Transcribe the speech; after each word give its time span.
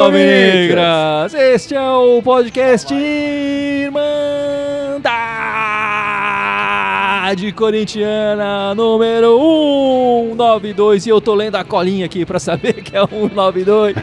Alvinegras! 0.00 1.34
Este 1.34 1.74
é 1.74 1.90
o 1.90 2.22
podcast 2.22 2.94
Irmandade 2.94 3.98
Corintiana 7.52 8.74
número 8.76 9.36
192 10.36 11.06
e 11.06 11.08
eu 11.08 11.20
tô 11.20 11.34
lendo 11.34 11.56
a 11.56 11.64
colinha 11.64 12.06
aqui 12.06 12.24
pra 12.24 12.38
saber 12.38 12.74
que 12.84 12.96
é 12.96 13.04
192. 13.04 13.96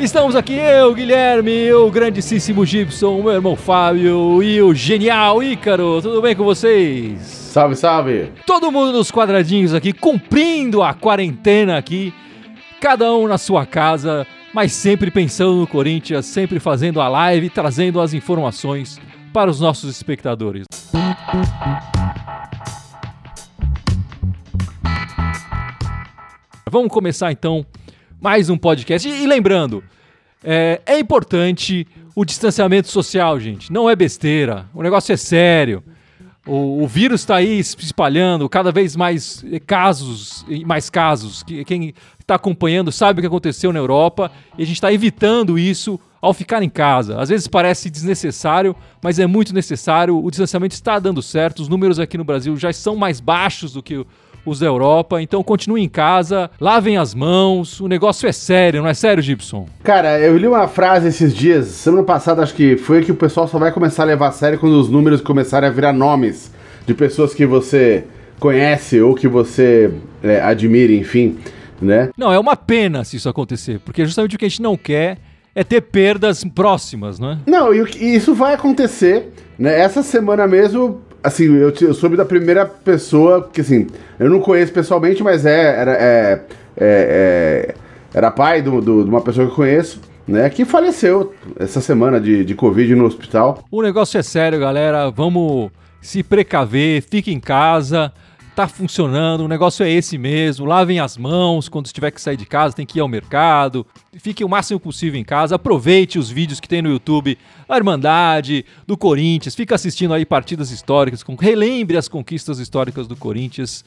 Estamos 0.00 0.34
aqui 0.34 0.54
eu, 0.54 0.94
Guilherme, 0.94 1.70
o 1.74 1.90
grandíssimo 1.90 2.64
Gibson, 2.64 3.18
o 3.18 3.22
meu 3.22 3.32
irmão 3.32 3.56
Fábio 3.56 4.42
e 4.42 4.62
o 4.62 4.74
genial 4.74 5.42
Ícaro. 5.42 6.00
Tudo 6.00 6.22
bem 6.22 6.34
com 6.34 6.44
vocês? 6.44 7.20
Salve, 7.20 7.76
salve! 7.76 8.32
Todo 8.46 8.72
mundo 8.72 8.92
nos 8.92 9.10
quadradinhos 9.10 9.74
aqui, 9.74 9.92
cumprindo 9.92 10.82
a 10.82 10.94
quarentena 10.94 11.76
aqui, 11.76 12.14
cada 12.80 13.12
um 13.12 13.28
na 13.28 13.36
sua 13.36 13.66
casa, 13.66 14.26
mas 14.52 14.72
sempre 14.72 15.10
pensando 15.10 15.56
no 15.56 15.66
Corinthians, 15.66 16.26
sempre 16.26 16.58
fazendo 16.58 17.00
a 17.00 17.08
live, 17.08 17.50
trazendo 17.50 18.00
as 18.00 18.12
informações 18.12 19.00
para 19.32 19.50
os 19.50 19.60
nossos 19.60 19.90
espectadores. 19.90 20.64
Vamos 26.68 26.92
começar 26.92 27.32
então 27.32 27.64
mais 28.20 28.50
um 28.50 28.56
podcast. 28.56 29.08
E, 29.08 29.26
lembrando, 29.26 29.82
é, 30.42 30.80
é 30.86 30.98
importante 30.98 31.86
o 32.14 32.24
distanciamento 32.24 32.88
social, 32.88 33.38
gente. 33.40 33.72
Não 33.72 33.88
é 33.88 33.96
besteira. 33.96 34.66
O 34.74 34.82
negócio 34.82 35.12
é 35.12 35.16
sério. 35.16 35.82
O, 36.46 36.82
o 36.82 36.86
vírus 36.88 37.20
está 37.20 37.36
aí 37.36 37.62
se 37.62 37.76
espalhando, 37.80 38.48
cada 38.48 38.72
vez 38.72 38.96
mais 38.96 39.44
casos 39.66 40.44
e 40.48 40.64
mais 40.64 40.88
casos. 40.88 41.42
Que- 41.42 41.64
Quem 41.64 41.94
está 42.18 42.34
acompanhando 42.36 42.90
sabe 42.90 43.18
o 43.18 43.22
que 43.22 43.26
aconteceu 43.26 43.72
na 43.72 43.78
Europa 43.78 44.30
e 44.56 44.62
a 44.62 44.66
gente 44.66 44.76
está 44.76 44.92
evitando 44.92 45.58
isso 45.58 46.00
ao 46.20 46.32
ficar 46.34 46.62
em 46.62 46.68
casa. 46.68 47.20
Às 47.20 47.28
vezes 47.28 47.46
parece 47.46 47.90
desnecessário, 47.90 48.74
mas 49.02 49.18
é 49.18 49.26
muito 49.26 49.54
necessário. 49.54 50.22
O 50.22 50.30
distanciamento 50.30 50.74
está 50.74 50.98
dando 50.98 51.22
certo. 51.22 51.60
Os 51.60 51.68
números 51.68 51.98
aqui 51.98 52.16
no 52.18 52.24
Brasil 52.24 52.56
já 52.56 52.72
são 52.72 52.96
mais 52.96 53.20
baixos 53.20 53.72
do 53.74 53.82
que 53.82 54.04
os 54.44 54.60
da 54.60 54.66
Europa. 54.66 55.20
Então 55.20 55.42
continue 55.42 55.82
em 55.82 55.88
casa, 55.88 56.50
lavem 56.60 56.96
as 56.96 57.14
mãos. 57.14 57.80
O 57.80 57.88
negócio 57.88 58.28
é 58.28 58.32
sério, 58.32 58.82
não 58.82 58.88
é 58.88 58.94
sério, 58.94 59.22
Gibson? 59.22 59.66
Cara, 59.82 60.18
eu 60.18 60.36
li 60.36 60.46
uma 60.46 60.68
frase 60.68 61.08
esses 61.08 61.34
dias, 61.34 61.66
semana 61.66 62.02
passada 62.02 62.42
acho 62.42 62.54
que 62.54 62.76
foi 62.76 63.02
que 63.02 63.12
o 63.12 63.16
pessoal 63.16 63.46
só 63.46 63.58
vai 63.58 63.72
começar 63.72 64.02
a 64.02 64.06
levar 64.06 64.28
a 64.28 64.32
sério 64.32 64.58
quando 64.58 64.74
os 64.74 64.88
números 64.88 65.20
começarem 65.20 65.68
a 65.68 65.72
virar 65.72 65.92
nomes 65.92 66.52
de 66.86 66.94
pessoas 66.94 67.34
que 67.34 67.46
você 67.46 68.04
conhece 68.38 69.00
ou 69.00 69.14
que 69.14 69.28
você 69.28 69.92
é, 70.22 70.40
admira, 70.40 70.92
enfim, 70.92 71.38
né? 71.80 72.08
Não, 72.16 72.32
é 72.32 72.38
uma 72.38 72.56
pena 72.56 73.04
se 73.04 73.16
isso 73.16 73.28
acontecer, 73.28 73.80
porque 73.84 74.04
justamente 74.04 74.34
o 74.34 74.38
que 74.38 74.46
a 74.46 74.48
gente 74.48 74.62
não 74.62 74.76
quer 74.76 75.18
é 75.54 75.62
ter 75.62 75.80
perdas 75.82 76.44
próximas, 76.44 77.18
não 77.18 77.32
é? 77.32 77.38
Não, 77.46 77.74
e, 77.74 77.84
e 77.98 78.14
isso 78.16 78.34
vai 78.34 78.54
acontecer, 78.54 79.32
né? 79.58 79.78
Essa 79.78 80.02
semana 80.02 80.46
mesmo, 80.46 81.02
assim, 81.22 81.44
eu, 81.56 81.72
eu 81.80 81.94
soube 81.94 82.16
da 82.16 82.24
primeira 82.24 82.64
pessoa, 82.66 83.48
que 83.52 83.60
assim, 83.60 83.86
eu 84.18 84.28
não 84.30 84.40
conheço 84.40 84.72
pessoalmente, 84.72 85.22
mas 85.22 85.44
é, 85.46 85.80
era, 85.80 85.92
é, 85.92 86.42
é- 86.76 87.74
é- 87.74 87.74
era 88.12 88.30
pai 88.30 88.60
do- 88.62 88.80
do- 88.80 89.04
de 89.04 89.10
uma 89.10 89.20
pessoa 89.20 89.46
que 89.46 89.52
eu 89.52 89.56
conheço, 89.56 90.00
né? 90.26 90.48
Que 90.50 90.64
faleceu 90.64 91.32
essa 91.58 91.80
semana 91.80 92.20
de, 92.20 92.44
de 92.44 92.54
Covid 92.54 92.94
no 92.94 93.04
hospital. 93.04 93.62
O 93.70 93.82
negócio 93.82 94.18
é 94.18 94.22
sério, 94.22 94.58
galera. 94.58 95.10
Vamos 95.10 95.70
se 96.00 96.22
precaver, 96.22 97.02
fique 97.02 97.32
em 97.32 97.38
casa. 97.40 98.12
Tá 98.60 98.68
funcionando, 98.68 99.40
o 99.40 99.48
negócio 99.48 99.82
é 99.82 99.90
esse 99.90 100.18
mesmo. 100.18 100.66
Lavem 100.66 101.00
as 101.00 101.16
mãos 101.16 101.66
quando 101.66 101.86
tiver 101.86 102.10
que 102.10 102.20
sair 102.20 102.36
de 102.36 102.44
casa, 102.44 102.76
tem 102.76 102.84
que 102.84 102.98
ir 102.98 103.00
ao 103.00 103.08
mercado. 103.08 103.86
Fique 104.18 104.44
o 104.44 104.48
máximo 104.50 104.78
possível 104.78 105.18
em 105.18 105.24
casa. 105.24 105.54
Aproveite 105.54 106.18
os 106.18 106.28
vídeos 106.28 106.60
que 106.60 106.68
tem 106.68 106.82
no 106.82 106.90
YouTube, 106.90 107.38
a 107.66 107.76
Irmandade, 107.78 108.66
do 108.86 108.98
Corinthians. 108.98 109.54
Fica 109.54 109.74
assistindo 109.74 110.12
aí 110.12 110.26
partidas 110.26 110.70
históricas, 110.70 111.24
relembre 111.40 111.96
as 111.96 112.06
conquistas 112.06 112.58
históricas 112.58 113.08
do 113.08 113.16
Corinthians. 113.16 113.82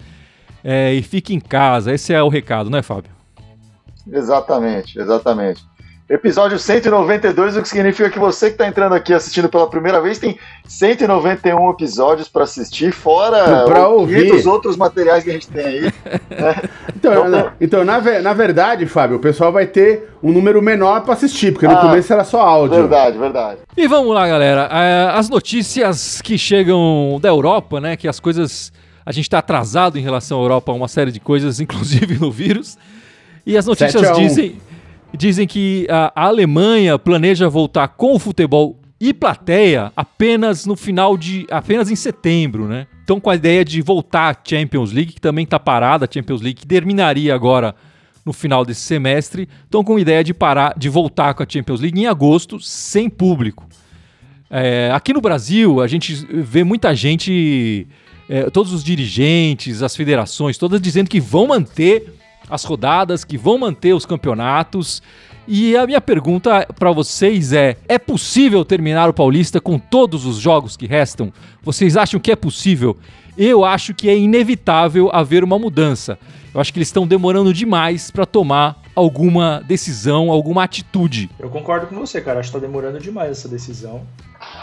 É, 0.63 0.91
e 0.91 1.03
fique 1.03 1.35
em 1.35 1.39
casa. 1.39 1.93
Esse 1.93 2.11
é 2.11 2.23
o 2.23 2.27
recado, 2.27 2.71
né, 2.71 2.81
Fábio? 2.81 3.11
Exatamente, 4.11 4.97
exatamente. 4.97 5.63
Episódio 6.09 6.59
192, 6.59 7.55
o 7.55 7.61
que 7.61 7.67
significa 7.69 8.09
que 8.09 8.19
você 8.19 8.47
que 8.47 8.53
está 8.55 8.67
entrando 8.67 8.93
aqui 8.93 9.13
assistindo 9.13 9.47
pela 9.47 9.67
primeira 9.69 10.01
vez 10.01 10.19
tem 10.19 10.37
191 10.67 11.69
episódios 11.71 12.27
para 12.27 12.43
assistir, 12.43 12.91
fora 12.91 13.63
Pra 13.65 13.87
os 13.87 14.01
ouvir. 14.01 14.25
500 14.25 14.45
outros 14.45 14.75
materiais 14.77 15.23
que 15.23 15.29
a 15.29 15.33
gente 15.33 15.47
tem 15.47 15.65
aí. 15.65 15.91
Então, 16.95 17.11
Então, 17.13 17.29
na, 17.29 17.53
então 17.59 17.83
na, 17.85 17.99
ve- 17.99 18.19
na 18.19 18.33
verdade, 18.33 18.85
Fábio, 18.85 19.17
o 19.17 19.19
pessoal 19.19 19.51
vai 19.51 19.65
ter 19.65 20.09
um 20.21 20.31
número 20.31 20.61
menor 20.61 21.01
pra 21.01 21.13
assistir, 21.13 21.51
porque 21.51 21.67
no 21.67 21.73
Ah, 21.73 21.81
começo 21.81 22.11
era 22.13 22.23
só 22.23 22.39
áudio. 22.41 22.77
Verdade, 22.77 23.17
verdade. 23.17 23.57
E 23.75 23.87
vamos 23.87 24.13
lá, 24.13 24.27
galera. 24.27 24.69
É, 24.71 25.09
as 25.17 25.29
notícias 25.29 26.21
que 26.21 26.37
chegam 26.37 27.17
da 27.21 27.27
Europa, 27.29 27.79
né? 27.81 27.97
Que 27.97 28.07
as 28.07 28.19
coisas. 28.19 28.71
A 29.05 29.11
gente 29.11 29.29
tá 29.29 29.39
atrasado 29.39 29.97
em 29.97 30.01
relação 30.01 30.39
à 30.39 30.43
Europa, 30.43 30.71
uma 30.71 30.87
série 30.87 31.11
de 31.11 31.19
coisas, 31.19 31.59
inclusive 31.61 32.17
no 32.19 32.31
vírus. 32.31 32.77
E 33.45 33.57
as 33.57 33.65
notícias 33.65 34.01
7 34.01 34.05
a 34.05 34.15
1. 34.15 34.27
dizem, 34.27 34.55
dizem 35.15 35.47
que 35.47 35.87
a, 35.89 36.11
a 36.15 36.25
Alemanha 36.25 36.97
planeja 36.97 37.49
voltar 37.49 37.87
com 37.89 38.15
o 38.15 38.19
futebol 38.19 38.79
e 38.99 39.13
plateia 39.13 39.91
apenas 39.95 40.65
no 40.65 40.75
final 40.75 41.17
de. 41.17 41.45
apenas 41.51 41.91
em 41.91 41.95
setembro, 41.95 42.67
né? 42.67 42.87
Então, 43.03 43.19
com 43.19 43.29
a 43.29 43.35
ideia 43.35 43.65
de 43.65 43.81
voltar 43.81 44.33
à 44.33 44.49
Champions 44.49 44.93
League, 44.93 45.13
que 45.13 45.21
também 45.21 45.45
tá 45.45 45.59
parada, 45.59 46.05
a 46.05 46.11
Champions 46.11 46.41
League 46.41 46.61
que 46.61 46.67
terminaria 46.67 47.35
agora 47.35 47.75
no 48.25 48.31
final 48.31 48.63
desse 48.63 48.81
semestre. 48.81 49.49
Estão 49.65 49.83
com 49.83 49.97
a 49.97 50.01
ideia 50.01 50.23
de 50.23 50.33
parar, 50.33 50.73
de 50.77 50.87
voltar 50.87 51.33
com 51.33 51.43
a 51.43 51.45
Champions 51.47 51.81
League 51.81 51.99
em 51.99 52.07
agosto, 52.07 52.59
sem 52.59 53.09
público. 53.09 53.67
É, 54.49 54.91
aqui 54.93 55.11
no 55.11 55.19
Brasil, 55.19 55.81
a 55.81 55.87
gente 55.87 56.13
vê 56.31 56.63
muita 56.63 56.95
gente, 56.95 57.87
é, 58.29 58.49
todos 58.49 58.71
os 58.71 58.83
dirigentes, 58.83 59.81
as 59.81 59.95
federações, 59.95 60.57
todas 60.57 60.79
dizendo 60.79 61.09
que 61.09 61.19
vão 61.19 61.47
manter 61.47 62.13
as 62.49 62.63
rodadas, 62.63 63.23
que 63.23 63.37
vão 63.37 63.57
manter 63.57 63.93
os 63.93 64.05
campeonatos. 64.05 65.01
E 65.47 65.75
a 65.75 65.85
minha 65.85 65.99
pergunta 65.99 66.65
para 66.77 66.91
vocês 66.91 67.51
é: 67.51 67.77
é 67.87 67.99
possível 67.99 68.63
terminar 68.63 69.09
o 69.09 69.13
Paulista 69.13 69.59
com 69.59 69.77
todos 69.77 70.25
os 70.25 70.37
jogos 70.37 70.77
que 70.77 70.87
restam? 70.87 71.31
Vocês 71.61 71.97
acham 71.97 72.19
que 72.19 72.31
é 72.31 72.35
possível? 72.35 72.97
Eu 73.37 73.65
acho 73.65 73.93
que 73.93 74.09
é 74.09 74.17
inevitável 74.17 75.09
haver 75.11 75.43
uma 75.43 75.57
mudança. 75.57 76.17
Eu 76.53 76.61
acho 76.61 76.71
que 76.71 76.77
eles 76.77 76.89
estão 76.89 77.07
demorando 77.07 77.51
demais 77.51 78.11
para 78.11 78.27
tomar 78.27 78.79
alguma 78.95 79.59
decisão, 79.67 80.29
alguma 80.29 80.63
atitude. 80.63 81.29
Eu 81.39 81.49
concordo 81.49 81.87
com 81.87 81.95
você, 81.95 82.21
cara. 82.21 82.39
Acho 82.39 82.51
que 82.51 82.59
tá 82.59 82.65
demorando 82.65 82.99
demais 82.99 83.31
essa 83.31 83.49
decisão. 83.49 84.05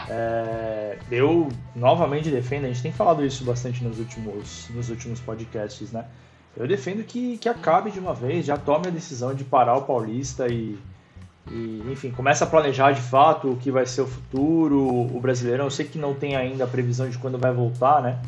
É, 0.09 0.99
eu 1.11 1.49
novamente 1.75 2.31
defendo, 2.31 2.65
a 2.65 2.69
gente 2.69 2.83
tem 2.83 2.93
falado 2.93 3.25
isso 3.25 3.45
bastante 3.45 3.83
nos 3.83 3.99
últimos, 3.99 4.69
nos 4.71 4.89
últimos 4.89 5.19
podcasts, 5.21 5.91
né? 5.91 6.05
Eu 6.57 6.67
defendo 6.67 7.05
que, 7.05 7.39
que 7.39 7.49
acabe 7.49 7.91
de 7.91 7.99
uma 7.99 8.13
vez, 8.13 8.45
já 8.45 8.57
tome 8.57 8.89
a 8.89 8.91
decisão 8.91 9.35
de 9.35 9.45
parar 9.45 9.77
o 9.77 9.83
Paulista 9.83 10.49
e, 10.49 10.79
e, 11.51 11.83
enfim, 11.91 12.11
começa 12.11 12.45
a 12.45 12.47
planejar 12.47 12.93
de 12.93 13.01
fato 13.01 13.51
o 13.51 13.57
que 13.57 13.71
vai 13.71 13.87
ser 13.87 14.03
o 14.03 14.07
futuro, 14.07 14.79
o 14.79 15.21
brasileirão. 15.21 15.67
Eu 15.67 15.71
sei 15.71 15.87
que 15.87 15.99
não 15.99 16.15
tem 16.15 16.37
ainda 16.37 16.65
a 16.65 16.67
previsão 16.67 17.09
de 17.09 17.19
quando 17.19 17.39
vai 17.39 17.53
voltar, 17.53 18.03
né? 18.03 18.21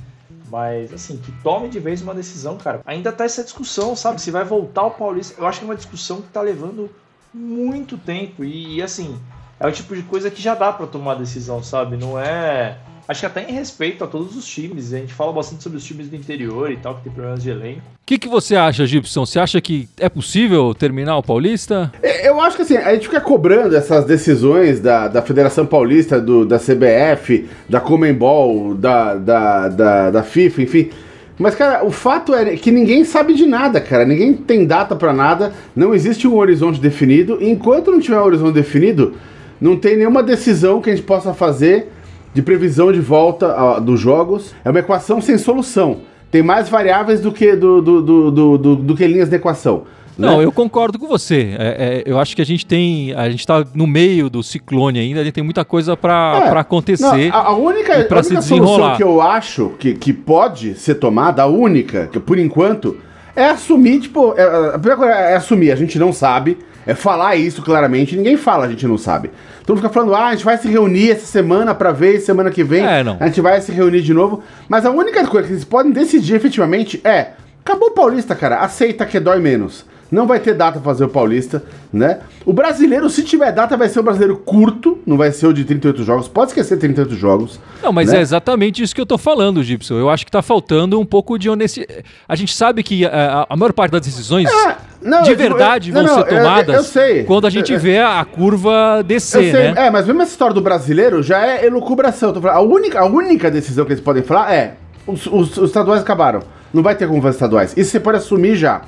Mas, 0.48 0.92
assim, 0.92 1.16
que 1.16 1.32
tome 1.42 1.68
de 1.68 1.80
vez 1.80 2.02
uma 2.02 2.14
decisão, 2.14 2.56
cara. 2.58 2.80
Ainda 2.84 3.10
tá 3.10 3.24
essa 3.24 3.42
discussão, 3.42 3.96
sabe? 3.96 4.20
Se 4.20 4.30
vai 4.30 4.44
voltar 4.44 4.82
o 4.82 4.90
Paulista. 4.90 5.40
Eu 5.40 5.46
acho 5.46 5.58
que 5.58 5.64
é 5.64 5.68
uma 5.68 5.76
discussão 5.76 6.20
que 6.20 6.28
tá 6.28 6.42
levando 6.42 6.90
muito 7.32 7.96
tempo. 7.96 8.44
E, 8.44 8.76
e, 8.76 8.82
assim, 8.82 9.18
é 9.58 9.66
o 9.66 9.72
tipo 9.72 9.94
de 9.96 10.02
coisa 10.02 10.30
que 10.30 10.42
já 10.42 10.54
dá 10.54 10.72
pra 10.72 10.86
tomar 10.86 11.14
decisão, 11.14 11.62
sabe? 11.62 11.96
Não 11.96 12.18
é. 12.18 12.78
Acho 13.12 13.20
que 13.20 13.26
até 13.26 13.44
em 13.46 13.52
respeito 13.52 14.02
a 14.02 14.06
todos 14.06 14.34
os 14.34 14.46
times. 14.46 14.94
A 14.94 14.96
gente 14.96 15.12
fala 15.12 15.34
bastante 15.34 15.62
sobre 15.62 15.76
os 15.76 15.84
times 15.84 16.08
do 16.08 16.16
interior 16.16 16.70
e 16.70 16.78
tal, 16.78 16.94
que 16.94 17.02
tem 17.02 17.12
problemas 17.12 17.42
de 17.42 17.50
elenco. 17.50 17.80
O 17.80 18.06
que, 18.06 18.16
que 18.16 18.26
você 18.26 18.56
acha, 18.56 18.86
Gibson? 18.86 19.26
Você 19.26 19.38
acha 19.38 19.60
que 19.60 19.86
é 20.00 20.08
possível 20.08 20.74
terminar 20.74 21.18
o 21.18 21.22
Paulista? 21.22 21.92
É, 22.02 22.26
Eu 22.26 22.40
acho 22.40 22.56
que 22.56 22.62
assim, 22.62 22.78
a 22.78 22.94
gente 22.94 23.08
fica 23.08 23.20
cobrando 23.20 23.76
essas 23.76 24.06
decisões 24.06 24.80
da, 24.80 25.08
da 25.08 25.20
Federação 25.20 25.66
Paulista, 25.66 26.18
do, 26.18 26.46
da 26.46 26.58
CBF, 26.58 27.50
da 27.68 27.80
Comembol, 27.80 28.74
da, 28.74 29.14
da, 29.14 29.68
da, 29.68 30.10
da 30.10 30.22
FIFA, 30.22 30.62
enfim. 30.62 30.90
Mas, 31.38 31.54
cara, 31.54 31.84
o 31.84 31.90
fato 31.90 32.34
é 32.34 32.56
que 32.56 32.70
ninguém 32.70 33.04
sabe 33.04 33.34
de 33.34 33.44
nada, 33.44 33.78
cara. 33.78 34.06
Ninguém 34.06 34.32
tem 34.32 34.64
data 34.64 34.96
pra 34.96 35.12
nada, 35.12 35.52
não 35.76 35.94
existe 35.94 36.26
um 36.26 36.36
horizonte 36.38 36.80
definido. 36.80 37.36
E 37.42 37.50
enquanto 37.50 37.90
não 37.90 38.00
tiver 38.00 38.18
um 38.18 38.24
horizonte 38.24 38.54
definido, 38.54 39.16
não 39.60 39.76
tem 39.76 39.98
nenhuma 39.98 40.22
decisão 40.22 40.80
que 40.80 40.88
a 40.88 40.94
gente 40.94 41.04
possa 41.04 41.34
fazer 41.34 41.91
de 42.34 42.42
previsão 42.42 42.92
de 42.92 43.00
volta 43.00 43.78
dos 43.80 44.00
jogos. 44.00 44.54
É 44.64 44.70
uma 44.70 44.80
equação 44.80 45.20
sem 45.20 45.36
solução. 45.38 45.98
Tem 46.30 46.42
mais 46.42 46.68
variáveis 46.68 47.20
do 47.20 47.30
que, 47.30 47.54
do, 47.54 47.82
do, 47.82 48.02
do, 48.02 48.30
do, 48.30 48.58
do- 48.58 48.76
do 48.76 48.94
que 48.96 49.06
linhas 49.06 49.28
de 49.28 49.36
equação. 49.36 49.82
Não, 50.16 50.38
né? 50.38 50.44
eu 50.44 50.52
concordo 50.52 50.98
com 50.98 51.06
você. 51.08 51.54
É, 51.58 52.02
é, 52.06 52.10
eu 52.10 52.18
acho 52.18 52.36
que 52.36 52.42
a 52.42 52.44
gente 52.44 52.64
tem. 52.66 53.14
A 53.14 53.28
gente 53.30 53.46
tá 53.46 53.64
no 53.74 53.86
meio 53.86 54.28
do 54.28 54.42
ciclone 54.42 54.98
ainda, 54.98 55.20
a 55.20 55.24
gente 55.24 55.32
tem 55.32 55.44
muita 55.44 55.64
coisa 55.64 55.96
pra 55.96 56.42
É, 56.46 56.50
pra 56.50 56.60
acontecer. 56.60 57.30
Não, 57.30 57.36
a, 57.38 57.46
a 57.48 57.52
única, 57.56 57.92
a 57.94 57.96
única 57.98 58.42
solução 58.42 58.96
que 58.96 59.02
eu 59.02 59.20
acho 59.22 59.72
que, 59.78 59.94
que 59.94 60.12
pode 60.12 60.74
ser 60.74 60.96
tomada, 60.96 61.42
a 61.42 61.46
única, 61.46 62.08
que 62.12 62.20
por 62.20 62.38
enquanto, 62.38 62.96
é 63.34 63.46
assumir, 63.46 64.00
tipo, 64.00 64.34
é, 64.36 64.42
a 64.74 64.78
primeira 64.78 64.96
coisa 64.96 65.12
é 65.14 65.36
assumir, 65.36 65.72
a 65.72 65.76
gente 65.76 65.98
não 65.98 66.12
sabe, 66.12 66.58
É 66.86 66.94
falar 66.94 67.36
isso 67.36 67.62
claramente, 67.62 68.16
ninguém 68.16 68.36
fala, 68.36 68.66
a 68.66 68.68
gente 68.68 68.86
não 68.86 68.98
sabe. 68.98 69.30
Então 69.62 69.76
fica 69.76 69.88
falando, 69.88 70.14
ah, 70.14 70.26
a 70.26 70.32
gente 70.32 70.44
vai 70.44 70.56
se 70.58 70.68
reunir 70.68 71.12
essa 71.12 71.26
semana 71.26 71.74
pra 71.74 71.92
ver, 71.92 72.20
semana 72.20 72.50
que 72.50 72.64
vem 72.64 72.84
É, 72.84 73.04
não. 73.04 73.16
a 73.20 73.26
gente 73.26 73.40
vai 73.40 73.60
se 73.60 73.70
reunir 73.70 74.02
de 74.02 74.12
novo. 74.12 74.42
Mas 74.68 74.84
a 74.84 74.90
única 74.90 75.24
coisa 75.26 75.46
que 75.46 75.52
eles 75.54 75.64
podem 75.64 75.92
decidir 75.92 76.34
efetivamente 76.34 77.00
é: 77.04 77.30
acabou 77.64 77.88
o 77.90 77.92
Paulista, 77.92 78.34
cara, 78.34 78.56
aceita 78.58 79.06
que 79.06 79.20
dói 79.20 79.38
menos. 79.38 79.84
Não 80.10 80.26
vai 80.26 80.40
ter 80.40 80.52
data 80.52 80.72
pra 80.72 80.82
fazer 80.92 81.04
o 81.04 81.08
Paulista, 81.08 81.64
né? 81.90 82.18
O 82.44 82.52
brasileiro, 82.52 83.08
se 83.08 83.22
tiver 83.22 83.50
data, 83.50 83.78
vai 83.78 83.88
ser 83.88 84.00
o 84.00 84.02
brasileiro 84.02 84.36
curto, 84.36 84.98
não 85.06 85.16
vai 85.16 85.32
ser 85.32 85.46
o 85.46 85.54
de 85.54 85.64
38 85.64 86.04
jogos. 86.04 86.28
Pode 86.28 86.50
esquecer 86.50 86.76
38 86.76 87.14
jogos. 87.14 87.58
Não, 87.82 87.90
mas 87.94 88.10
né? 88.12 88.18
é 88.18 88.20
exatamente 88.20 88.82
isso 88.82 88.94
que 88.94 89.00
eu 89.00 89.06
tô 89.06 89.16
falando, 89.16 89.62
Gibson. 89.62 89.94
Eu 89.94 90.10
acho 90.10 90.26
que 90.26 90.30
tá 90.30 90.42
faltando 90.42 91.00
um 91.00 91.06
pouco 91.06 91.38
de 91.38 91.48
honestidade. 91.48 92.04
A 92.28 92.36
gente 92.36 92.54
sabe 92.54 92.82
que 92.82 93.06
eh, 93.06 93.08
a, 93.10 93.46
a 93.48 93.56
maior 93.56 93.72
parte 93.72 93.92
das 93.92 94.02
decisões 94.02 94.50
Ah, 94.66 94.76
não, 95.04 95.22
de 95.22 95.30
eu 95.30 95.36
verdade 95.36 95.90
eu- 95.90 95.94
vão 95.94 96.02
não, 96.04 96.14
ser 96.14 96.20
eu- 96.20 96.38
tomadas 96.38 96.74
eu 96.76 96.82
sei. 96.82 97.24
quando 97.24 97.46
a 97.46 97.50
gente 97.50 97.72
Eu- 97.72 97.78
vê 97.80 97.98
a 97.98 98.24
curva 98.24 98.96
Eu 98.98 99.02
descer, 99.02 99.52
sei, 99.52 99.72
né? 99.72 99.74
é, 99.86 99.90
mas 99.90 100.06
mesmo 100.06 100.22
essa 100.22 100.30
história 100.32 100.54
do 100.54 100.60
brasileiro 100.62 101.22
já 101.22 101.44
é 101.46 101.66
elucubração. 101.66 102.32
Eu 102.34 102.40
falando, 102.40 102.56
a, 102.56 102.60
única, 102.60 103.00
a 103.00 103.04
única 103.06 103.50
decisão 103.50 103.84
que 103.84 103.92
eles 103.92 104.02
podem 104.02 104.22
falar 104.22 104.52
é: 104.54 104.74
os, 105.06 105.26
os- 105.26 105.56
os 105.58 105.68
estaduais 105.70 106.00
acabaram. 106.02 106.40
Não 106.72 106.82
vai 106.82 106.94
ter 106.94 107.06
como 107.06 107.20
fazer 107.20 107.34
estaduais. 107.36 107.74
Isso 107.76 107.90
você 107.90 108.00
pode 108.00 108.18
assumir 108.18 108.56
já. 108.56 108.82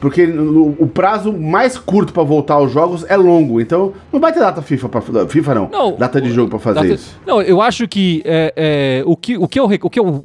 Porque 0.00 0.24
o, 0.26 0.86
prazo 0.86 1.32
mais 1.32 1.76
curto 1.76 2.12
pra 2.12 2.22
voltar 2.22 2.54
aos 2.54 2.70
jogos 2.72 3.04
é 3.08 3.16
longo. 3.16 3.60
Então 3.60 3.92
não 4.12 4.20
vai 4.20 4.32
ter 4.32 4.38
data 4.38 4.62
FIFA 4.62 4.88
pra. 4.88 5.00
FIFA 5.28 5.54
não. 5.56 5.68
Não, 5.72 5.96
data 5.96 6.20
de 6.20 6.30
jogo 6.30 6.48
pra 6.50 6.58
fazer 6.60 6.82
Data- 6.82 6.94
isso. 6.94 7.18
Não, 7.26 7.42
eu 7.42 7.60
acho 7.60 7.88
que 7.88 8.22
é, 8.24 8.52
é, 8.56 9.02
o 9.04 9.16
que 9.16 9.36
o 9.36 9.48
que 9.48 9.58
eu 9.58 9.64
o 9.64 9.90
que 9.90 9.98
eu 9.98 10.24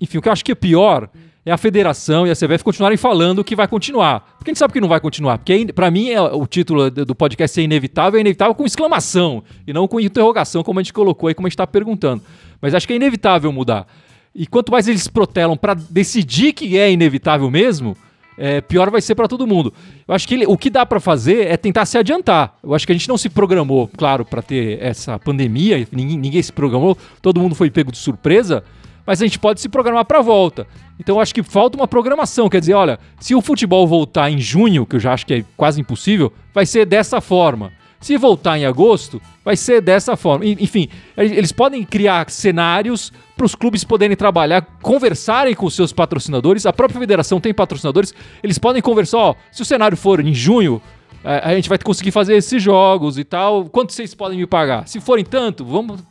enfim, 0.00 0.18
o 0.18 0.22
que 0.22 0.28
eu 0.28 0.32
acho 0.32 0.44
que 0.44 0.52
é 0.52 0.54
pior 0.54 1.08
é 1.48 1.52
a 1.52 1.56
federação 1.56 2.26
e 2.26 2.30
a 2.30 2.34
CBF 2.34 2.62
continuarem 2.62 2.96
falando 2.98 3.42
que 3.42 3.56
vai 3.56 3.66
continuar. 3.66 4.20
Porque 4.38 4.50
a 4.50 4.52
gente 4.52 4.58
sabe 4.58 4.72
que 4.72 4.80
não 4.80 4.88
vai 4.88 5.00
continuar. 5.00 5.38
Porque 5.38 5.72
para 5.72 5.90
mim 5.90 6.10
é, 6.10 6.20
o 6.20 6.46
título 6.46 6.90
do 6.90 7.14
podcast 7.14 7.58
é 7.60 7.62
inevitável, 7.64 8.18
é 8.18 8.20
inevitável 8.20 8.54
com 8.54 8.64
exclamação 8.64 9.42
e 9.66 9.72
não 9.72 9.88
com 9.88 9.98
interrogação, 10.00 10.62
como 10.62 10.78
a 10.78 10.82
gente 10.82 10.92
colocou 10.92 11.28
aí, 11.28 11.34
como 11.34 11.46
a 11.46 11.50
gente 11.50 11.56
tá 11.56 11.66
perguntando. 11.66 12.22
Mas 12.60 12.74
acho 12.74 12.86
que 12.86 12.92
é 12.92 12.96
inevitável 12.96 13.50
mudar. 13.52 13.86
E 14.34 14.46
quanto 14.46 14.70
mais 14.70 14.86
eles 14.86 15.08
protelam 15.08 15.56
pra 15.56 15.74
decidir 15.74 16.52
que 16.52 16.76
é 16.78 16.92
inevitável 16.92 17.50
mesmo, 17.50 17.96
é, 18.36 18.60
pior 18.60 18.88
vai 18.90 19.00
ser 19.00 19.14
pra 19.14 19.26
todo 19.26 19.46
mundo. 19.46 19.72
Eu 20.06 20.14
acho 20.14 20.28
que 20.28 20.34
ele- 20.34 20.46
o 20.46 20.56
que 20.56 20.70
dá 20.70 20.84
pra 20.86 21.00
fazer 21.00 21.46
é 21.48 21.56
tentar 21.56 21.86
se 21.86 21.96
adiantar. 21.98 22.56
Eu 22.62 22.74
acho 22.74 22.86
que 22.86 22.92
a 22.92 22.94
gente 22.94 23.08
não 23.08 23.16
se 23.18 23.28
programou, 23.28 23.88
claro, 23.96 24.24
pra 24.24 24.40
ter 24.42 24.78
essa 24.82 25.18
pandemia, 25.18 25.88
ninguém, 25.90 26.16
ninguém 26.18 26.42
se 26.42 26.52
programou, 26.52 26.96
todo 27.20 27.40
mundo 27.40 27.54
foi 27.56 27.68
pego 27.70 27.90
de 27.90 27.98
surpresa, 27.98 28.62
mas 29.08 29.22
a 29.22 29.24
gente 29.24 29.38
pode 29.38 29.58
se 29.58 29.70
programar 29.70 30.04
pra 30.04 30.20
volta. 30.20 30.66
Então 31.00 31.18
acho 31.18 31.34
que 31.34 31.42
falta 31.42 31.78
uma 31.78 31.88
programação, 31.88 32.46
quer 32.46 32.60
dizer, 32.60 32.74
olha, 32.74 32.98
se 33.18 33.34
o 33.34 33.40
futebol 33.40 33.86
voltar 33.86 34.30
em 34.30 34.36
junho, 34.36 34.84
que 34.84 34.96
eu 34.96 35.00
já 35.00 35.14
acho 35.14 35.24
que 35.24 35.32
é 35.32 35.44
quase 35.56 35.80
impossível, 35.80 36.30
vai 36.52 36.66
ser 36.66 36.84
dessa 36.84 37.18
forma. 37.18 37.72
Se 38.02 38.18
voltar 38.18 38.58
em 38.58 38.66
agosto, 38.66 39.18
vai 39.42 39.56
ser 39.56 39.80
dessa 39.80 40.14
forma. 40.14 40.44
Enfim, 40.44 40.90
eles 41.16 41.52
podem 41.52 41.82
criar 41.84 42.28
cenários 42.28 43.10
para 43.34 43.46
os 43.46 43.54
clubes 43.54 43.82
poderem 43.82 44.14
trabalhar, 44.14 44.60
conversarem 44.82 45.54
com 45.54 45.70
seus 45.70 45.90
patrocinadores. 45.90 46.66
A 46.66 46.72
própria 46.72 47.00
federação 47.00 47.40
tem 47.40 47.54
patrocinadores. 47.54 48.14
Eles 48.42 48.58
podem 48.58 48.82
conversar, 48.82 49.18
ó, 49.18 49.34
se 49.50 49.62
o 49.62 49.64
cenário 49.64 49.96
for 49.96 50.20
em 50.20 50.34
junho, 50.34 50.82
a 51.24 51.54
gente 51.54 51.68
vai 51.68 51.78
conseguir 51.78 52.10
fazer 52.10 52.36
esses 52.36 52.62
jogos 52.62 53.18
e 53.18 53.24
tal. 53.24 53.64
Quanto 53.66 53.92
vocês 53.92 54.14
podem 54.14 54.38
me 54.38 54.46
pagar? 54.46 54.86
Se 54.86 55.00
forem 55.00 55.24
tanto, 55.24 55.64
vamos 55.64 56.02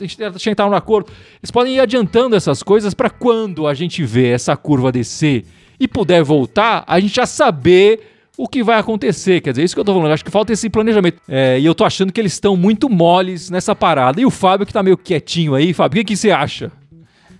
tentar 0.44 0.68
um 0.68 0.74
acordo. 0.74 1.12
Eles 1.42 1.52
podem 1.52 1.76
ir 1.76 1.80
adiantando 1.80 2.36
essas 2.36 2.62
coisas 2.62 2.94
para 2.94 3.10
quando 3.10 3.68
a 3.68 3.74
gente 3.74 4.04
vê 4.04 4.30
essa 4.30 4.56
curva 4.56 4.92
descer 4.92 5.46
e 5.80 5.88
puder 5.88 6.24
voltar, 6.24 6.84
a 6.88 7.00
gente 7.00 7.16
já 7.16 7.26
saber 7.26 8.02
o 8.38 8.48
que 8.48 8.64
vai 8.64 8.80
acontecer. 8.80 9.42
Quer 9.42 9.52
dizer, 9.52 9.64
isso 9.64 9.76
que 9.76 9.80
eu 9.80 9.86
tô 9.86 9.94
falando. 9.94 10.12
Acho 10.12 10.24
que 10.24 10.32
falta 10.32 10.54
esse 10.54 10.70
planejamento. 10.70 11.20
É, 11.28 11.60
e 11.60 11.66
eu 11.66 11.74
tô 11.74 11.84
achando 11.84 12.14
que 12.14 12.22
eles 12.22 12.34
estão 12.34 12.56
muito 12.56 12.88
moles 12.90 13.50
nessa 13.50 13.76
parada. 13.76 14.22
E 14.22 14.26
o 14.26 14.32
Fábio, 14.32 14.66
que 14.66 14.74
tá 14.74 14.84
meio 14.84 14.98
quietinho 14.98 15.56
aí, 15.56 15.74
Fábio, 15.74 16.02
o 16.02 16.06
que, 16.06 16.14
que 16.14 16.18
você 16.18 16.30
acha? 16.30 16.72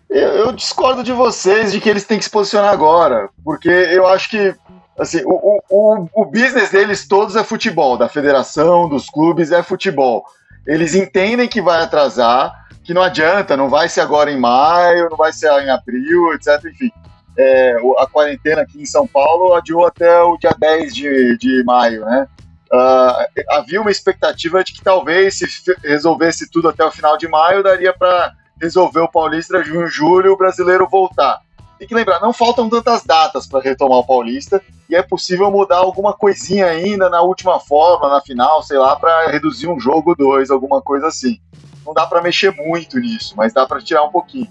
Eu, 0.10 0.30
eu 0.30 0.52
discordo 0.54 1.04
de 1.04 1.12
vocês 1.12 1.72
de 1.72 1.80
que 1.80 1.90
eles 1.90 2.06
têm 2.06 2.18
que 2.18 2.24
se 2.24 2.30
posicionar 2.30 2.72
agora, 2.72 3.30
porque 3.44 3.70
eu 3.70 4.08
acho 4.08 4.30
que 4.30 4.56
assim, 4.98 5.22
o, 5.26 5.62
o, 5.70 6.10
o, 6.14 6.26
business 6.26 6.70
deles 6.72 7.08
todos 7.08 7.36
é 7.36 7.44
futebol, 7.44 7.98
da 7.98 8.10
federação, 8.10 8.90
dos 8.90 9.10
clubes 9.10 9.52
é 9.52 9.62
futebol. 9.62 10.26
Eles 10.66 10.96
entendem 10.96 11.48
que 11.48 11.62
vai 11.62 11.82
atrasar, 11.82 12.68
que 12.84 12.94
não 12.94 13.02
adianta, 13.02 13.56
não 13.56 13.70
vai 13.70 13.88
ser 13.88 14.02
agora 14.02 14.32
em 14.32 14.40
maio, 14.40 15.10
não 15.10 15.18
vai 15.18 15.32
ser 15.32 15.52
em 15.62 15.70
abril, 15.70 16.34
etc. 16.34 16.64
Enfim, 16.66 16.92
é, 17.38 17.78
a 18.00 18.08
quarentena 18.08 18.62
aqui 18.64 18.82
em 18.82 18.86
São 18.86 19.08
Paulo 19.08 19.54
adiou 19.54 19.86
até 19.86 20.22
o 20.22 20.38
dia 20.38 20.56
10 20.58 20.96
de, 20.96 21.38
de 21.38 21.64
maio, 21.64 22.04
né? 22.04 22.28
Ah, 22.72 23.28
havia 23.52 23.80
uma 23.80 23.92
expectativa 23.92 24.64
de 24.64 24.74
que 24.74 24.84
talvez 24.84 25.38
se 25.38 25.46
resolvesse 25.84 26.50
tudo 26.50 26.68
até 26.68 26.84
o 26.84 26.92
final 26.92 27.18
de 27.18 27.28
maio, 27.28 27.64
daria 27.64 27.94
para 27.94 28.34
resolver 28.62 29.00
o 29.00 29.08
Paulista 29.08 29.64
junho, 29.64 29.88
julho, 29.88 30.34
o 30.34 30.38
brasileiro 30.38 30.88
voltar. 30.90 31.40
Tem 31.78 31.88
que 31.88 31.94
lembrar, 31.94 32.20
não 32.20 32.34
faltam 32.34 32.70
tantas 32.70 33.04
datas 33.04 33.46
para 33.46 33.62
retomar 33.62 34.00
o 34.00 34.06
Paulista 34.06 34.62
e 34.90 34.96
é 34.96 35.04
possível 35.04 35.52
mudar 35.52 35.78
alguma 35.78 36.14
coisinha 36.14 36.66
ainda 36.66 37.10
na 37.10 37.22
última 37.22 37.60
forma, 37.60 38.10
na 38.10 38.22
final, 38.22 38.64
sei 38.64 38.78
lá, 38.78 38.96
para 38.96 39.28
reduzir 39.28 39.68
um 39.68 39.80
jogo, 39.80 40.16
dois, 40.16 40.50
alguma 40.50 40.82
coisa 40.82 41.08
assim. 41.08 41.40
Não 41.86 41.94
dá 41.94 42.06
para 42.08 42.22
mexer 42.22 42.52
muito 42.56 43.00
nisso, 43.00 43.34
mas 43.38 43.54
dá 43.54 43.66
para 43.66 43.82
tirar 43.82 44.04
um 44.04 44.12
pouquinho. 44.12 44.48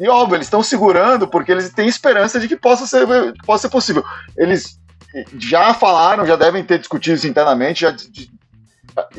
E 0.00 0.08
óbvio, 0.08 0.36
eles 0.36 0.46
estão 0.46 0.62
segurando 0.62 1.26
porque 1.26 1.50
eles 1.50 1.70
têm 1.70 1.88
esperança 1.88 2.38
de 2.38 2.48
que 2.48 2.56
possa 2.56 2.86
ser, 2.86 3.06
que 3.32 3.46
possa 3.46 3.62
ser 3.62 3.70
possível. 3.70 4.04
Eles 4.36 4.78
já 5.38 5.74
falaram, 5.74 6.26
já 6.26 6.36
devem 6.36 6.62
ter 6.62 6.78
discutido 6.78 7.16
isso 7.16 7.26
internamente, 7.26 7.80
já 7.80 7.94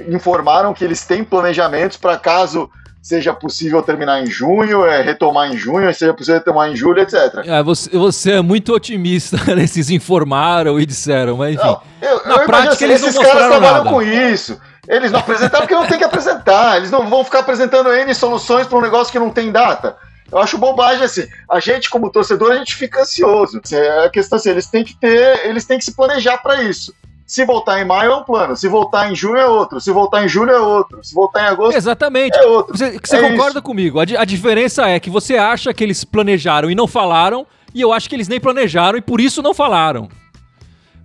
informaram 0.08 0.74
que 0.74 0.84
eles 0.84 1.06
têm 1.06 1.24
planejamentos 1.24 1.98
para 1.98 2.18
caso 2.18 2.70
seja 3.02 3.34
possível 3.34 3.82
terminar 3.82 4.22
em 4.22 4.28
junho, 4.28 4.86
é, 4.86 5.02
retomar 5.02 5.52
em 5.52 5.58
junho, 5.58 5.94
seja 5.94 6.14
possível 6.14 6.40
retomar 6.40 6.70
em 6.70 6.76
julho, 6.76 7.02
etc. 7.02 7.46
É, 7.46 7.64
você, 7.64 7.90
você 7.90 8.32
é 8.34 8.42
muito 8.42 8.74
otimista, 8.74 9.38
né? 9.56 9.64
Esses 9.64 9.90
informaram 9.90 10.80
e 10.80 10.86
disseram, 10.86 11.38
mas 11.38 11.56
enfim. 11.56 11.64
Não, 11.64 11.82
eu, 12.02 12.26
Na 12.26 12.36
eu 12.36 12.46
prática, 12.46 12.74
assim, 12.74 12.86
eles 12.86 13.02
não 13.02 13.10
esses 13.10 13.20
caras 13.20 13.34
mostraram 13.34 13.60
trabalham 13.60 13.84
nada. 13.86 13.96
com 13.96 14.02
isso. 14.02 14.60
Eles 14.88 15.12
não 15.12 15.20
apresentaram 15.20 15.60
porque 15.60 15.76
não 15.76 15.88
tem 15.88 15.98
que 16.00 16.04
apresentar. 16.04 16.78
Eles 16.78 16.92
não 16.92 17.08
vão 17.08 17.24
ficar 17.24 17.40
apresentando 17.40 17.94
N 17.94 18.14
soluções 18.14 18.68
para 18.68 18.78
um 18.78 18.82
negócio 18.82 19.12
que 19.12 19.20
não 19.20 19.30
tem 19.30 19.52
data. 19.52 19.96
Eu 20.32 20.40
acho 20.40 20.58
bobagem 20.58 21.04
assim. 21.04 21.28
A 21.50 21.60
gente, 21.60 21.90
como 21.90 22.10
torcedor, 22.10 22.52
a 22.52 22.56
gente 22.58 22.76
fica 22.76 23.02
ansioso. 23.02 23.62
É 23.72 24.06
a 24.06 24.10
questão 24.10 24.38
assim, 24.38 24.50
eles 24.50 24.68
têm 24.68 24.84
que 24.84 24.96
ter, 24.96 25.46
eles 25.46 25.66
têm 25.66 25.78
que 25.78 25.86
se 25.86 25.96
planejar 25.96 26.40
para 26.40 26.64
isso. 26.64 26.94
Se 27.30 27.46
voltar 27.46 27.80
em 27.80 27.86
maio 27.86 28.12
é 28.12 28.16
um 28.16 28.24
plano, 28.24 28.58
se 28.58 28.68
voltar 28.68 29.12
em 29.12 29.16
junho 29.16 29.38
é 29.38 29.46
outro, 29.46 29.80
se 29.80 29.92
voltar 29.92 30.26
em 30.26 30.28
julho 30.28 30.50
é 30.50 30.60
outro, 30.60 31.04
se 31.04 31.14
voltar 31.14 31.44
em 31.44 31.46
agosto 31.46 31.78
Exatamente. 31.78 32.36
é 32.36 32.44
outro. 32.44 32.76
Você, 32.76 32.98
você 32.98 33.18
É 33.18 33.30
concorda 33.30 33.62
comigo? 33.62 34.00
A, 34.00 34.04
a 34.18 34.26
diferença 34.26 34.88
é 34.90 35.00
que 35.00 35.12
você 35.12 35.38
acha 35.38 35.72
que 35.72 35.84
eles 35.84 36.04
planejaram 36.04 36.72
e 36.72 36.76
não 36.76 36.88
falaram, 36.88 37.46
e 37.72 37.82
eu 37.82 37.94
acho 37.94 38.10
que 38.10 38.16
eles 38.16 38.28
nem 38.28 38.40
planejaram 38.40 38.98
e 38.98 39.02
por 39.02 39.22
isso 39.22 39.44
não 39.44 39.54
falaram. 39.54 40.10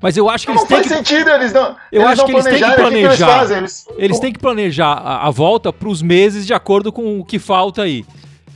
Mas 0.00 0.16
eu 0.16 0.30
acho 0.30 0.46
que 0.46 0.52
Não 0.54 0.60
eles 0.60 0.68
têm 0.68 0.76
faz 0.78 0.88
que, 0.88 0.94
sentido, 0.94 1.28
eles 1.28 1.52
não. 1.52 1.76
Eu 1.92 2.00
eles 2.00 2.12
acho 2.12 2.22
não 2.22 2.26
que 2.26 2.32
eles 2.32 2.44
têm 2.44 2.54
que 2.54 2.58
planejarem, 2.60 2.86
o 2.86 2.88
que 2.88 2.96
eles 2.96 3.18
planejar. 3.18 3.58
Eles, 3.58 3.86
eles 3.98 4.18
têm 4.18 4.32
que 4.32 4.38
planejar 4.38 4.92
a, 4.92 5.26
a 5.26 5.30
volta 5.30 5.72
para 5.74 5.88
os 5.90 6.00
meses 6.00 6.46
de 6.46 6.54
acordo 6.54 6.90
com 6.90 7.20
o 7.20 7.24
que 7.24 7.38
falta 7.38 7.82
aí. 7.82 8.02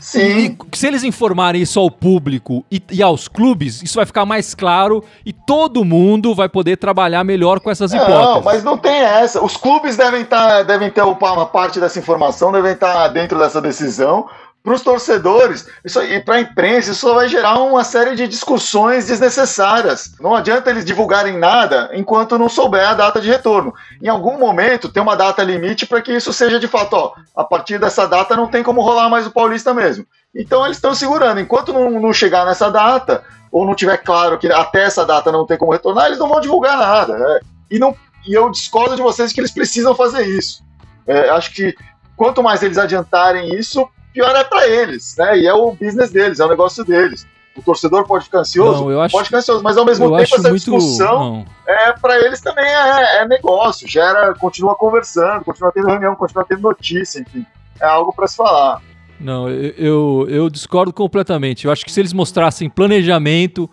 Sim. 0.00 0.56
E 0.72 0.76
se 0.76 0.86
eles 0.86 1.02
informarem 1.02 1.60
isso 1.60 1.78
ao 1.78 1.90
público 1.90 2.64
e, 2.70 2.82
e 2.90 3.02
aos 3.02 3.28
clubes, 3.28 3.82
isso 3.82 3.96
vai 3.96 4.06
ficar 4.06 4.24
mais 4.24 4.54
claro 4.54 5.04
e 5.24 5.32
todo 5.32 5.84
mundo 5.84 6.34
vai 6.34 6.48
poder 6.48 6.76
trabalhar 6.76 7.24
melhor 7.24 7.60
com 7.60 7.70
essas 7.70 7.92
hipóteses. 7.92 8.18
Não, 8.20 8.42
mas 8.42 8.64
não 8.64 8.78
tem 8.78 8.92
essa. 8.92 9.44
Os 9.44 9.56
clubes 9.56 9.96
devem, 9.96 10.24
tá, 10.24 10.62
devem 10.62 10.90
ter 10.90 11.02
uma 11.02 11.46
parte 11.46 11.80
dessa 11.80 11.98
informação, 11.98 12.52
devem 12.52 12.72
estar 12.72 13.08
dentro 13.08 13.38
dessa 13.38 13.60
decisão. 13.60 14.28
Para 14.68 14.75
os 14.75 14.82
torcedores 14.82 15.66
isso, 15.82 16.02
e 16.02 16.20
para 16.20 16.34
a 16.34 16.40
imprensa, 16.42 16.90
isso 16.90 17.14
vai 17.14 17.26
gerar 17.26 17.58
uma 17.58 17.82
série 17.82 18.14
de 18.14 18.28
discussões 18.28 19.06
desnecessárias. 19.06 20.12
Não 20.20 20.34
adianta 20.34 20.68
eles 20.68 20.84
divulgarem 20.84 21.38
nada 21.38 21.88
enquanto 21.94 22.37
não 22.37 22.50
souber 22.50 22.87
a 22.87 22.92
data 22.92 23.18
de 23.18 23.30
retorno. 23.30 23.72
Em 24.02 24.08
algum 24.08 24.38
momento 24.38 24.90
tem 24.90 25.02
uma 25.02 25.16
data 25.16 25.42
limite 25.42 25.87
para 25.87 26.02
que 26.02 26.12
isso 26.12 26.34
seja 26.34 26.60
de 26.60 26.68
fato, 26.68 26.92
ó, 26.92 27.14
a 27.34 27.44
partir 27.44 27.78
dessa 27.78 28.06
data 28.06 28.37
não 28.37 28.46
tem 28.46 28.62
como 28.62 28.82
rolar 28.82 29.08
mais 29.08 29.26
o 29.26 29.30
Paulista 29.30 29.72
mesmo. 29.72 30.04
Então 30.34 30.66
eles 30.66 30.76
estão 30.76 30.94
segurando. 30.94 31.40
Enquanto 31.40 31.72
não, 31.72 31.90
não 31.98 32.12
chegar 32.12 32.44
nessa 32.44 32.70
data, 32.70 33.25
ou 33.50 33.64
não 33.64 33.75
tiver 33.75 33.96
claro 33.96 34.37
que 34.37 34.52
até 34.52 34.82
essa 34.82 35.06
data 35.06 35.32
não 35.32 35.46
tem 35.46 35.56
como 35.56 35.72
retornar, 35.72 36.08
eles 36.08 36.18
não 36.18 36.28
vão 36.28 36.42
divulgar 36.42 36.76
nada. 36.76 37.16
né? 37.16 37.40
E, 37.70 37.78
não, 37.78 37.96
e 38.26 38.34
eu 38.34 38.50
discordo 38.50 38.96
de 38.96 39.00
vocês 39.00 39.32
que 39.32 39.40
eles 39.40 39.50
precisam 39.50 39.94
fazer 39.94 40.26
isso. 40.26 40.62
É, 41.06 41.30
acho 41.30 41.54
que 41.54 41.75
quanto 42.14 42.42
mais 42.42 42.62
eles 42.62 42.76
adiantarem 42.76 43.54
isso, 43.54 43.88
pior 44.18 44.34
é 44.34 44.42
para 44.44 44.66
eles, 44.68 45.14
né? 45.16 45.38
E 45.38 45.46
é 45.46 45.54
o 45.54 45.70
business 45.72 46.10
deles, 46.10 46.40
é 46.40 46.44
o 46.44 46.48
negócio 46.48 46.84
deles. 46.84 47.26
O 47.56 47.62
torcedor 47.62 48.06
pode 48.06 48.25
ficar 48.25 48.40
ansioso, 48.40 48.84
Não, 48.84 48.90
eu 48.90 49.00
acho- 49.00 49.12
pode 49.12 49.26
ficar 49.26 49.38
ansioso, 49.38 49.62
mas 49.62 49.76
ao 49.76 49.84
mesmo 49.84 50.06
tempo 50.16 50.22
essa 50.22 50.48
muito. 50.48 50.54
discussão 50.54 51.18
não. 51.18 51.46
é 51.66 51.92
para 51.92 52.16
eles 52.25 52.40
também 52.40 52.64
é, 52.64 53.18
é 53.22 53.28
negócio, 53.28 53.88
gera, 53.88 54.32
continua 54.34 54.76
conversando, 54.76 55.44
continua 55.44 55.72
tendo 55.72 55.88
reunião, 55.88 56.14
continua 56.14 56.44
tendo 56.48 56.62
notícia, 56.62 57.20
enfim, 57.20 57.44
é 57.80 57.84
algo 57.87 58.12
para 58.12 58.26
se 58.28 58.37
falar. 58.37 58.80
Não, 59.20 59.48
eu, 59.48 59.72
eu, 59.76 60.26
eu 60.28 60.50
discordo 60.50 60.92
completamente. 60.92 61.64
Eu 61.64 61.72
acho 61.72 61.84
que 61.84 61.90
se 61.90 62.00
eles 62.00 62.12
mostrassem 62.12 62.70
planejamento, 62.70 63.68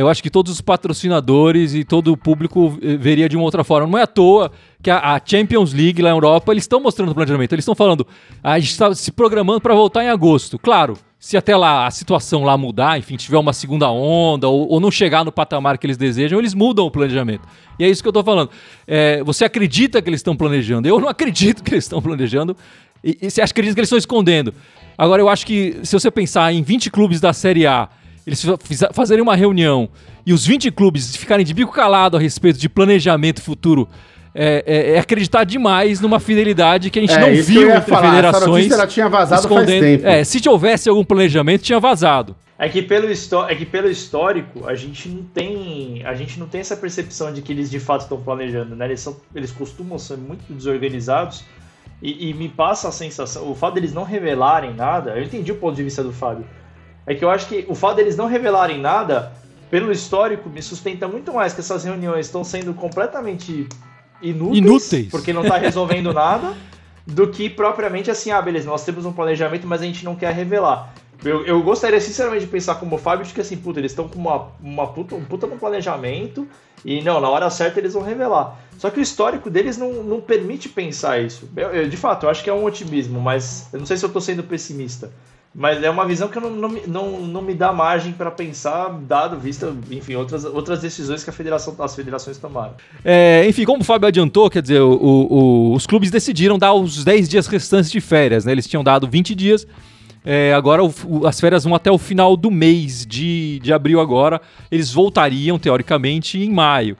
eu 0.00 0.08
acho 0.08 0.22
que 0.22 0.28
todos 0.28 0.52
os 0.52 0.60
patrocinadores 0.60 1.72
e 1.72 1.84
todo 1.84 2.12
o 2.12 2.16
público 2.16 2.76
eh, 2.82 2.96
veria 2.96 3.28
de 3.28 3.36
uma 3.36 3.44
outra 3.44 3.62
forma. 3.62 3.86
Não 3.86 3.96
é 3.96 4.02
à 4.02 4.06
toa 4.06 4.50
que 4.82 4.90
a, 4.90 5.20
Champions 5.24 5.72
League 5.72 6.02
lá 6.02 6.10
na 6.10 6.16
Europa, 6.16 6.52
eles 6.52 6.64
estão 6.64 6.80
mostrando 6.80 7.12
o 7.12 7.14
planejamento, 7.14 7.52
eles 7.52 7.62
estão 7.62 7.76
falando, 7.76 8.06
a 8.42 8.58
gente 8.58 8.72
está 8.72 8.92
se 8.92 9.12
programando 9.12 9.60
para 9.60 9.72
voltar 9.72 10.02
em 10.04 10.08
agosto. 10.08 10.58
Claro, 10.58 10.98
se 11.16 11.36
até 11.36 11.56
lá 11.56 11.86
a 11.86 11.90
situação 11.92 12.42
lá 12.42 12.58
mudar, 12.58 12.98
enfim, 12.98 13.16
tiver 13.16 13.38
uma 13.38 13.52
segunda 13.52 13.88
onda 13.88 14.48
ou, 14.48 14.68
ou, 14.68 14.80
não 14.80 14.90
chegar 14.90 15.24
no 15.24 15.30
patamar 15.30 15.78
que 15.78 15.86
eles 15.86 15.96
desejam, 15.96 16.38
eles 16.38 16.54
mudam 16.54 16.84
o 16.84 16.90
planejamento. 16.90 17.48
E 17.78 17.84
é 17.84 17.88
isso 17.88 18.02
que 18.02 18.08
eu 18.08 18.10
estou 18.10 18.24
falando. 18.24 18.50
É, 18.86 19.22
você 19.22 19.44
acredita 19.44 20.02
que 20.02 20.10
eles 20.10 20.18
estão 20.18 20.36
planejando? 20.36 20.88
Eu 20.88 21.00
não 21.00 21.08
acredito 21.08 21.62
que 21.62 21.72
eles 21.72 21.84
estão 21.84 22.02
planejando. 22.02 22.56
E, 23.02 23.16
e 23.22 23.30
você 23.30 23.40
acredita 23.40 23.74
que 23.74 23.80
eles 23.80 23.88
estão 23.88 23.98
escondendo? 23.98 24.52
Agora, 24.98 25.22
eu 25.22 25.28
acho 25.28 25.46
que 25.46 25.78
se 25.82 25.92
você 25.92 26.10
pensar 26.10 26.52
em 26.52 26.62
20 26.62 26.90
clubes 26.90 27.20
da 27.20 27.32
Série 27.32 27.66
A 27.66 27.88
eles 28.26 28.44
fazerem 28.92 29.22
uma 29.22 29.36
reunião 29.36 29.88
e 30.24 30.32
os 30.32 30.46
20 30.46 30.70
clubes 30.70 31.14
ficarem 31.14 31.44
de 31.44 31.52
bico 31.52 31.72
calado 31.72 32.16
a 32.16 32.20
respeito 32.20 32.58
de 32.58 32.68
planejamento 32.68 33.42
futuro, 33.42 33.88
é, 34.34 34.64
é, 34.66 34.90
é 34.96 34.98
acreditar 34.98 35.44
demais 35.44 36.00
numa 36.00 36.18
fidelidade 36.18 36.90
que 36.90 36.98
a 36.98 37.02
gente 37.02 37.14
é, 37.14 37.20
não 37.20 37.42
viu 37.42 37.70
entre 37.70 37.82
falar. 37.82 38.10
federações. 38.10 38.66
Essa 38.66 38.74
ela 38.74 38.86
tinha 38.86 39.08
vazado 39.08 39.42
escondendo. 39.42 39.68
faz 39.68 39.80
tempo. 39.80 40.06
É, 40.06 40.24
se 40.24 40.40
tivesse 40.40 40.88
algum 40.88 41.04
planejamento, 41.04 41.62
tinha 41.62 41.78
vazado. 41.78 42.34
É 42.58 42.68
que, 42.68 42.82
pelo 42.82 43.06
é 43.06 43.54
que 43.54 43.66
pelo 43.66 43.90
histórico, 43.90 44.66
a 44.66 44.74
gente 44.74 45.08
não 45.08 45.22
tem. 45.22 46.02
A 46.04 46.14
gente 46.14 46.38
não 46.38 46.46
tem 46.46 46.60
essa 46.60 46.76
percepção 46.76 47.32
de 47.32 47.42
que 47.42 47.52
eles 47.52 47.70
de 47.70 47.80
fato 47.80 48.02
estão 48.02 48.20
planejando, 48.20 48.74
né? 48.74 48.86
Eles, 48.86 49.00
são, 49.00 49.16
eles 49.34 49.50
costumam 49.50 49.98
ser 49.98 50.16
muito 50.16 50.52
desorganizados. 50.52 51.44
E, 52.02 52.30
e 52.30 52.34
me 52.34 52.48
passa 52.48 52.88
a 52.88 52.92
sensação, 52.92 53.50
o 53.50 53.54
fato 53.54 53.74
deles 53.74 53.94
não 53.94 54.02
revelarem 54.02 54.74
nada, 54.74 55.12
eu 55.16 55.22
entendi 55.22 55.50
o 55.52 55.54
ponto 55.54 55.74
de 55.74 55.82
vista 55.82 56.02
do 56.02 56.12
Fábio, 56.12 56.44
é 57.06 57.14
que 57.14 57.24
eu 57.24 57.30
acho 57.30 57.46
que 57.46 57.64
o 57.68 57.74
fato 57.74 57.96
deles 57.96 58.16
não 58.16 58.26
revelarem 58.26 58.80
nada, 58.80 59.32
pelo 59.70 59.90
histórico, 59.92 60.48
me 60.48 60.62
sustenta 60.62 61.06
muito 61.08 61.32
mais 61.32 61.52
que 61.52 61.60
essas 61.60 61.84
reuniões 61.84 62.26
estão 62.26 62.44
sendo 62.44 62.72
completamente 62.74 63.68
inúteis, 64.22 64.58
inúteis. 64.58 65.08
porque 65.10 65.32
não 65.32 65.42
está 65.42 65.56
resolvendo 65.56 66.12
nada, 66.14 66.54
do 67.06 67.28
que 67.28 67.50
propriamente 67.50 68.10
assim, 68.10 68.30
ah, 68.30 68.40
beleza, 68.40 68.66
nós 68.68 68.84
temos 68.84 69.04
um 69.04 69.12
planejamento, 69.12 69.66
mas 69.66 69.82
a 69.82 69.84
gente 69.84 70.04
não 70.04 70.16
quer 70.16 70.32
revelar. 70.32 70.94
Eu, 71.22 71.44
eu 71.44 71.62
gostaria 71.62 72.00
sinceramente 72.00 72.44
de 72.44 72.50
pensar 72.50 72.74
como 72.76 72.96
o 72.96 72.98
Fábio, 72.98 73.24
de 73.24 73.32
que 73.32 73.40
assim, 73.40 73.56
puta, 73.56 73.80
eles 73.80 73.92
estão 73.92 74.08
com 74.08 74.18
uma, 74.18 74.48
uma 74.60 74.86
puta, 74.86 75.14
um 75.14 75.24
puta 75.24 75.46
no 75.46 75.56
planejamento 75.56 76.46
e 76.84 77.00
não, 77.02 77.20
na 77.20 77.28
hora 77.28 77.48
certa 77.48 77.80
eles 77.80 77.94
vão 77.94 78.02
revelar. 78.02 78.58
Só 78.78 78.90
que 78.90 78.98
o 78.98 79.02
histórico 79.02 79.48
deles 79.48 79.78
não, 79.78 80.02
não 80.02 80.20
permite 80.20 80.68
pensar 80.68 81.20
isso. 81.20 81.48
Eu, 81.56 81.70
eu, 81.70 81.88
de 81.88 81.96
fato, 81.96 82.26
eu 82.26 82.30
acho 82.30 82.42
que 82.42 82.50
é 82.50 82.52
um 82.52 82.64
otimismo, 82.64 83.20
mas 83.20 83.68
eu 83.72 83.78
não 83.78 83.86
sei 83.86 83.96
se 83.96 84.04
eu 84.04 84.08
estou 84.08 84.20
sendo 84.20 84.42
pessimista. 84.42 85.10
Mas 85.54 85.80
é 85.84 85.88
uma 85.88 86.04
visão 86.04 86.26
que 86.26 86.40
não, 86.40 86.50
não, 86.50 86.68
não, 86.88 87.20
não 87.20 87.40
me 87.40 87.54
dá 87.54 87.72
margem 87.72 88.12
para 88.12 88.28
pensar, 88.28 88.88
dado 89.06 89.38
vista, 89.38 89.72
enfim, 89.88 90.16
outras, 90.16 90.44
outras 90.44 90.80
decisões 90.80 91.22
que 91.22 91.30
a 91.30 91.32
federação, 91.32 91.76
as 91.78 91.94
federações 91.94 92.36
tomaram. 92.38 92.72
É, 93.04 93.46
enfim, 93.48 93.64
como 93.64 93.80
o 93.80 93.84
Fábio 93.84 94.08
adiantou, 94.08 94.50
quer 94.50 94.62
dizer, 94.62 94.80
o, 94.80 94.92
o, 94.92 95.72
os 95.72 95.86
clubes 95.86 96.10
decidiram 96.10 96.58
dar 96.58 96.74
os 96.74 97.04
10 97.04 97.28
dias 97.28 97.46
restantes 97.46 97.88
de 97.88 98.00
férias, 98.00 98.44
né? 98.44 98.50
Eles 98.50 98.66
tinham 98.66 98.82
dado 98.82 99.06
20 99.06 99.32
dias. 99.32 99.64
É, 100.24 100.52
agora 100.54 100.82
o, 100.82 101.24
as 101.24 101.38
férias 101.38 101.62
vão 101.62 101.74
até 101.74 101.90
o 101.90 101.98
final 101.98 102.36
do 102.36 102.50
mês 102.50 103.06
de, 103.06 103.60
de 103.60 103.72
abril 103.72 104.00
agora. 104.00 104.40
Eles 104.72 104.92
voltariam, 104.92 105.56
teoricamente, 105.56 106.36
em 106.36 106.50
maio. 106.50 106.96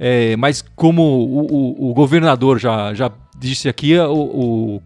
É, 0.00 0.34
mas 0.36 0.64
como 0.74 1.02
o, 1.02 1.90
o, 1.90 1.92
governador 1.92 2.58
já, 2.58 2.94
já 2.94 3.10
disse 3.36 3.68
aqui, 3.68 3.98
o, 3.98 4.80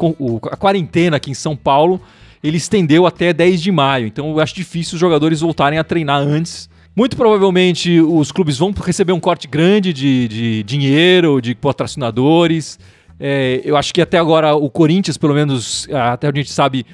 a 0.50 0.56
quarentena 0.56 1.18
aqui 1.18 1.30
em 1.30 1.34
São 1.34 1.54
Paulo 1.54 2.00
ele 2.42 2.56
estendeu 2.56 3.06
até 3.06 3.32
10 3.32 3.62
de 3.62 3.70
maio. 3.70 4.06
Então 4.06 4.30
eu 4.30 4.40
acho 4.40 4.54
difícil 4.54 4.94
os 4.94 5.00
jogadores 5.00 5.40
voltarem 5.40 5.78
a 5.78 5.84
treinar 5.84 6.20
antes. 6.20 6.68
Muito 6.94 7.16
provavelmente 7.16 8.00
os 8.00 8.30
clubes 8.32 8.58
vão 8.58 8.72
receber 8.72 9.12
um 9.12 9.20
corte 9.20 9.48
grande 9.48 9.92
de, 9.92 10.28
de 10.28 10.62
dinheiro, 10.64 11.40
de 11.40 11.54
patrocinadores. 11.54 12.78
É, 13.18 13.60
eu 13.64 13.76
acho 13.76 13.94
que 13.94 14.02
até 14.02 14.18
agora 14.18 14.54
o 14.54 14.68
Corinthians, 14.68 15.16
pelo 15.16 15.34
menos 15.34 15.88
até 15.90 16.28
a 16.28 16.32
gente 16.34 16.50
sabe, 16.50 16.84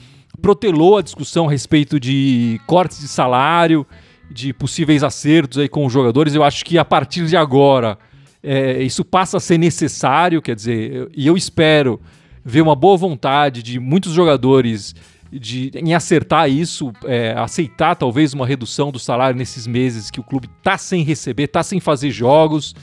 protelou 0.41 0.99
a 0.99 1.03
discussão 1.03 1.49
a 1.49 1.51
respeito 1.51 1.99
de 1.99 2.61
cortes 2.67 3.01
de 3.01 3.09
salário, 3.09 3.87
de 4.31 4.53
possíveis 4.53 5.03
acertos 5.03 5.59
aí 5.59 5.69
com 5.69 5.85
os 5.87 5.93
jogadores. 5.93 6.35
Eu 6.35 6.45
acho 6.45 6.65
que 6.65 6.79
a 6.79 6.85
partir 6.85 7.27
de 7.27 7.37
agora 7.37 7.99
é, 8.43 8.83
isso 8.83 9.05
passa 9.05 9.39
a 9.39 9.41
ser 9.41 9.59
necessário, 9.59 10.41
quer 10.41 10.55
dizer, 10.55 11.09
e 11.17 11.27
eu 11.27 11.37
espero 11.37 12.01
ver 12.45 12.61
uma 12.61 12.77
boa 12.77 12.97
vontade 12.97 13.63
de 13.63 13.81
muitos 13.81 14.13
jogadores 14.13 14.95
de, 15.33 15.71
em 15.75 15.95
acertar 15.95 16.51
isso, 16.51 16.93
é, 17.05 17.35
aceitar 17.37 17.95
talvez 17.95 18.33
uma 18.33 18.47
redução 18.47 18.91
do 18.91 18.99
salário 18.99 19.37
nesses 19.39 19.67
meses 19.67 20.11
que 20.11 20.21
o 20.21 20.25
clube 20.25 20.49
está 20.59 20.79
sem 20.79 21.03
receber, 21.03 21.45
está 21.45 21.63
sem 21.63 21.81
fazer 21.81 22.11
jogos. 22.11 22.75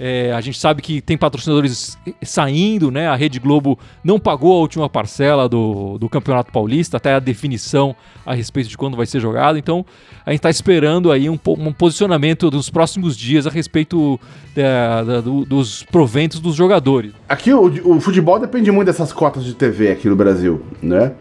É, 0.00 0.32
a 0.32 0.40
gente 0.40 0.58
sabe 0.58 0.80
que 0.80 1.00
tem 1.00 1.18
patrocinadores 1.18 1.98
saindo, 2.22 2.88
né? 2.90 3.08
A 3.08 3.16
Rede 3.16 3.40
Globo 3.40 3.76
não 4.04 4.18
pagou 4.20 4.56
a 4.56 4.60
última 4.60 4.88
parcela 4.88 5.48
do, 5.48 5.98
do 5.98 6.08
Campeonato 6.08 6.52
Paulista, 6.52 6.98
até 6.98 7.14
a 7.14 7.18
definição 7.18 7.96
a 8.24 8.32
respeito 8.32 8.68
de 8.68 8.78
quando 8.78 8.96
vai 8.96 9.06
ser 9.06 9.18
jogado. 9.18 9.58
Então, 9.58 9.84
a 10.24 10.30
gente 10.30 10.38
está 10.38 10.50
esperando 10.50 11.10
aí 11.10 11.28
um, 11.28 11.38
um, 11.58 11.72
posicionamento 11.72 12.48
dos 12.48 12.70
próximos 12.70 13.16
dias 13.16 13.44
a 13.44 13.50
respeito 13.50 14.20
da, 14.54 15.02
da, 15.02 15.20
do, 15.20 15.44
dos 15.44 15.82
proventos 15.82 16.38
dos 16.38 16.54
jogadores. 16.54 17.12
Aqui 17.28 17.52
o, 17.52 17.96
o 17.96 18.00
futebol 18.00 18.38
depende 18.38 18.70
muito 18.70 18.86
dessas 18.86 19.12
cotas 19.12 19.44
de 19.44 19.54
TV 19.54 19.90
aqui 19.90 20.08
no 20.08 20.14
Brasil, 20.14 20.62
né? 20.80 21.12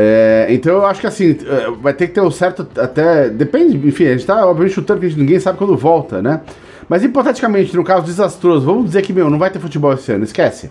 É, 0.00 0.46
então 0.50 0.74
eu 0.74 0.86
acho 0.86 1.00
que 1.00 1.08
assim, 1.08 1.36
é, 1.44 1.72
vai 1.72 1.92
ter 1.92 2.06
que 2.06 2.14
ter 2.14 2.20
um 2.20 2.30
certo. 2.30 2.64
Até. 2.80 3.28
Depende, 3.28 3.76
enfim, 3.88 4.06
a 4.06 4.12
gente 4.12 4.24
tá 4.24 4.46
obviamente 4.46 4.74
chutando 4.74 5.00
que 5.00 5.12
ninguém 5.18 5.40
sabe 5.40 5.58
quando 5.58 5.76
volta, 5.76 6.22
né? 6.22 6.40
Mas 6.88 7.02
hipoteticamente, 7.02 7.74
no 7.74 7.82
caso 7.82 8.06
desastroso, 8.06 8.64
vamos 8.64 8.84
dizer 8.86 9.02
que, 9.02 9.12
meu, 9.12 9.28
não 9.28 9.40
vai 9.40 9.50
ter 9.50 9.58
futebol 9.58 9.92
esse 9.92 10.12
ano, 10.12 10.22
esquece. 10.22 10.70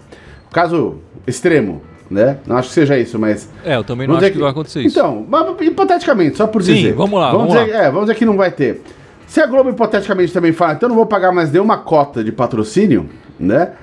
Caso 0.49 0.99
extremo, 1.27 1.81
né? 2.09 2.37
Não 2.47 2.55
acho 2.55 2.69
que 2.69 2.75
seja 2.75 2.97
isso, 2.97 3.19
mas. 3.19 3.49
É, 3.65 3.75
eu 3.75 3.83
também 3.83 4.07
não 4.07 4.15
acho 4.15 4.27
que, 4.27 4.31
que, 4.31 4.39
vai 4.39 4.49
acontecer 4.49 4.79
isso. 4.79 4.97
Então, 4.97 5.25
mas, 5.27 5.45
hipoteticamente, 5.59 6.37
só 6.37 6.47
por 6.47 6.63
Sim, 6.63 6.75
dizer. 6.75 6.93
vamos 6.93 7.19
lá, 7.19 7.31
vamos, 7.31 7.47
vamos 7.49 7.65
dizer, 7.65 7.77
lá. 7.77 7.83
É, 7.83 7.91
vamos 7.91 8.07
dizer 8.07 8.15
que 8.15 8.25
não 8.25 8.37
vai 8.37 8.51
ter. 8.51 8.81
Se 9.27 9.41
a 9.41 9.45
Globo 9.45 9.69
hipoteticamente 9.69 10.31
também 10.31 10.53
fala, 10.53 10.71
então 10.71 10.87
eu 10.87 10.91
não 10.91 10.95
vou 10.95 11.05
pagar 11.05 11.33
mais 11.33 11.51
nenhuma 11.51 11.77
cota 11.79 12.23
de 12.23 12.31
patrocínio, 12.31 13.09
né? 13.37 13.73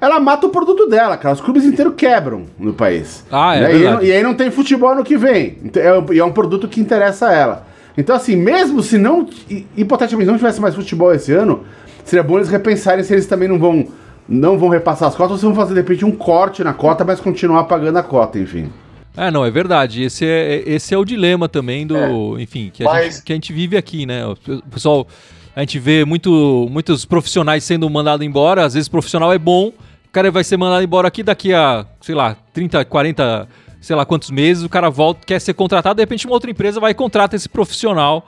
Ela 0.00 0.18
mata 0.18 0.46
o 0.46 0.50
produto 0.50 0.88
dela, 0.88 1.16
cara. 1.16 1.34
Os 1.34 1.40
clubes 1.40 1.64
inteiros 1.64 1.94
quebram 1.96 2.46
no 2.58 2.72
país. 2.72 3.24
Ah, 3.30 3.54
é. 3.54 3.60
Né? 3.60 3.76
E, 3.76 3.86
aí, 3.86 4.06
e, 4.06 4.12
aí, 4.12 4.22
não 4.22 4.34
tem 4.34 4.50
futebol 4.50 4.94
no 4.94 5.04
que 5.04 5.16
vem. 5.16 5.58
É, 5.76 6.14
e 6.14 6.18
é 6.18 6.24
um 6.24 6.32
produto 6.32 6.66
que 6.66 6.80
interessa 6.80 7.28
a 7.28 7.32
ela. 7.32 7.66
Então, 7.96 8.16
assim, 8.16 8.34
mesmo 8.36 8.82
se 8.82 8.96
não. 8.96 9.28
Hipoteticamente 9.76 10.30
não 10.30 10.38
tivesse 10.38 10.60
mais 10.60 10.74
futebol 10.74 11.12
esse 11.12 11.32
ano, 11.32 11.64
seria 12.04 12.22
bom 12.22 12.36
eles 12.36 12.48
repensarem 12.48 13.04
se 13.04 13.12
eles 13.12 13.26
também 13.26 13.48
não 13.48 13.58
vão. 13.58 13.86
Não 14.28 14.56
vão 14.56 14.68
repassar 14.68 15.08
as 15.08 15.16
cotas 15.16 15.32
ou 15.32 15.38
se 15.38 15.44
vão 15.44 15.54
fazer 15.56 15.74
de 15.74 15.80
repente 15.80 16.04
um 16.04 16.12
corte 16.12 16.62
na 16.62 16.72
cota, 16.72 17.04
mas 17.04 17.18
continuar 17.18 17.64
pagando 17.64 17.98
a 17.98 18.02
cota, 18.02 18.38
enfim. 18.38 18.70
É, 19.16 19.28
não, 19.28 19.44
é 19.44 19.50
verdade. 19.50 20.04
Esse 20.04 20.24
é, 20.24 20.62
esse 20.66 20.94
é 20.94 20.98
o 20.98 21.04
dilema 21.04 21.48
também 21.48 21.86
do. 21.86 21.96
É, 22.38 22.42
enfim, 22.42 22.70
que 22.72 22.82
a, 22.82 22.86
mas... 22.86 23.14
gente, 23.14 23.24
que 23.24 23.32
a 23.32 23.34
gente 23.34 23.52
vive 23.52 23.76
aqui, 23.76 24.06
né? 24.06 24.24
O 24.26 24.36
pessoal. 24.70 25.06
A 25.54 25.60
gente 25.60 25.80
vê 25.80 26.04
muito, 26.04 26.68
muitos 26.70 27.04
profissionais 27.04 27.64
sendo 27.64 27.90
mandados 27.90 28.24
embora. 28.24 28.64
Às 28.64 28.74
vezes 28.74 28.88
profissional 28.88 29.32
é 29.32 29.38
bom, 29.38 29.72
o 30.10 30.12
cara 30.12 30.28
vai 30.28 30.42
ser 30.42 30.56
mandado 30.56 30.82
embora 30.82 31.06
aqui 31.06 31.22
daqui 31.22 31.54
a, 31.54 31.86
sei 32.00 32.16
lá, 32.16 32.36
30, 32.52 32.84
40, 32.84 33.48
sei 33.80 33.94
lá 33.94 34.04
quantos 34.04 34.28
meses, 34.28 34.64
o 34.64 34.68
cara 34.68 34.90
volta, 34.90 35.20
quer 35.24 35.40
ser 35.40 35.54
contratado, 35.54 35.94
de 35.94 36.02
repente 36.02 36.26
uma 36.26 36.34
outra 36.34 36.50
empresa 36.50 36.80
vai 36.80 36.90
e 36.90 36.94
contrata 36.94 37.36
esse 37.36 37.48
profissional 37.48 38.26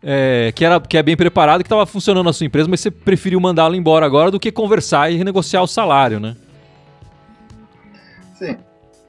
é, 0.00 0.52
que, 0.54 0.64
era, 0.64 0.78
que 0.78 0.96
é 0.96 1.02
bem 1.02 1.16
preparado, 1.16 1.62
que 1.62 1.66
estava 1.66 1.84
funcionando 1.86 2.24
na 2.24 2.32
sua 2.32 2.46
empresa, 2.46 2.68
mas 2.68 2.78
você 2.78 2.88
preferiu 2.88 3.40
mandá-lo 3.40 3.74
embora 3.74 4.06
agora 4.06 4.30
do 4.30 4.38
que 4.38 4.52
conversar 4.52 5.10
e 5.10 5.16
renegociar 5.16 5.60
o 5.64 5.66
salário, 5.66 6.20
né? 6.20 6.36
Sim. 8.38 8.56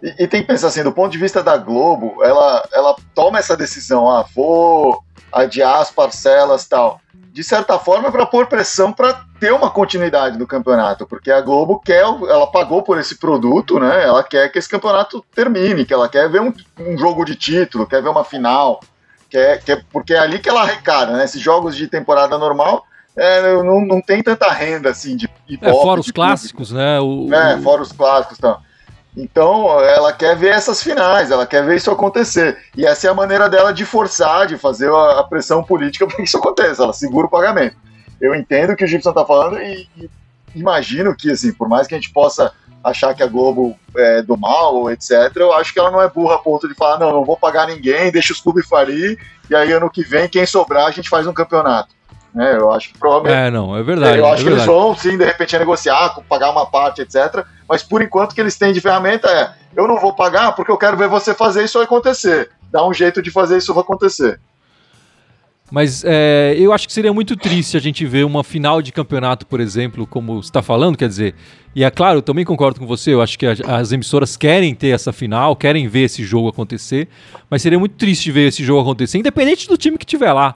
E, 0.01 0.23
e, 0.23 0.27
tem 0.27 0.41
que 0.41 0.47
pensar 0.47 0.69
assim, 0.69 0.81
do 0.81 0.91
ponto 0.91 1.11
de 1.11 1.19
vista 1.19 1.43
da 1.43 1.57
Globo, 1.57 2.23
ela, 2.23 2.67
ela 2.73 2.95
toma 3.13 3.37
essa 3.37 3.55
decisão, 3.55 4.09
ah, 4.09 4.25
vou 4.35 5.04
adiar 5.35 5.81
as 5.81 5.91
parcelas 5.91 6.65
tal 6.65 6.99
de 7.35 7.43
certa 7.43 7.77
forma, 7.77 8.09
para 8.13 8.25
pôr 8.25 8.47
pressão 8.47 8.93
para 8.93 9.25
ter 9.41 9.51
uma 9.51 9.69
continuidade 9.69 10.37
do 10.37 10.47
campeonato, 10.47 11.05
porque 11.05 11.29
a 11.29 11.41
Globo 11.41 11.81
quer, 11.83 11.99
ela 11.99 12.47
pagou 12.47 12.81
por 12.81 12.97
esse 12.97 13.17
produto, 13.17 13.77
né? 13.77 14.05
Ela 14.05 14.23
quer 14.23 14.47
que 14.47 14.57
esse 14.57 14.69
campeonato 14.69 15.21
termine, 15.35 15.83
que 15.83 15.93
ela 15.93 16.07
quer 16.07 16.29
ver 16.29 16.39
um, 16.39 16.53
um 16.79 16.97
jogo 16.97 17.25
de 17.25 17.35
título, 17.35 17.85
quer 17.85 18.01
ver 18.01 18.07
uma 18.07 18.23
final, 18.23 18.79
quer, 19.29 19.61
quer, 19.61 19.83
porque 19.91 20.13
é 20.13 20.19
ali 20.19 20.39
que 20.39 20.47
ela 20.47 20.61
arrecada, 20.61 21.11
né? 21.11 21.25
Esses 21.25 21.41
jogos 21.41 21.75
de 21.75 21.89
temporada 21.89 22.37
normal 22.37 22.85
é, 23.17 23.61
não, 23.61 23.85
não 23.85 24.01
tem 24.01 24.23
tanta 24.23 24.49
renda 24.49 24.91
assim 24.91 25.17
de 25.17 25.29
É, 25.61 25.71
fora 25.73 25.99
os 25.99 26.11
clássicos, 26.11 26.71
né? 26.71 27.01
O, 27.01 27.33
é, 27.33 27.57
fora 27.59 27.81
os 27.81 27.91
clássicos, 27.91 28.37
então. 28.37 28.61
Então, 29.15 29.79
ela 29.81 30.11
quer 30.11 30.35
ver 30.35 30.49
essas 30.49 30.83
finais, 30.83 31.31
ela 31.31 31.47
quer 31.47 31.65
ver 31.65 31.77
isso 31.77 31.89
acontecer. 31.89 32.57
E 32.75 32.85
essa 32.85 33.07
é 33.07 33.09
a 33.09 33.13
maneira 33.13 33.49
dela 33.49 33.73
de 33.73 33.85
forçar, 33.85 34.45
de 34.45 34.57
fazer 34.57 34.91
a 34.91 35.23
pressão 35.23 35.63
política 35.63 36.05
para 36.07 36.17
que 36.17 36.23
isso 36.23 36.37
aconteça. 36.37 36.83
Ela 36.83 36.93
segura 36.93 37.27
o 37.27 37.29
pagamento. 37.29 37.77
Eu 38.19 38.35
entendo 38.35 38.73
o 38.73 38.75
que 38.75 38.83
o 38.83 38.87
Gibson 38.87 39.09
está 39.09 39.25
falando 39.25 39.57
e, 39.59 39.87
e, 39.97 40.09
imagino 40.53 41.15
que, 41.15 41.31
assim, 41.31 41.53
por 41.53 41.69
mais 41.69 41.87
que 41.87 41.95
a 41.95 41.97
gente 41.97 42.11
possa 42.11 42.51
achar 42.83 43.15
que 43.15 43.23
a 43.23 43.27
Globo 43.27 43.75
é 43.95 44.21
do 44.21 44.37
mal, 44.37 44.91
etc., 44.91 45.31
eu 45.37 45.53
acho 45.53 45.73
que 45.73 45.79
ela 45.79 45.89
não 45.89 46.01
é 46.01 46.09
burra 46.09 46.35
a 46.35 46.39
ponto 46.39 46.67
de 46.67 46.75
falar, 46.75 46.99
não, 46.99 47.11
não 47.11 47.25
vou 47.25 47.35
pagar 47.35 47.67
ninguém, 47.67 48.11
deixa 48.11 48.31
os 48.31 48.39
clubes 48.39 48.67
falir, 48.67 49.17
e 49.49 49.55
aí 49.55 49.71
ano 49.71 49.89
que 49.89 50.03
vem, 50.03 50.29
quem 50.29 50.45
sobrar, 50.45 50.85
a 50.85 50.91
gente 50.91 51.09
faz 51.09 51.25
um 51.25 51.33
campeonato. 51.33 51.94
Né? 52.35 52.57
Eu 52.57 52.69
acho 52.69 52.91
que 52.91 52.99
provavelmente. 52.99 53.47
É, 53.47 53.49
não, 53.49 53.77
é 53.77 53.81
verdade. 53.81 54.19
Eu 54.19 54.25
é 54.25 54.31
acho 54.31 54.43
que 54.43 54.49
verdade. 54.49 54.69
eles 54.69 54.81
vão, 54.83 54.93
sim, 54.93 55.17
de 55.17 55.23
repente, 55.23 55.57
negociar, 55.57 56.19
pagar 56.27 56.51
uma 56.51 56.65
parte, 56.65 57.01
etc. 57.01 57.45
Mas 57.67 57.81
por 57.81 58.01
enquanto 58.01 58.33
o 58.33 58.35
que 58.35 58.41
eles 58.41 58.57
têm 58.57 58.73
de 58.73 58.81
ferramenta 58.81 59.29
é: 59.29 59.53
eu 59.73 59.87
não 59.87 59.97
vou 59.97 60.13
pagar 60.13 60.51
porque 60.51 60.69
eu 60.69 60.77
quero 60.77 60.97
ver 60.97 61.07
você 61.07 61.33
fazer 61.33 61.63
isso 61.63 61.79
acontecer. 61.79 62.51
Dá 62.69 62.85
um 62.85 62.93
jeito 62.93 63.21
de 63.21 63.31
fazer 63.31 63.57
isso 63.57 63.71
acontecer. 63.79 64.37
Mas 65.71 66.03
é, 66.05 66.55
eu 66.57 66.73
acho 66.73 66.85
que 66.85 66.93
seria 66.93 67.11
muito 67.11 67.35
triste 67.35 67.75
a 67.75 67.79
gente 67.79 68.05
ver 68.05 68.23
uma 68.23 68.43
final 68.43 68.81
de 68.81 68.91
campeonato, 68.91 69.47
por 69.47 69.59
exemplo, 69.59 70.05
como 70.05 70.43
você 70.43 70.49
está 70.49 70.61
falando, 70.61 70.97
quer 70.97 71.07
dizer. 71.07 71.33
E 71.73 71.83
é 71.83 71.89
claro, 71.89 72.19
eu 72.19 72.21
também 72.21 72.45
concordo 72.45 72.79
com 72.79 72.85
você, 72.85 73.13
eu 73.13 73.21
acho 73.21 73.39
que 73.39 73.47
a, 73.47 73.55
as 73.77 73.91
emissoras 73.91 74.37
querem 74.37 74.75
ter 74.75 74.89
essa 74.89 75.11
final, 75.11 75.55
querem 75.55 75.87
ver 75.87 76.01
esse 76.01 76.23
jogo 76.23 76.49
acontecer, 76.49 77.07
mas 77.49 77.61
seria 77.61 77.79
muito 77.79 77.95
triste 77.95 78.29
ver 78.29 78.49
esse 78.49 78.63
jogo 78.63 78.81
acontecer, 78.81 79.17
independente 79.17 79.67
do 79.67 79.75
time 79.75 79.97
que 79.97 80.05
tiver 80.05 80.31
lá. 80.33 80.55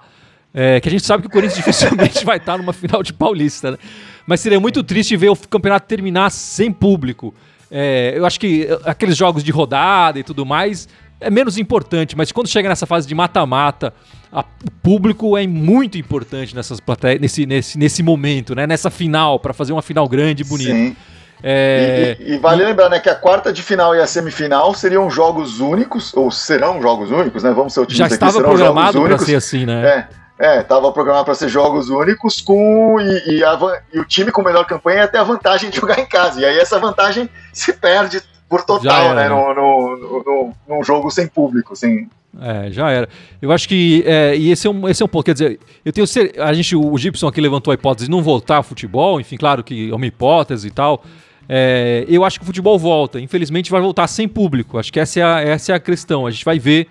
É, 0.53 0.79
que 0.79 0.87
a 0.87 0.91
gente 0.91 1.05
sabe 1.05 1.23
que 1.23 1.27
o 1.27 1.31
Corinthians 1.31 1.57
dificilmente 1.63 2.25
vai 2.25 2.37
estar 2.37 2.57
numa 2.57 2.73
final 2.73 3.03
de 3.03 3.13
Paulista, 3.13 3.71
né? 3.71 3.77
Mas 4.25 4.39
seria 4.39 4.59
muito 4.59 4.83
triste 4.83 5.15
ver 5.15 5.29
o 5.29 5.35
campeonato 5.35 5.87
terminar 5.87 6.29
sem 6.31 6.71
público. 6.71 7.33
É, 7.71 8.13
eu 8.15 8.25
acho 8.25 8.39
que 8.39 8.67
aqueles 8.83 9.15
jogos 9.15 9.43
de 9.43 9.51
rodada 9.51 10.19
e 10.19 10.23
tudo 10.23 10.45
mais 10.45 10.87
é 11.21 11.29
menos 11.29 11.57
importante, 11.57 12.15
mas 12.15 12.31
quando 12.31 12.47
chega 12.47 12.69
nessa 12.69 12.85
fase 12.85 13.07
de 13.07 13.13
mata-mata, 13.13 13.93
o 14.31 14.71
público 14.81 15.37
é 15.37 15.45
muito 15.45 15.97
importante 15.97 16.55
nessas 16.55 16.79
nesse, 17.19 17.45
nesse, 17.45 17.77
nesse 17.77 18.01
momento, 18.01 18.55
né? 18.55 18.65
Nessa 18.65 18.89
final, 18.89 19.39
para 19.39 19.53
fazer 19.53 19.73
uma 19.73 19.81
final 19.81 20.07
grande 20.07 20.43
e 20.43 20.45
bonita. 20.45 20.71
Sim. 20.71 20.95
É... 21.41 22.17
E, 22.19 22.31
e, 22.31 22.35
e, 22.35 22.37
vale 22.37 22.65
lembrar, 22.65 22.89
né, 22.89 22.99
que 22.99 23.09
a 23.09 23.15
quarta 23.15 23.51
de 23.51 23.61
final 23.61 23.95
e 23.95 24.01
a 24.01 24.07
semifinal 24.07 24.73
seriam 24.73 25.09
jogos 25.09 25.59
únicos, 25.59 26.13
ou 26.13 26.29
serão 26.29 26.81
jogos 26.81 27.11
únicos, 27.11 27.43
né? 27.43 27.51
Vamos 27.51 27.73
ser 27.73 27.81
otimistas 27.81 28.09
Já 28.09 28.15
estava 28.15 28.39
aqui, 28.39 28.49
programado 28.49 29.01
para 29.01 29.17
ser 29.17 29.35
assim, 29.35 29.65
né? 29.65 29.87
É, 29.87 30.07
é, 30.39 30.63
tava 30.63 30.91
programado 30.93 31.25
para 31.25 31.35
ser 31.35 31.49
jogos 31.49 31.89
únicos 31.89 32.39
com 32.39 32.99
e, 32.99 33.37
e, 33.39 33.43
a, 33.43 33.59
e, 33.93 33.99
o 33.99 34.05
time 34.05 34.31
com 34.31 34.41
melhor 34.41 34.65
campanha 34.65 35.01
ia 35.01 35.07
ter 35.07 35.17
a 35.17 35.23
vantagem 35.23 35.69
de 35.69 35.75
jogar 35.77 35.99
em 35.99 36.05
casa. 36.05 36.39
E 36.39 36.45
aí 36.45 36.57
essa 36.57 36.79
vantagem 36.79 37.29
se 37.51 37.73
perde 37.73 38.21
por 38.47 38.63
total, 38.63 39.13
né? 39.13 39.27
No, 39.27 39.53
no, 39.53 39.97
no, 39.97 40.53
no, 40.67 40.83
jogo 40.83 41.11
sem 41.11 41.27
público, 41.27 41.75
sem, 41.75 42.09
é, 42.41 42.71
já 42.71 42.89
era. 42.89 43.09
Eu 43.41 43.51
acho 43.51 43.67
que. 43.67 44.03
É, 44.07 44.35
e 44.35 44.49
esse 44.49 44.65
é, 44.65 44.69
um, 44.69 44.87
esse 44.87 45.03
é 45.03 45.05
um 45.05 45.09
ponto. 45.09 45.25
Quer 45.25 45.33
dizer, 45.33 45.59
eu 45.83 45.91
tenho 45.91 46.07
A 46.39 46.53
gente, 46.53 46.75
o 46.75 46.97
Gibson 46.97 47.27
aqui 47.27 47.41
levantou 47.41 47.71
a 47.71 47.75
hipótese 47.75 48.05
de 48.05 48.11
não 48.11 48.23
voltar 48.23 48.57
ao 48.57 48.63
futebol, 48.63 49.19
enfim, 49.19 49.35
claro 49.35 49.63
que 49.63 49.91
é 49.91 49.95
uma 49.95 50.05
hipótese 50.05 50.67
e 50.67 50.71
tal. 50.71 51.03
É, 51.49 52.05
eu 52.07 52.23
acho 52.23 52.39
que 52.39 52.43
o 52.43 52.45
futebol 52.45 52.79
volta. 52.79 53.19
Infelizmente 53.19 53.69
vai 53.69 53.81
voltar 53.81 54.07
sem 54.07 54.27
público. 54.27 54.77
Acho 54.77 54.93
que 54.93 54.99
essa 54.99 55.19
é 55.19 55.23
a, 55.23 55.41
essa 55.41 55.73
é 55.73 55.75
a 55.75 55.79
questão. 55.79 56.25
A 56.25 56.31
gente 56.31 56.45
vai 56.45 56.59
ver 56.59 56.87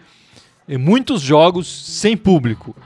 é, 0.68 0.76
muitos 0.76 1.22
jogos 1.22 1.66
sem 1.66 2.16
público. 2.16 2.76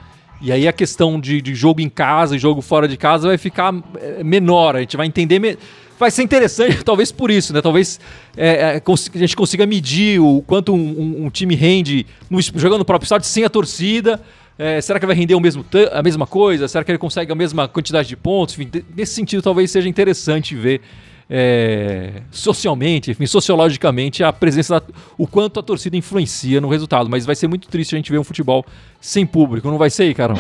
E 0.43 0.51
aí 0.51 0.67
a 0.67 0.73
questão 0.73 1.21
de, 1.21 1.41
de 1.41 1.55
jogo 1.55 1.81
em 1.81 1.89
casa 1.89 2.35
e 2.35 2.39
jogo 2.39 2.61
fora 2.61 2.89
de 2.89 2.97
casa 2.97 3.29
vai 3.29 3.39
ficar 3.39 3.73
é, 4.01 4.25
menor. 4.25 4.75
A 4.75 4.81
gente 4.81 4.97
vai 4.97 5.07
entender. 5.07 5.39
Me 5.39 5.57
vai 5.99 6.11
ser 6.11 6.25
interessante, 6.25 6.83
talvez 6.85 7.13
por 7.13 7.31
isso, 7.31 7.53
né? 7.53 7.63
Talvez 7.63 8.01
é, 8.37 8.49
é 8.49 8.83
a 8.83 9.19
gente 9.19 9.37
consiga 9.37 9.65
medir 9.65 10.21
o 10.21 10.43
quanto 10.45 10.75
um, 10.75 10.77
um, 10.77 11.27
um 11.27 11.31
time 11.31 11.55
rende 11.55 12.05
no, 12.29 12.41
jogando 12.43 12.81
no 12.81 12.85
próprio 12.85 13.07
estádio 13.07 13.29
sem 13.29 13.45
a 13.45 13.49
torcida. 13.49 14.21
É, 14.59 14.81
será 14.81 14.99
que 14.99 15.07
vai 15.07 15.15
render 15.15 15.35
o 15.35 15.41
mesmo, 15.41 15.65
a 15.93 16.03
mesma 16.03 16.27
coisa? 16.27 16.67
Será 16.67 16.85
que 16.85 16.91
ele 16.91 16.99
consegue 16.99 17.31
a 17.31 17.35
mesma 17.37 17.69
quantidade 17.69 18.09
de 18.09 18.17
pontos? 18.17 18.59
Enfim, 18.59 18.69
nesse 18.97 19.15
sentido, 19.15 19.43
talvez 19.43 19.71
seja 19.71 19.89
interessante 19.89 20.57
ver 20.57 20.81
é, 21.35 22.21
socialmente, 22.31 23.11
enfim, 23.11 23.25
sociologicamente, 23.25 24.23
a 24.23 24.31
presença, 24.31 24.79
da, 24.79 24.87
o 25.17 25.27
quanto 25.27 25.59
a 25.59 25.63
torcida 25.63 25.97
influencia 25.97 26.61
no 26.61 26.69
resultado. 26.69 27.09
Mas 27.09 27.25
vai 27.25 27.35
ser 27.35 27.49
muito 27.49 27.69
triste 27.69 27.95
a 27.95 27.97
gente 27.97 28.13
ver 28.13 28.19
um 28.19 28.25
futebol 28.25 28.67
sem 29.01 29.25
público, 29.25 29.67
não 29.71 29.79
vai 29.79 29.89
ser, 29.89 30.13
Carol? 30.15 30.37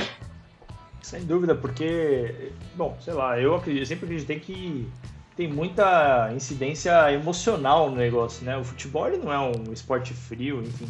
Sem 1.00 1.24
dúvida, 1.24 1.55
porque, 1.55 2.50
bom, 2.76 2.94
sei 3.00 3.14
lá, 3.14 3.40
eu, 3.40 3.55
acredito, 3.55 3.81
eu 3.81 3.87
sempre 3.87 4.05
acreditei 4.05 4.38
que 4.38 4.87
tem 5.35 5.48
muita 5.48 6.31
incidência 6.37 7.11
emocional 7.11 7.88
no 7.90 7.96
negócio, 7.96 8.44
né? 8.44 8.59
O 8.59 8.64
futebol 8.64 9.09
ele 9.09 9.16
não 9.16 9.33
é 9.33 9.38
um 9.38 9.72
esporte 9.72 10.12
frio, 10.12 10.61
enfim, 10.61 10.87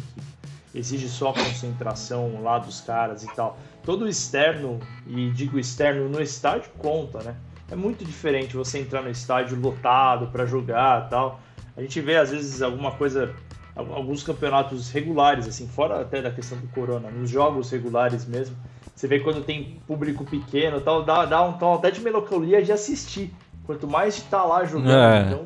que 0.69 0.79
exige 0.79 1.07
só 1.07 1.31
concentração 1.31 2.43
lá 2.43 2.59
dos 2.59 2.81
caras 2.81 3.23
e 3.23 3.33
tal. 3.33 3.57
Todo 3.85 4.05
externo, 4.05 4.81
e 5.07 5.29
digo 5.31 5.57
externo 5.57 6.09
no 6.09 6.21
estádio, 6.21 6.69
conta, 6.77 7.23
né? 7.23 7.35
É 7.73 7.75
muito 7.75 8.05
diferente 8.05 8.55
você 8.55 8.79
entrar 8.79 9.01
no 9.01 9.09
estádio 9.09 9.59
lotado 9.59 10.27
para 10.27 10.45
jogar 10.45 11.09
tal. 11.09 11.39
A 11.75 11.81
gente 11.81 11.99
vê 11.99 12.17
às 12.17 12.29
vezes 12.29 12.61
alguma 12.61 12.91
coisa, 12.91 13.33
alguns 13.75 14.21
campeonatos 14.21 14.91
regulares, 14.91 15.47
assim, 15.47 15.67
fora 15.67 16.01
até 16.01 16.21
da 16.21 16.29
questão 16.29 16.57
do 16.57 16.67
corona, 16.67 17.09
nos 17.09 17.29
jogos 17.29 17.71
regulares 17.71 18.25
mesmo. 18.25 18.55
Você 18.95 19.07
vê 19.07 19.19
quando 19.19 19.43
tem 19.43 19.81
público 19.87 20.23
pequeno 20.23 20.79
tal, 20.79 21.03
dá, 21.03 21.25
dá 21.25 21.41
um 21.41 21.53
tom 21.53 21.73
até 21.73 21.89
de 21.89 21.99
melancolia 21.99 22.63
de 22.63 22.71
assistir 22.71 23.33
Quanto 23.65 23.87
mais 23.87 24.17
está 24.17 24.43
lá 24.43 24.65
jogando, 24.65 24.91
é. 24.91 25.21
então 25.27 25.45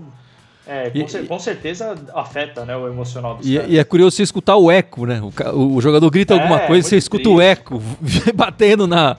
é, 0.68 0.90
com, 0.90 1.00
e, 1.00 1.28
com, 1.28 1.40
certeza 1.40 1.96
afeta 2.14 2.66
né, 2.66 2.76
o 2.76 2.88
emocional 2.88 3.36
do 3.36 3.48
e, 3.48 3.58
e, 3.68 3.78
é 3.78 3.84
curioso 3.86 4.18
você 4.18 4.24
escutar 4.24 4.58
o 4.58 4.70
eco, 4.70 5.06
né? 5.06 5.22
O, 5.54 5.76
o 5.76 5.82
jogador 5.82 6.10
grita 6.10 6.34
é, 6.34 6.40
alguma 6.40 6.60
coisa, 6.60 6.88
você 6.88 6.98
escuta 6.98 7.24
triste. 7.24 7.38
o 7.38 7.42
eco 7.42 7.82
batendo 8.36 8.86
na, 8.86 9.16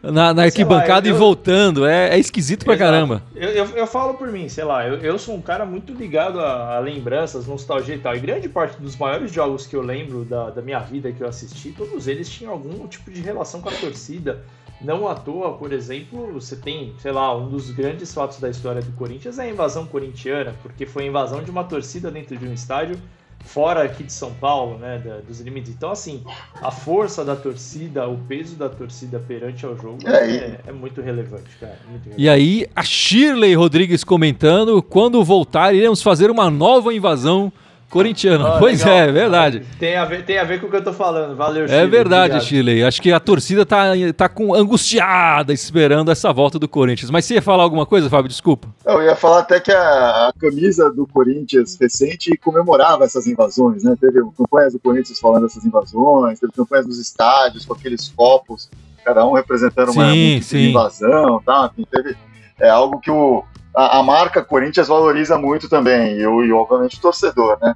na, 0.00 0.32
na 0.32 0.42
arquibancada 0.44 1.08
lá, 1.08 1.12
eu, 1.12 1.16
e 1.16 1.18
voltando. 1.18 1.84
É, 1.84 2.10
é 2.10 2.18
esquisito 2.18 2.64
pra 2.64 2.76
caramba. 2.76 3.22
Eu, 3.34 3.48
eu, 3.48 3.66
eu, 3.70 3.86
falo 3.86 4.14
por 4.14 4.30
mim, 4.30 4.48
sei 4.48 4.62
lá, 4.62 4.86
eu, 4.86 4.98
eu 4.98 5.18
sou 5.18 5.34
um 5.34 5.42
cara 5.42 5.66
muito 5.66 5.92
ligado 5.92 6.38
a, 6.38 6.76
a, 6.76 6.78
lembranças, 6.78 7.46
nostalgia 7.46 7.96
e 7.96 7.98
tal. 7.98 8.14
E 8.14 8.20
grande 8.20 8.48
parte 8.48 8.80
dos 8.80 8.96
maiores 8.96 9.32
jogos 9.32 9.66
que 9.66 9.74
eu 9.74 9.82
lembro 9.82 10.24
da, 10.24 10.50
da 10.50 10.62
minha 10.62 10.78
vida 10.78 11.10
que 11.10 11.20
eu 11.20 11.28
assisti, 11.28 11.72
todos 11.72 12.06
eles 12.06 12.28
tinham 12.28 12.52
algum 12.52 12.86
tipo 12.86 13.10
de 13.10 13.20
relação 13.20 13.60
com 13.60 13.68
a 13.68 13.72
torcida. 13.72 14.44
Não 14.84 15.08
à 15.08 15.14
toa, 15.14 15.52
por 15.52 15.72
exemplo, 15.72 16.32
você 16.32 16.56
tem, 16.56 16.92
sei 16.98 17.12
lá, 17.12 17.36
um 17.36 17.48
dos 17.48 17.70
grandes 17.70 18.12
fatos 18.12 18.40
da 18.40 18.48
história 18.48 18.82
do 18.82 18.92
Corinthians 18.92 19.38
é 19.38 19.44
a 19.44 19.48
invasão 19.50 19.86
corintiana, 19.86 20.54
porque 20.62 20.86
foi 20.86 21.04
a 21.04 21.06
invasão 21.06 21.42
de 21.42 21.50
uma 21.50 21.64
torcida 21.64 22.10
dentro 22.10 22.36
de 22.36 22.46
um 22.46 22.52
estádio 22.52 22.98
fora 23.44 23.82
aqui 23.82 24.04
de 24.04 24.12
São 24.12 24.32
Paulo, 24.34 24.78
né, 24.78 24.98
da, 25.04 25.18
dos 25.18 25.40
limites. 25.40 25.72
Então, 25.72 25.90
assim, 25.90 26.22
a 26.60 26.70
força 26.70 27.24
da 27.24 27.36
torcida, 27.36 28.08
o 28.08 28.16
peso 28.16 28.56
da 28.56 28.68
torcida 28.68 29.18
perante 29.18 29.64
ao 29.64 29.76
jogo 29.76 29.98
é, 30.06 30.36
é, 30.36 30.60
é 30.68 30.72
muito 30.72 31.00
relevante, 31.00 31.50
cara. 31.60 31.78
Muito 31.88 32.04
relevante. 32.04 32.22
E 32.22 32.28
aí, 32.28 32.66
a 32.74 32.82
Shirley 32.82 33.54
Rodrigues 33.54 34.04
comentando: 34.04 34.82
quando 34.82 35.22
voltar, 35.24 35.74
iremos 35.74 36.02
fazer 36.02 36.30
uma 36.30 36.50
nova 36.50 36.94
invasão 36.94 37.52
Corintiano. 37.92 38.54
Oh, 38.56 38.58
pois 38.58 38.80
legal. 38.80 38.96
é, 38.96 39.12
verdade. 39.12 39.62
Tem 39.78 39.96
a, 39.96 40.06
ver, 40.06 40.24
tem 40.24 40.38
a 40.38 40.44
ver 40.44 40.58
com 40.58 40.66
o 40.66 40.70
que 40.70 40.76
eu 40.76 40.82
tô 40.82 40.94
falando. 40.94 41.36
Valeu, 41.36 41.68
Chile. 41.68 41.78
É 41.78 41.86
verdade, 41.86 42.36
obrigado. 42.36 42.48
Chile. 42.48 42.82
Acho 42.82 43.02
que 43.02 43.12
a 43.12 43.20
torcida 43.20 43.66
tá, 43.66 43.88
tá 44.16 44.30
com 44.30 44.54
angustiada 44.54 45.52
esperando 45.52 46.10
essa 46.10 46.32
volta 46.32 46.58
do 46.58 46.66
Corinthians. 46.66 47.10
Mas 47.10 47.26
você 47.26 47.34
ia 47.34 47.42
falar 47.42 47.62
alguma 47.62 47.84
coisa, 47.84 48.08
Fábio? 48.08 48.30
Desculpa. 48.30 48.66
Eu 48.86 49.02
ia 49.02 49.14
falar 49.14 49.40
até 49.40 49.60
que 49.60 49.70
a, 49.70 50.28
a 50.28 50.32
camisa 50.40 50.90
do 50.90 51.06
Corinthians 51.06 51.76
recente 51.78 52.34
comemorava 52.38 53.04
essas 53.04 53.26
invasões, 53.26 53.84
né? 53.84 53.94
Teve 54.00 54.22
campanhas 54.38 54.72
do 54.72 54.78
Corinthians 54.78 55.20
falando 55.20 55.42
dessas 55.42 55.66
invasões, 55.66 56.40
teve 56.40 56.52
campanhas 56.54 56.86
dos 56.86 56.98
estádios 56.98 57.66
com 57.66 57.74
aqueles 57.74 58.08
copos, 58.08 58.70
cada 59.04 59.26
um 59.26 59.34
representando 59.34 59.92
sim, 59.92 59.98
uma, 59.98 60.06
uma 60.10 60.60
invasão, 60.66 61.42
tá? 61.44 61.70
Enfim, 61.76 61.86
teve 61.90 62.16
é 62.58 62.68
algo 62.68 63.00
que 63.00 63.10
o 63.10 63.44
a, 63.74 63.98
a 63.98 64.02
marca 64.02 64.42
Corinthians 64.42 64.88
valoriza 64.88 65.38
muito 65.38 65.68
também, 65.68 66.16
e, 66.16 66.22
e 66.22 66.52
obviamente 66.52 66.98
o 66.98 67.00
torcedor, 67.00 67.58
né? 67.60 67.74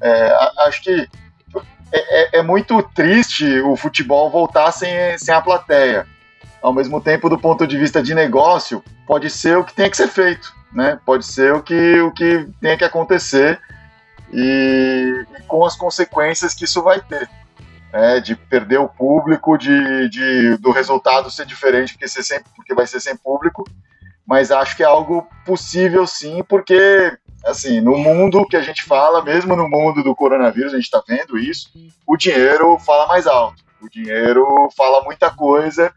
É, 0.00 0.36
acho 0.66 0.82
que 0.82 1.08
é, 1.92 2.36
é, 2.36 2.38
é, 2.38 2.42
muito 2.42 2.82
triste 2.94 3.60
o 3.60 3.76
futebol 3.76 4.30
voltar 4.30 4.70
sem, 4.72 5.16
sem 5.18 5.34
a 5.34 5.40
plateia. 5.40 6.06
Ao 6.60 6.72
mesmo 6.72 7.00
tempo, 7.00 7.28
do 7.28 7.38
ponto 7.38 7.66
de 7.66 7.78
vista 7.78 8.02
de 8.02 8.14
negócio, 8.14 8.82
pode 9.06 9.30
ser 9.30 9.56
o 9.56 9.64
que 9.64 9.74
tem 9.74 9.90
que 9.90 9.96
ser 9.96 10.08
feito, 10.08 10.52
né? 10.72 10.98
Pode 11.04 11.24
ser 11.24 11.54
o 11.54 11.62
que, 11.62 12.00
o 12.00 12.12
que 12.12 12.46
tem 12.60 12.76
que 12.76 12.84
acontecer 12.84 13.60
e, 14.32 15.24
e 15.38 15.42
com 15.44 15.64
as 15.64 15.76
consequências 15.76 16.54
que 16.54 16.64
isso 16.64 16.82
vai 16.82 17.00
ter. 17.00 17.28
É, 17.90 18.20
de 18.20 18.36
perder 18.36 18.78
o 18.78 18.88
público, 18.88 19.56
de, 19.56 20.10
de, 20.10 20.58
do 20.58 20.70
resultado 20.70 21.30
ser 21.30 21.46
diferente 21.46 21.94
porque, 21.94 22.06
ser 22.06 22.22
sem, 22.22 22.38
porque 22.54 22.74
vai 22.74 22.86
ser 22.86 23.00
sem 23.00 23.16
público 23.16 23.64
mas 24.28 24.50
acho 24.50 24.76
que 24.76 24.82
é 24.82 24.86
algo 24.86 25.26
possível 25.46 26.06
sim, 26.06 26.44
porque 26.46 27.16
assim, 27.46 27.80
no 27.80 27.96
mundo 27.96 28.46
que 28.46 28.58
a 28.58 28.60
gente 28.60 28.84
fala, 28.84 29.24
mesmo 29.24 29.56
no 29.56 29.66
mundo 29.66 30.02
do 30.02 30.14
coronavírus, 30.14 30.74
a 30.74 30.76
gente 30.76 30.84
está 30.84 31.02
vendo 31.08 31.38
isso, 31.38 31.70
o 32.06 32.14
dinheiro 32.14 32.78
fala 32.78 33.06
mais 33.06 33.26
alto. 33.26 33.64
O 33.80 33.88
dinheiro 33.88 34.44
fala 34.76 35.02
muita 35.02 35.30
coisa 35.30 35.90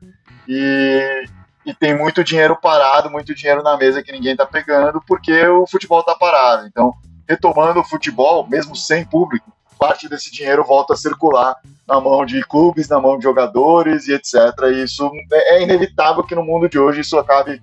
e, 0.48 1.26
e 1.66 1.74
tem 1.74 1.98
muito 1.98 2.24
dinheiro 2.24 2.56
parado, 2.56 3.12
muito 3.12 3.36
dinheiro 3.36 3.62
na 3.62 3.76
mesa 3.76 4.02
que 4.02 4.14
ninguém 4.14 4.32
está 4.32 4.46
pegando, 4.46 5.04
porque 5.06 5.46
o 5.48 5.68
futebol 5.68 6.00
está 6.00 6.16
parado. 6.16 6.66
Então, 6.68 6.94
retomando 7.28 7.82
o 7.82 7.84
futebol, 7.84 8.48
mesmo 8.48 8.78
sem 8.78 9.04
público, 9.04 9.52
parte 9.78 10.08
desse 10.08 10.32
dinheiro 10.32 10.64
volta 10.64 10.94
a 10.94 10.98
circular 10.98 11.56
na 11.86 12.00
mão 12.00 12.26
de 12.26 12.40
clubes, 12.44 12.88
na 12.88 13.02
mão 13.02 13.18
de 13.18 13.24
jogadores 13.24 14.08
e 14.08 14.14
etc. 14.14 14.36
E 14.72 14.84
isso 14.84 15.12
é 15.34 15.62
inevitável 15.64 16.24
que 16.24 16.36
no 16.36 16.46
mundo 16.46 16.70
de 16.70 16.80
hoje 16.80 17.02
isso 17.02 17.18
acabe 17.18 17.62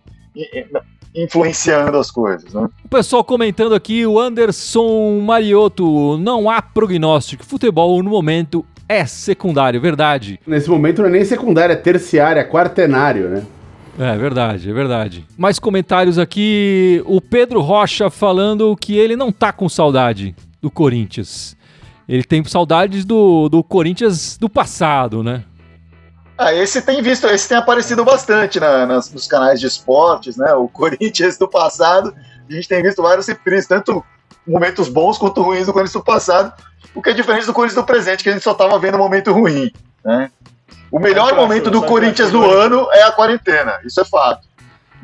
influenciando 1.15 1.97
as 1.97 2.11
coisas. 2.11 2.53
Né? 2.53 2.69
O 2.85 2.89
pessoal 2.89 3.25
comentando 3.25 3.75
aqui, 3.75 4.07
o 4.07 4.19
Anderson 4.19 5.21
Mariotto, 5.21 6.19
não 6.19 6.49
há 6.49 6.63
prognóstico. 6.63 7.45
Futebol 7.45 8.03
no 8.03 8.11
momento 8.11 8.65
é 8.89 9.05
secundário, 9.05 9.81
verdade. 9.81 10.41
Nesse 10.47 10.71
momento 10.71 11.03
não 11.03 11.09
é 11.09 11.13
nem 11.13 11.25
secundário, 11.25 11.73
é 11.73 11.77
terciário, 11.77 12.41
é 12.41 12.45
quartenário, 12.45 13.29
né? 13.29 13.45
É 13.99 14.17
verdade, 14.17 14.71
é 14.71 14.73
verdade. 14.73 15.27
Mais 15.37 15.59
comentários 15.59 16.19
aqui. 16.19 17.03
O 17.05 17.21
Pedro 17.21 17.61
Rocha 17.61 18.09
falando 18.09 18.77
que 18.77 18.97
ele 18.97 19.17
não 19.17 19.33
tá 19.33 19.53
com 19.53 19.69
saudade 19.69 20.37
do 20.63 20.71
Corinthians. 20.71 21.57
Ele 22.09 22.23
tem 22.23 22.43
saudades 22.45 23.05
do, 23.05 23.49
do 23.49 23.63
Corinthians 23.63 24.39
do 24.39 24.49
passado, 24.49 25.23
né? 25.23 25.43
Ah, 26.39 26.55
esse 26.55 26.81
tem 26.81 27.03
visto, 27.03 27.27
esse 27.27 27.49
tem 27.49 27.59
aparecido 27.59 28.05
bastante 28.05 28.61
na, 28.61 28.87
nas, 28.87 29.13
nos 29.13 29.27
canais 29.27 29.59
de 29.59 29.67
esportes, 29.67 30.37
né? 30.37 30.55
O 30.55 30.69
Corinthians 30.71 31.37
do 31.37 31.49
passado, 31.49 32.15
a 32.49 32.53
gente 32.53 32.69
tem 32.69 32.81
visto 32.81 33.03
vários 33.03 33.27
reprises, 33.27 33.67
tanto 33.67 34.05
momentos 34.47 34.89
bons 34.89 35.19
quanto 35.19 35.43
ruins 35.43 35.67
do 35.67 35.73
Corinthians 35.73 35.95
do 35.95 36.05
passado, 36.05 36.53
o 36.95 37.03
que 37.03 37.11
é 37.11 37.13
diferente 37.13 37.45
do 37.45 37.53
Corinthians 37.53 37.83
do 37.83 37.85
presente, 37.85 38.23
que 38.23 38.31
a 38.31 38.33
gente 38.33 38.45
só 38.45 38.53
estava 38.53 38.79
vendo 38.79 38.95
um 38.95 38.99
momento 38.99 39.33
ruim, 39.33 39.73
né? 40.05 40.31
O 40.93 41.01
melhor 41.01 41.35
momento 41.35 41.71
do 41.71 41.83
Corinthians 41.83 42.31
do 42.31 42.49
ano 42.49 42.89
é 42.93 43.03
a 43.03 43.11
quarentena, 43.11 43.81
isso 43.85 44.01
é 44.01 44.05
fato. 44.05 44.49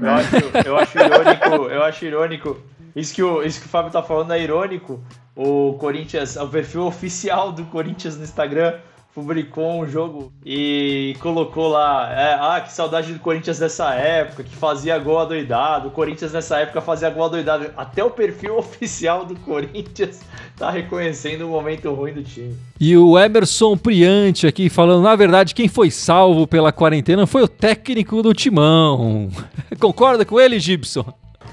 Eu 0.01 0.11
acho, 0.11 0.37
eu 0.67 0.77
acho 0.79 0.99
irônico, 0.99 1.71
eu 1.71 1.83
acho 1.83 2.05
irônico. 2.05 2.57
Isso 2.95 3.13
que, 3.13 3.23
o, 3.23 3.43
isso 3.43 3.61
que 3.61 3.67
o 3.67 3.69
Fábio 3.69 3.91
tá 3.91 4.03
falando 4.03 4.33
é 4.33 4.41
irônico. 4.41 5.03
O 5.37 5.75
Corinthians, 5.75 6.37
o 6.37 6.47
perfil 6.49 6.87
oficial 6.87 7.51
do 7.51 7.65
Corinthians 7.65 8.17
no 8.17 8.25
Instagram 8.25 8.75
publicou 9.15 9.81
um 9.81 9.87
jogo 9.87 10.33
e 10.45 11.15
colocou 11.21 11.69
lá, 11.69 12.13
é, 12.13 12.35
ah, 12.35 12.61
que 12.61 12.73
saudade 12.73 13.13
do 13.13 13.21
Corinthians 13.21 13.61
dessa 13.61 13.95
época, 13.95 14.43
que 14.43 14.57
fazia 14.57 14.99
gol 14.99 15.21
adoidado, 15.21 15.87
o 15.87 15.91
Corinthians 15.93 16.33
nessa 16.33 16.59
época 16.59 16.81
fazia 16.81 17.09
gol 17.11 17.27
adoidado. 17.27 17.71
Até 17.77 18.03
o 18.03 18.11
perfil 18.11 18.59
oficial 18.59 19.25
do 19.25 19.37
Corinthians 19.37 20.21
tá 20.57 20.69
reconhecendo 20.69 21.43
o 21.43 21.51
momento 21.51 21.93
ruim 21.93 22.13
do 22.13 22.25
time. 22.25 22.57
E 22.81 22.97
o 22.97 23.17
Emerson 23.17 23.77
Priante 23.77 24.49
aqui 24.49 24.69
falando, 24.69 25.05
na 25.05 25.15
verdade, 25.15 25.55
quem 25.55 25.69
foi 25.69 25.93
salvo 25.93 26.47
pela 26.47 26.73
quarentena 26.73 27.25
foi 27.25 27.43
o 27.43 27.49
técnico 27.49 28.21
do 28.21 28.35
Timão. 28.35 29.31
Concorda 29.79 30.25
com 30.25 30.41
ele, 30.41 30.59
Gibson? 30.59 31.07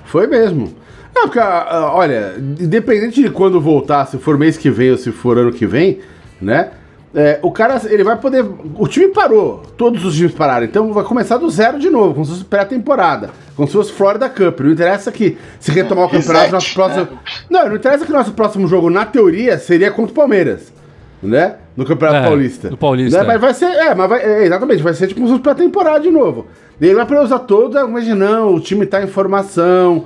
Foi 0.06 0.26
mesmo. 0.26 0.76
Não, 1.14 1.24
porque, 1.24 1.40
ah, 1.40 1.92
olha, 1.94 2.34
independente 2.60 3.22
de 3.22 3.30
quando 3.30 3.60
voltar, 3.60 4.06
se 4.06 4.18
for 4.18 4.38
mês 4.38 4.58
que 4.58 4.70
vem 4.70 4.92
ou 4.92 4.98
se 4.98 5.12
for 5.12 5.38
ano 5.38 5.52
que 5.52 5.66
vem, 5.66 6.00
né? 6.42 6.72
É, 7.14 7.40
o 7.42 7.52
cara, 7.52 7.82
ele 7.90 8.06
vai 8.06 8.16
poder. 8.16 8.46
O 8.78 8.88
time 8.88 9.10
parou, 9.10 9.62
todos 9.76 10.06
os 10.06 10.16
times 10.16 10.32
pararam, 10.34 10.66
então 10.66 10.94
vai 10.94 11.04
começar 11.04 11.36
do 11.36 11.50
zero 11.50 11.78
de 11.78 11.90
novo, 11.90 12.14
como 12.14 12.26
se 12.26 12.32
fosse 12.32 12.46
pré-temporada, 12.46 13.32
como 13.54 13.68
se 13.68 13.74
fosse 13.74 13.92
Florida 13.92 14.30
Cup. 14.30 14.62
Não 14.62 14.72
interessa 14.72 15.12
que 15.12 15.38
se 15.60 15.72
retomar 15.72 16.06
o 16.06 16.10
campeonato, 16.10 16.54
nosso 16.54 16.74
próximo. 16.74 17.08
Não, 17.50 17.68
não 17.68 17.76
interessa 17.76 18.06
que 18.06 18.12
nosso 18.14 18.32
próximo 18.32 18.66
jogo, 18.66 18.90
na 18.90 19.04
teoria, 19.04 19.58
seria 19.60 19.92
contra 19.92 20.14
o 20.14 20.16
Palmeiras, 20.16 20.72
né? 21.22 21.56
No 21.76 21.86
Campeonato 21.86 22.26
É, 22.26 22.28
Paulista. 22.30 22.70
no 22.70 22.78
Paulista, 22.78 23.18
Né? 23.18 23.24
é. 23.26 23.28
Mas 23.28 23.42
vai 23.42 23.54
ser. 23.54 23.66
É, 23.66 23.94
mas 23.94 24.10
vai, 24.10 24.22
é, 24.22 24.46
exatamente, 24.46 24.82
vai 24.82 24.94
ser 24.94 25.08
tipo 25.08 25.20
como 25.20 25.28
se 25.28 25.34
fosse 25.34 25.44
pré-temporada 25.44 26.00
de 26.00 26.12
novo. 26.12 26.48
E 26.80 26.86
ele 26.86 26.96
vai 26.96 27.06
poder 27.06 27.22
usar 27.22 27.40
toda. 27.40 27.86
Mas 27.88 28.08
não, 28.08 28.56
o 28.56 28.60
time 28.62 28.86
tá 28.86 29.04
em 29.04 29.08
formação, 29.08 30.06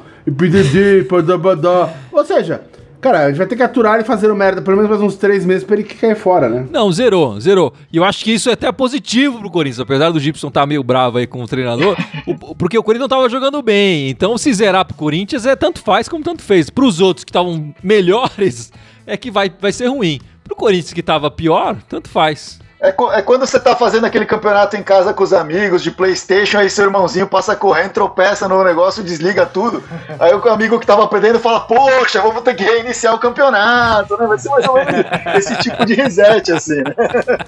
Ou 2.11 2.25
seja. 2.25 2.61
Cara, 3.01 3.25
a 3.25 3.27
gente 3.29 3.37
vai 3.37 3.45
ter 3.45 3.55
que 3.55 3.61
aturar 3.61 3.95
ele 3.95 4.03
fazendo 4.03 4.33
merda 4.33 4.63
pelo 4.63 4.77
menos 4.77 4.89
mais 4.89 4.99
uns 4.99 5.15
três 5.15 5.45
meses 5.45 5.63
pra 5.63 5.75
ele 5.75 5.83
cair 5.83 6.15
fora, 6.15 6.49
né? 6.49 6.65
Não, 6.71 6.91
zerou, 6.91 7.39
zerou. 7.39 7.71
E 7.93 7.97
eu 7.97 8.03
acho 8.03 8.23
que 8.23 8.31
isso 8.33 8.49
é 8.49 8.53
até 8.53 8.71
positivo 8.71 9.37
pro 9.39 9.51
Corinthians, 9.51 9.79
apesar 9.81 10.09
do 10.09 10.19
Gibson 10.19 10.47
estar 10.47 10.65
meio 10.65 10.83
bravo 10.83 11.19
aí 11.19 11.27
com 11.27 11.43
o 11.43 11.47
treinador, 11.47 11.95
o- 12.25 12.55
porque 12.55 12.75
o 12.75 12.81
Corinthians 12.81 13.07
não 13.07 13.15
tava 13.17 13.29
jogando 13.29 13.61
bem. 13.61 14.09
Então, 14.09 14.39
se 14.39 14.51
zerar 14.51 14.85
pro 14.85 14.95
Corinthians 14.97 15.45
é 15.45 15.55
tanto 15.55 15.81
faz 15.81 16.09
como 16.09 16.23
tanto 16.23 16.41
fez. 16.41 16.71
Pros 16.71 16.99
outros 16.99 17.23
que 17.23 17.29
estavam 17.29 17.75
melhores, 17.83 18.71
é 19.05 19.15
que 19.15 19.29
vai, 19.29 19.51
vai 19.61 19.71
ser 19.71 19.85
ruim. 19.87 20.19
Pro 20.43 20.55
Corinthians 20.55 20.93
que 20.93 21.03
tava 21.03 21.29
pior, 21.29 21.77
tanto 21.87 22.09
faz. 22.09 22.59
É, 22.81 22.89
é 22.89 23.21
quando 23.21 23.45
você 23.45 23.59
tá 23.59 23.75
fazendo 23.75 24.05
aquele 24.05 24.25
campeonato 24.25 24.75
em 24.75 24.83
casa 24.83 25.13
com 25.13 25.23
os 25.23 25.33
amigos 25.33 25.81
de 25.81 25.91
Playstation, 25.91 26.57
aí 26.57 26.69
seu 26.69 26.85
irmãozinho 26.85 27.27
passa 27.27 27.55
correndo, 27.55 27.91
tropeça 27.91 28.47
no 28.47 28.63
negócio, 28.63 29.03
desliga 29.03 29.45
tudo. 29.45 29.83
Aí 30.19 30.33
o 30.33 30.49
amigo 30.49 30.79
que 30.79 30.85
tava 30.85 31.07
perdendo 31.07 31.39
fala, 31.39 31.61
poxa, 31.61 32.21
vamos 32.21 32.43
ter 32.43 32.55
que 32.55 32.63
reiniciar 32.63 33.15
o 33.15 33.19
campeonato, 33.19 34.17
né? 34.17 34.27
Vai 34.27 34.37
ser 34.37 34.49
mais 34.49 34.67
ou 34.67 34.75
menos 34.75 35.05
esse 35.37 35.55
tipo 35.57 35.85
de 35.85 35.93
reset, 35.93 36.51
assim, 36.51 36.81
né? 36.81 36.93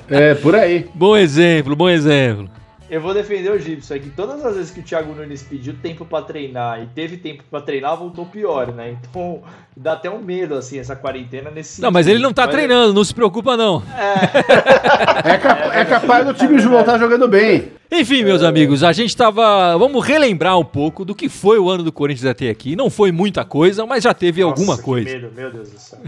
É, 0.09 0.35
por 0.35 0.55
aí. 0.55 0.89
Bom 0.93 1.15
exemplo, 1.15 1.75
bom 1.75 1.89
exemplo. 1.89 2.49
Eu 2.89 3.02
vou 3.02 3.13
defender 3.13 3.52
o 3.52 3.60
Gibson, 3.60 3.95
é 3.95 4.00
que 4.00 4.10
todas 4.10 4.45
as 4.45 4.56
vezes 4.56 4.71
que 4.71 4.80
o 4.80 4.84
Thiago 4.84 5.13
Nunes 5.13 5.43
pediu 5.43 5.73
tempo 5.73 6.06
pra 6.06 6.21
treinar 6.21 6.82
e 6.82 6.86
teve 6.88 7.17
tempo 7.17 7.43
pra 7.52 7.60
treinar, 7.60 7.97
voltou 7.97 8.26
pior, 8.26 8.71
né? 8.71 8.95
Então 9.02 9.41
dá 9.76 9.91
até 9.91 10.10
um 10.10 10.19
medo, 10.21 10.56
assim, 10.56 10.80
essa 10.80 10.95
quarentena 10.95 11.52
nesse 11.52 11.82
Não, 11.82 11.91
mas 11.91 12.06
sentido. 12.06 12.17
ele 12.19 12.23
não 12.23 12.32
tá 12.32 12.45
Mas- 12.45 12.56
treinando, 12.56 12.93
não 12.93 13.04
se 13.04 13.13
preocupa 13.13 13.58
não. 13.58 13.84
É, 13.93 15.36
cap- 15.38 15.76
é 15.76 15.84
capaz 15.84 16.26
do 16.26 16.34
time 16.34 16.58
voltar 16.62 16.97
jogando 16.97 17.28
bem. 17.28 17.73
Enfim, 17.91 18.23
meus 18.23 18.41
amigos, 18.41 18.82
a 18.84 18.93
gente 18.93 19.15
tava. 19.15 19.78
Vamos 19.78 20.06
relembrar 20.06 20.58
um 20.58 20.63
pouco 20.65 21.04
do 21.04 21.13
que 21.13 21.28
foi 21.28 21.60
o 21.60 21.69
ano 21.69 21.84
do 21.84 21.91
Corinthians 21.91 22.26
até 22.30 22.50
aqui. 22.50 22.73
Não 22.76 22.89
foi 22.89 23.12
muita 23.12 23.43
coisa, 23.43 23.86
mas 23.86 24.04
já 24.06 24.13
teve 24.13 24.41
Nossa, 24.41 24.54
alguma 24.54 24.78
que 24.78 24.84
coisa. 24.84 25.10
medo, 25.10 25.30
meu 25.36 25.52
Deus 25.52 25.69
do 25.71 25.78
céu. 25.80 26.00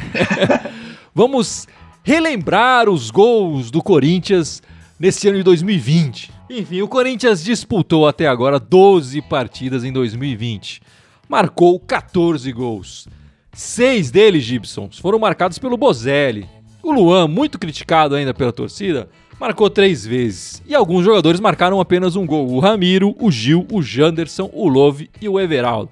Vamos 1.13 1.67
relembrar 2.03 2.89
os 2.89 3.11
gols 3.11 3.69
do 3.69 3.83
Corinthians 3.83 4.61
nesse 4.99 5.27
ano 5.27 5.37
de 5.37 5.43
2020. 5.43 6.31
Enfim, 6.49 6.81
o 6.81 6.87
Corinthians 6.87 7.43
disputou 7.43 8.07
até 8.07 8.27
agora 8.27 8.59
12 8.59 9.21
partidas 9.21 9.83
em 9.83 9.91
2020. 9.93 10.81
Marcou 11.27 11.79
14 11.79 12.51
gols. 12.51 13.07
Seis 13.53 14.11
deles, 14.11 14.43
Gibson, 14.43 14.89
foram 14.91 15.19
marcados 15.19 15.57
pelo 15.57 15.77
Bozelli. 15.77 16.47
O 16.83 16.91
Luan, 16.91 17.27
muito 17.27 17.59
criticado 17.59 18.15
ainda 18.15 18.33
pela 18.33 18.51
torcida, 18.51 19.09
marcou 19.39 19.69
três 19.69 20.05
vezes. 20.05 20.61
E 20.65 20.75
alguns 20.75 21.05
jogadores 21.05 21.39
marcaram 21.39 21.79
apenas 21.79 22.15
um 22.15 22.25
gol. 22.25 22.49
O 22.49 22.59
Ramiro, 22.59 23.15
o 23.19 23.31
Gil, 23.31 23.65
o 23.71 23.81
Janderson, 23.81 24.49
o 24.53 24.67
Love 24.67 25.09
e 25.21 25.29
o 25.29 25.39
Everaldo. 25.39 25.91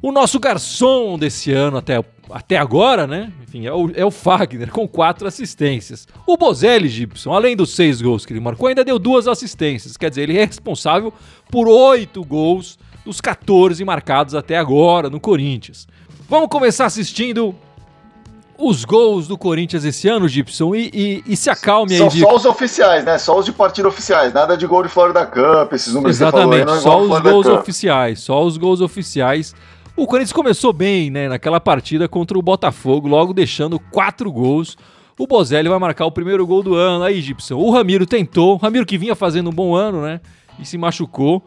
O 0.00 0.12
nosso 0.12 0.38
garçom 0.38 1.18
desse 1.18 1.50
ano 1.52 1.78
até, 1.78 2.04
até 2.30 2.56
agora, 2.56 3.06
né? 3.06 3.32
Enfim, 3.42 3.66
é 3.66 3.72
o, 3.72 3.90
é 3.94 4.04
o 4.04 4.10
Fagner, 4.10 4.70
com 4.70 4.86
quatro 4.88 5.26
assistências. 5.26 6.06
O 6.26 6.36
Bozelli 6.36 6.88
Gibson, 6.88 7.32
além 7.32 7.54
dos 7.56 7.74
seis 7.74 8.00
gols 8.00 8.24
que 8.24 8.32
ele 8.32 8.40
marcou, 8.40 8.68
ainda 8.68 8.84
deu 8.84 8.98
duas 8.98 9.28
assistências. 9.28 9.96
Quer 9.96 10.08
dizer, 10.10 10.22
ele 10.22 10.38
é 10.38 10.44
responsável 10.44 11.12
por 11.50 11.68
oito 11.68 12.24
gols 12.24 12.78
dos 13.04 13.20
14 13.20 13.84
marcados 13.84 14.34
até 14.34 14.56
agora 14.56 15.10
no 15.10 15.20
Corinthians. 15.20 15.86
Vamos 16.28 16.48
começar 16.48 16.86
assistindo 16.86 17.54
os 18.56 18.84
gols 18.84 19.26
do 19.26 19.36
Corinthians 19.36 19.84
esse 19.84 20.08
ano, 20.08 20.28
Gibson, 20.28 20.74
e, 20.74 20.88
e- 20.94 21.24
e 21.26 21.36
se 21.36 21.50
acalme 21.50 21.92
aí 21.92 21.98
São 21.98 22.08
de... 22.08 22.20
só 22.20 22.34
os 22.36 22.44
oficiais, 22.46 23.04
né? 23.04 23.18
Só 23.18 23.38
os 23.38 23.44
de 23.44 23.52
partida 23.52 23.88
oficiais, 23.88 24.32
nada 24.32 24.56
de 24.56 24.64
gol 24.66 24.82
de 24.82 24.88
Florida 24.88 25.26
Cup, 25.26 25.72
esses 25.72 25.92
números 25.92 26.16
que 26.16 26.24
você 26.24 26.30
falou 26.30 26.52
aí, 26.52 26.60
Exatamente, 26.60 26.66
não 26.66 26.76
é 26.76 26.80
só 26.80 27.00
os 27.02 27.20
gols 27.20 27.46
oficiais, 27.48 28.20
só 28.20 28.44
os 28.44 28.56
gols 28.56 28.80
oficiais. 28.80 29.54
O 29.96 30.08
Corinthians 30.08 30.32
começou 30.32 30.72
bem, 30.72 31.08
né, 31.08 31.28
naquela 31.28 31.60
partida 31.60 32.08
contra 32.08 32.36
o 32.36 32.42
Botafogo, 32.42 33.06
logo 33.06 33.32
deixando 33.32 33.78
quatro 33.78 34.30
gols. 34.32 34.76
O 35.16 35.24
Bozelli 35.24 35.68
vai 35.68 35.78
marcar 35.78 36.04
o 36.04 36.10
primeiro 36.10 36.44
gol 36.44 36.64
do 36.64 36.74
ano. 36.74 37.04
Aí, 37.04 37.20
Gibson, 37.20 37.54
o 37.54 37.70
Ramiro 37.70 38.04
tentou, 38.04 38.54
o 38.54 38.56
Ramiro 38.56 38.84
que 38.84 38.98
vinha 38.98 39.14
fazendo 39.14 39.50
um 39.50 39.52
bom 39.52 39.76
ano, 39.76 40.02
né, 40.02 40.20
e 40.58 40.66
se 40.66 40.76
machucou. 40.76 41.44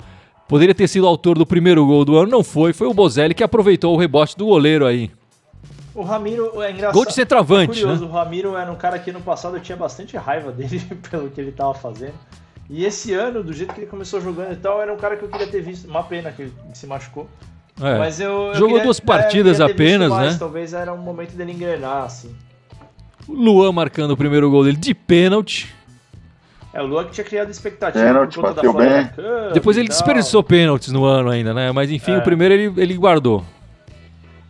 Poderia 0.48 0.74
ter 0.74 0.88
sido 0.88 1.06
autor 1.06 1.38
do 1.38 1.46
primeiro 1.46 1.86
gol 1.86 2.06
do 2.06 2.16
ano, 2.16 2.32
não 2.32 2.42
foi. 2.42 2.72
Foi 2.72 2.88
o 2.88 2.94
Bozelli 2.94 3.34
que 3.34 3.44
aproveitou 3.44 3.94
o 3.94 3.98
rebote 3.98 4.38
do 4.38 4.46
goleiro 4.46 4.86
aí. 4.86 5.12
O 5.94 6.04
Ramiro 6.04 6.62
é 6.62 6.72
engraçado. 6.72 6.94
Gol 6.94 7.06
de 7.06 7.14
centroavante, 7.14 7.80
é 7.80 7.82
curioso, 7.82 8.06
né? 8.06 8.10
o 8.10 8.14
Ramiro 8.14 8.56
era 8.56 8.72
um 8.72 8.78
cara 8.78 8.98
que 8.98 9.12
no 9.12 9.20
passado 9.20 9.58
eu 9.58 9.62
tinha 9.62 9.76
bastante 9.76 10.16
raiva 10.16 10.54
dele 10.54 10.80
pelo 11.10 11.30
que 11.30 11.42
ele 11.42 11.52
tava 11.52 11.74
fazendo. 11.74 12.14
E 12.70 12.86
esse 12.86 13.14
ano, 13.14 13.44
do 13.44 13.52
jeito 13.52 13.74
que 13.74 13.82
ele 13.82 13.88
começou 13.88 14.22
jogando 14.22 14.54
e 14.54 14.56
tal, 14.56 14.82
era 14.82 14.94
um 14.94 14.98
cara 14.98 15.18
que 15.18 15.26
eu 15.26 15.30
queria 15.30 15.48
ter 15.48 15.62
visto. 15.62 15.90
Uma 15.90 16.04
pena 16.04 16.32
que 16.32 16.44
ele 16.44 16.54
se 16.74 16.88
machucou. 16.88 17.28
É. 17.80 17.98
Mas 17.98 18.20
eu, 18.20 18.32
eu 18.48 18.54
Jogou 18.56 18.68
queria- 18.70 18.84
duas 18.84 19.00
é, 19.00 19.04
partidas 19.04 19.62
apenas, 19.62 20.10
mais, 20.10 20.34
né? 20.34 20.40
Talvez 20.40 20.74
era 20.74 20.92
um 20.94 20.98
momento 20.98 21.34
dele 21.36 21.52
engrenar, 21.52 22.04
assim. 22.06 22.36
O 23.28 23.34
Luan 23.34 23.72
marcando 23.72 24.12
o 24.12 24.18
primeiro 24.18 24.50
gol 24.50 24.64
dele 24.64 24.78
de 24.78 24.94
pênalti. 24.94 25.76
É, 26.74 26.82
o 26.82 26.86
Luan 26.86 27.06
que 27.06 27.12
tinha 27.12 27.24
criado 27.26 27.50
expectativa 27.50 28.04
Pênalti, 28.06 28.36
por 28.36 28.42
conta 28.44 28.56
bateu 28.56 28.74
bem. 28.74 29.10
Depois 29.54 29.78
ele 29.78 29.88
desperdiçou 29.88 30.44
pênaltis 30.44 30.92
no 30.92 31.06
ano 31.06 31.30
ainda, 31.30 31.54
né? 31.54 31.72
Mas 31.72 31.90
enfim, 31.92 32.14
É. 32.14 32.18
o 32.18 32.22
primeiro 32.22 32.54
ele, 32.54 32.74
ele 32.82 32.94
guardou. 32.96 33.44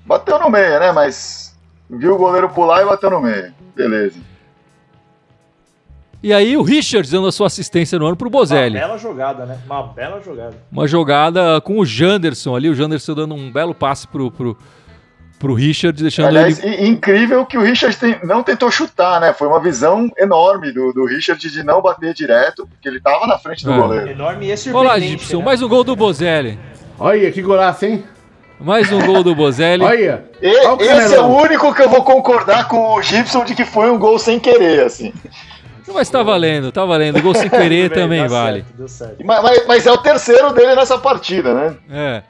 Bateu 0.05 0.39
no 0.39 0.49
meio, 0.49 0.79
né? 0.79 0.91
Mas 0.91 1.57
viu 1.89 2.15
o 2.15 2.17
goleiro 2.17 2.49
pular 2.49 2.81
e 2.81 2.85
bateu 2.85 3.09
no 3.09 3.21
meio. 3.21 3.53
Beleza. 3.75 4.19
E 6.21 6.33
aí 6.33 6.57
o 6.57 6.63
Richards 6.63 7.11
dando 7.11 7.27
a 7.27 7.31
sua 7.31 7.47
assistência 7.47 7.97
no 7.99 8.07
ano 8.07 8.15
pro 8.17 8.27
Uma 8.27 8.31
Bozelli. 8.39 8.73
bela 8.79 8.97
jogada, 8.97 9.45
né? 9.45 9.57
Uma 9.65 9.83
bela 9.83 10.19
jogada. 10.23 10.55
Uma 10.71 10.87
jogada 10.87 11.61
com 11.61 11.79
o 11.79 11.85
Janderson 11.85 12.55
ali, 12.55 12.69
o 12.69 12.75
Janderson 12.75 13.13
dando 13.13 13.35
um 13.35 13.51
belo 13.51 13.73
passe 13.75 14.07
pro, 14.07 14.31
pro, 14.31 14.57
pro 15.37 15.53
Richards, 15.53 16.01
deixando 16.01 16.29
Aliás, 16.29 16.61
ele... 16.63 16.87
incrível 16.87 17.45
que 17.45 17.55
o 17.55 17.61
Richard 17.61 17.95
tem- 17.97 18.17
não 18.23 18.41
tentou 18.41 18.71
chutar, 18.71 19.21
né? 19.21 19.31
Foi 19.31 19.47
uma 19.47 19.59
visão 19.59 20.09
enorme 20.17 20.71
do, 20.71 20.91
do 20.91 21.05
Richard 21.05 21.39
de 21.49 21.63
não 21.63 21.81
bater 21.83 22.15
direto, 22.15 22.67
porque 22.67 22.89
ele 22.89 22.99
tava 22.99 23.27
na 23.27 23.37
frente 23.37 23.63
do 23.63 23.71
É. 23.73 23.77
goleiro. 23.77 24.09
Enorme 24.09 24.45
e 24.47 24.49
Olha 24.49 24.51
lá, 24.51 24.57
surpreendente. 24.57 25.09
Gibson, 25.11 25.37
né? 25.37 25.45
mais 25.45 25.61
um 25.61 25.67
gol 25.69 25.83
do 25.83 25.95
Bozelli. 25.95 26.57
Olha, 26.99 27.31
que 27.31 27.41
golaço, 27.43 27.85
hein? 27.85 28.03
Mais 28.59 28.91
um 28.91 28.99
gol 29.05 29.21
do 29.23 29.35
Bozelli. 29.35 29.83
Olha. 29.83 30.25
E- 30.41 30.47
Olha 30.65 30.73
o 30.73 30.81
esse 30.81 31.13
é 31.13 31.21
o 31.21 31.27
único 31.27 31.75
que 31.75 31.83
eu 31.83 31.89
vou 31.89 32.01
concordar 32.03 32.67
com 32.67 32.95
o 32.95 33.01
Gibson 33.03 33.45
de 33.45 33.53
que 33.53 33.63
foi 33.63 33.91
um 33.91 33.99
gol 33.99 34.17
sem 34.17 34.39
querer, 34.39 34.83
assim. 34.83 35.13
Mas 35.93 36.09
tá 36.09 36.21
valendo, 36.23 36.71
tá 36.71 36.85
valendo. 36.85 37.21
Gol 37.21 37.33
sem 37.33 37.49
querer 37.49 37.89
bem, 37.89 37.99
também 38.01 38.27
vale. 38.27 38.61
certo, 38.61 38.77
deu 38.77 38.87
certo. 38.87 39.25
Mas, 39.25 39.41
mas- 39.43 39.67
mas 39.67 39.85
é 39.87 39.91
o 39.91 39.97
terceiro 39.97 40.53
dele 40.53 40.75
nessa 40.75 40.97
partida, 40.97 41.53
né? 41.53 41.75
É. 41.89 42.23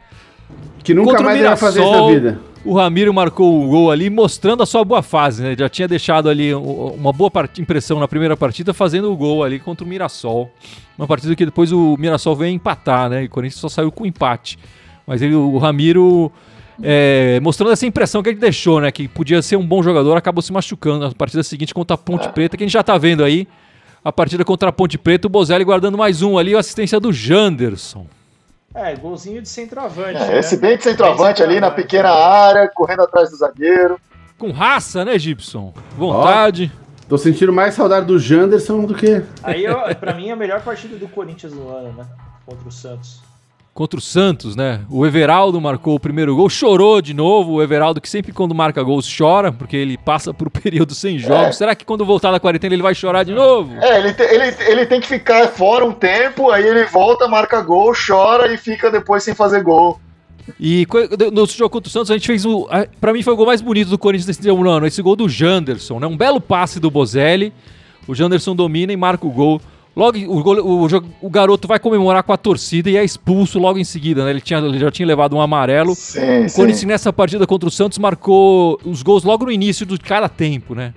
Que 0.84 0.94
nunca 0.94 1.10
Contra 1.10 1.22
o 1.24 1.26
mais 1.26 1.42
vai 1.42 1.58
fazer 1.58 1.82
isso 1.82 1.92
na 1.92 2.08
vida. 2.08 2.40
O 2.64 2.74
Ramiro 2.74 3.14
marcou 3.14 3.64
o 3.64 3.68
gol 3.68 3.92
ali, 3.92 4.10
mostrando 4.10 4.62
a 4.62 4.66
sua 4.66 4.84
boa 4.84 5.02
fase, 5.02 5.42
né? 5.42 5.56
Já 5.58 5.70
tinha 5.70 5.88
deixado 5.88 6.30
ali 6.30 6.54
uma 6.54 7.14
boa 7.14 7.32
impressão 7.60 8.00
na 8.00 8.08
primeira 8.08 8.36
partida, 8.36 8.74
fazendo 8.74 9.12
o 9.12 9.16
gol 9.16 9.44
ali 9.44 9.58
contra 9.60 9.86
o 9.86 9.88
Mirassol. 9.88 10.52
Uma 10.98 11.08
partida 11.08 11.34
que 11.36 11.46
depois 11.46 11.72
o 11.72 11.96
Mirassol 11.98 12.36
veio 12.36 12.54
empatar, 12.54 13.10
né? 13.10 13.24
E 13.24 13.28
o 13.28 13.30
Corinthians 13.30 13.62
só 13.62 13.70
saiu 13.70 13.92
com 13.92 14.06
empate. 14.06 14.60
Mas 15.06 15.22
ele, 15.22 15.36
o 15.36 15.58
Ramiro, 15.58 16.30
é, 16.82 17.40
mostrando 17.42 17.72
essa 17.72 17.86
impressão 17.86 18.22
que 18.22 18.30
ele 18.30 18.40
deixou, 18.40 18.80
né? 18.80 18.92
Que 18.92 19.08
podia 19.08 19.42
ser 19.42 19.56
um 19.56 19.66
bom 19.66 19.82
jogador, 19.82 20.16
acabou 20.16 20.42
se 20.42 20.52
machucando 20.52 21.08
na 21.08 21.14
partida 21.14 21.44
seguinte 21.44 21.74
contra 21.74 21.96
a 21.96 21.98
Ponte 21.98 22.30
Preta, 22.30 22.56
que 22.58 22.64
a 22.64 22.68
gente 22.68 22.74
já 22.74 22.84
tá 22.84 22.98
vendo 22.98 23.24
aí. 23.24 23.48
A 24.04 24.12
partida 24.12 24.46
contra 24.46 24.70
a 24.70 24.72
Ponte 24.72 24.98
Preta, 24.98 25.28
o 25.28 25.30
Bozelli 25.30 25.64
guardando 25.64 25.98
mais 25.98 26.22
um 26.22 26.38
ali, 26.38 26.56
a 26.56 26.60
assistência 26.60 27.00
do 27.00 27.12
Janderson. 27.12 28.06
É, 28.74 28.96
golzinho 28.96 29.42
de 29.42 29.50
centroavante. 29.50 30.22
É, 30.22 30.28
né? 30.28 30.40
esse 30.40 30.58
bem 30.58 30.78
de 30.78 30.84
centroavante 30.84 31.42
ali 31.42 31.60
na 31.60 31.72
pequena 31.72 32.10
área, 32.10 32.70
correndo 32.74 33.02
atrás 33.02 33.32
do 33.32 33.36
zagueiro. 33.36 34.00
Com 34.38 34.52
raça, 34.52 35.04
né, 35.04 35.18
Gibson? 35.18 35.74
Vontade. 35.98 36.72
Tô 37.10 37.18
sentindo 37.18 37.52
mais 37.52 37.74
saudade 37.74 38.06
do 38.06 38.20
Janderson 38.20 38.86
do 38.86 38.94
que. 38.94 39.24
Aí, 39.42 39.66
eu, 39.66 39.78
pra 39.96 40.14
mim, 40.14 40.30
é 40.30 40.34
a 40.34 40.36
melhor 40.36 40.62
partida 40.62 40.96
do 40.96 41.08
Corinthians 41.08 41.54
no 41.54 41.70
ano, 41.70 41.94
né? 41.94 42.06
Contra 42.46 42.68
o 42.68 42.72
Santos. 42.72 43.27
Contra 43.78 44.00
o 44.00 44.02
Santos, 44.02 44.56
né? 44.56 44.82
O 44.90 45.06
Everaldo 45.06 45.62
marcou 45.62 45.94
o 45.94 46.00
primeiro 46.00 46.36
gol, 46.36 46.50
chorou 46.50 47.00
de 47.00 47.14
novo. 47.14 47.52
O 47.54 47.62
Everaldo, 47.62 48.02
que 48.02 48.10
sempre 48.10 48.32
quando 48.32 48.56
marca 48.56 48.82
gols 48.82 49.08
chora, 49.16 49.52
porque 49.52 49.78
ele 49.78 50.00
passa 50.00 50.34
por 50.34 50.48
um 50.48 50.50
período 50.60 50.96
sem 50.96 51.20
jogos. 51.20 51.48
É. 51.50 51.52
Será 51.52 51.76
que 51.76 51.86
quando 51.86 52.04
voltar 52.04 52.32
da 52.32 52.40
quarentena 52.40 52.74
ele 52.74 52.82
vai 52.82 52.96
chorar 52.96 53.24
de 53.24 53.34
novo? 53.36 53.76
É, 53.80 54.00
ele, 54.00 54.14
te- 54.16 54.24
ele, 54.24 54.56
ele 54.68 54.86
tem 54.88 55.00
que 55.00 55.06
ficar 55.08 55.48
fora 55.50 55.86
um 55.86 55.92
tempo, 55.92 56.50
aí 56.50 56.68
ele 56.68 56.86
volta, 56.86 57.28
marca 57.28 57.62
gol, 57.62 57.94
chora 57.94 58.52
e 58.52 58.58
fica 58.58 58.90
depois 58.90 59.22
sem 59.22 59.36
fazer 59.36 59.62
gol. 59.62 60.00
E 60.60 60.88
no 61.32 61.46
jogo 61.46 61.70
contra 61.70 61.88
o 61.88 61.92
Santos, 61.92 62.10
a 62.10 62.16
gente 62.16 62.26
fez 62.26 62.46
o. 62.46 62.68
Pra 63.00 63.14
mim 63.14 63.22
foi 63.22 63.34
o 63.34 63.38
gol 63.38 63.46
mais 63.46 63.62
bonito 63.62 63.90
do 63.92 63.98
Corinthians 63.98 64.26
nesse 64.38 64.50
ano, 64.50 64.88
esse 64.88 65.02
gol 65.04 65.16
do 65.16 65.30
Janderson, 65.30 66.00
né? 66.00 66.08
Um 66.08 66.18
belo 66.18 66.42
passe 66.42 66.80
do 66.80 66.90
Bozelli. 66.90 67.54
O 68.08 68.16
Janderson 68.16 68.56
domina 68.56 68.92
e 68.92 68.98
marca 68.98 69.28
o 69.28 69.30
gol. 69.30 69.62
Logo, 69.98 70.16
o, 70.32 70.44
gole- 70.44 70.62
o 70.62 70.88
o 71.24 71.30
garoto 71.30 71.68
vai 71.68 71.80
comemorar 71.80 72.22
com 72.22 72.32
a 72.32 72.38
torcida 72.38 72.88
e 72.88 72.96
é 72.96 73.04
expulso 73.04 73.58
logo 73.58 73.80
em 73.80 73.84
seguida, 73.84 74.24
né? 74.24 74.30
Ele, 74.30 74.40
tinha, 74.40 74.60
ele 74.60 74.78
já 74.78 74.92
tinha 74.92 75.08
levado 75.08 75.36
um 75.36 75.42
amarelo. 75.42 75.96
Sim, 75.96 76.46
O. 76.46 76.54
Corinthians 76.54 76.84
nessa 76.84 77.12
partida 77.12 77.48
contra 77.48 77.68
o 77.68 77.72
Santos 77.72 77.98
marcou 77.98 78.80
os 78.86 79.02
gols 79.02 79.24
logo 79.24 79.46
no 79.46 79.52
início 79.52 79.88
de 79.88 79.98
cada 79.98 80.30
tempo, 80.30 80.76
né? 80.76 80.94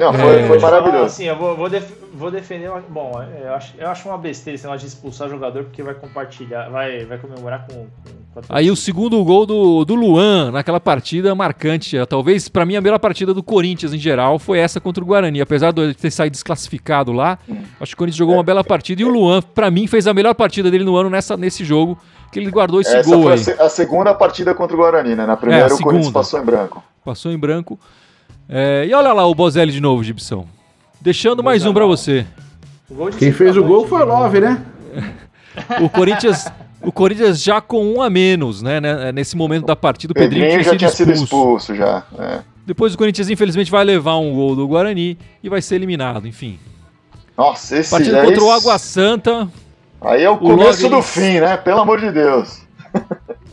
Não, 0.00 0.12
foi, 0.14 0.40
É. 0.40 0.46
foi 0.46 0.58
maravilhoso. 0.58 1.04
assim, 1.04 1.24
eu 1.24 1.36
vou, 1.36 1.56
vou, 1.56 1.68
def- 1.68 1.92
vou 2.14 2.30
defender. 2.30 2.68
uma- 2.70 2.80
Bom, 2.88 3.22
eu 3.42 3.54
acho, 3.54 3.74
eu 3.78 3.88
acho 3.88 4.08
uma 4.08 4.16
besteira 4.18 4.54
esse 4.54 4.64
negócio 4.64 4.86
de 4.88 4.92
expulsar 4.94 5.28
jogador 5.28 5.64
porque 5.64 5.82
vai 5.82 5.94
compartilhar, 5.94 6.68
vai, 6.70 7.04
vai 7.04 7.18
comemorar 7.18 7.66
com, 7.66 7.74
com, 7.74 8.40
com 8.40 8.40
Aí 8.48 8.70
o 8.70 8.76
segundo 8.76 9.22
gol 9.24 9.44
do, 9.44 9.84
do 9.84 9.94
Luan 9.94 10.50
naquela 10.52 10.80
partida 10.80 11.34
marcante, 11.34 11.96
é, 11.98 12.06
talvez 12.06 12.48
pra 12.48 12.64
mim 12.64 12.76
a 12.76 12.80
melhor 12.80 12.98
partida 12.98 13.34
do 13.34 13.42
Corinthians 13.42 13.92
em 13.92 13.98
geral 13.98 14.38
foi 14.38 14.58
essa 14.58 14.80
contra 14.80 15.02
o 15.02 15.06
Guarani, 15.06 15.40
apesar 15.40 15.72
de 15.72 15.80
ele 15.82 15.94
ter 15.94 16.10
saído 16.10 16.32
desclassificado 16.32 17.12
lá, 17.12 17.38
acho 17.80 17.90
que 17.90 17.94
o 17.94 17.98
Corinthians 17.98 18.16
jogou 18.18 18.34
uma 18.36 18.42
bela 18.44 18.64
partida 18.64 19.02
e 19.02 19.04
o 19.04 19.08
Luan 19.08 19.42
pra 19.42 19.70
mim 19.70 19.86
fez 19.86 20.06
a 20.06 20.14
melhor 20.14 20.34
partida 20.34 20.70
dele 20.70 20.84
no 20.84 20.96
ano 20.96 21.10
nessa, 21.10 21.36
nesse 21.36 21.64
jogo, 21.64 21.98
que 22.32 22.38
ele 22.38 22.50
guardou 22.50 22.80
esse 22.80 22.94
Essa 22.96 23.10
gol 23.10 23.24
foi 23.24 23.32
a, 23.32 23.34
aí, 23.34 23.66
a 23.66 23.68
segunda 23.68 24.14
partida 24.14 24.54
contra 24.54 24.74
o 24.76 24.78
Guarani, 24.78 25.14
né? 25.16 25.26
Na 25.26 25.36
primeira 25.36 25.66
É, 25.68 25.72
o 25.72 25.78
Corinthians 25.78 26.12
passou 26.12 26.40
em 26.40 26.44
branco. 26.44 26.82
passou 27.04 27.32
em 27.32 27.38
branco. 27.38 27.78
É, 28.50 28.84
e 28.88 28.92
olha 28.94 29.12
lá 29.12 29.24
o 29.26 29.34
Bozelli 29.34 29.70
de 29.72 29.80
novo, 29.80 30.02
Gibson. 30.02 30.46
Deixando 31.00 31.42
mais 31.42 31.64
um 31.64 31.72
pra 31.72 31.86
você. 31.86 32.26
Quem 33.18 33.32
fez 33.32 33.56
o 33.56 33.62
gol 33.62 33.86
foi 33.86 34.02
o 34.02 34.04
Love, 34.04 34.40
né? 34.40 34.60
O 35.80 35.88
Corinthians, 35.88 36.46
o 36.82 36.90
Corinthians 36.90 37.42
já 37.42 37.60
com 37.60 37.84
um 37.94 38.02
a 38.02 38.10
menos, 38.10 38.60
né? 38.62 38.80
né, 38.80 39.12
Nesse 39.12 39.36
momento 39.36 39.66
da 39.66 39.76
partida, 39.76 40.12
o 40.12 40.14
Pedrinho, 40.14 40.44
Pedrinho 40.46 40.64
já 40.64 40.76
tinha 40.76 40.90
sido 40.90 41.12
expulso. 41.12 41.72
expulso 41.72 41.74
já. 41.76 42.02
é. 42.18 42.40
Depois 42.66 42.94
o 42.94 42.98
Corinthians, 42.98 43.30
infelizmente, 43.30 43.70
vai 43.70 43.84
levar 43.84 44.16
um 44.18 44.32
gol 44.34 44.54
do 44.54 44.66
Guarani 44.68 45.16
e 45.42 45.48
vai 45.48 45.62
ser 45.62 45.76
eliminado, 45.76 46.26
enfim. 46.28 46.58
Nossa, 47.36 47.78
esse 47.78 47.90
Partida 47.90 48.20
aí, 48.20 48.26
contra 48.26 48.44
o 48.44 48.50
Água 48.50 48.78
Santa. 48.78 49.48
Aí 50.00 50.22
é 50.22 50.30
o, 50.30 50.34
o 50.34 50.38
começo 50.38 50.88
do 50.88 51.02
fim, 51.02 51.40
né? 51.40 51.56
Pelo 51.56 51.80
amor 51.80 51.98
de 52.00 52.12
Deus. 52.12 52.60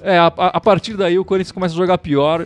É, 0.02 0.18
a, 0.18 0.28
a- 0.28 0.48
a 0.58 0.62
partir 0.62 0.96
daí 0.96 1.18
o 1.18 1.26
Corinthians 1.26 1.52
começa 1.52 1.74
a 1.74 1.78
jogar 1.78 1.98
pior. 1.98 2.46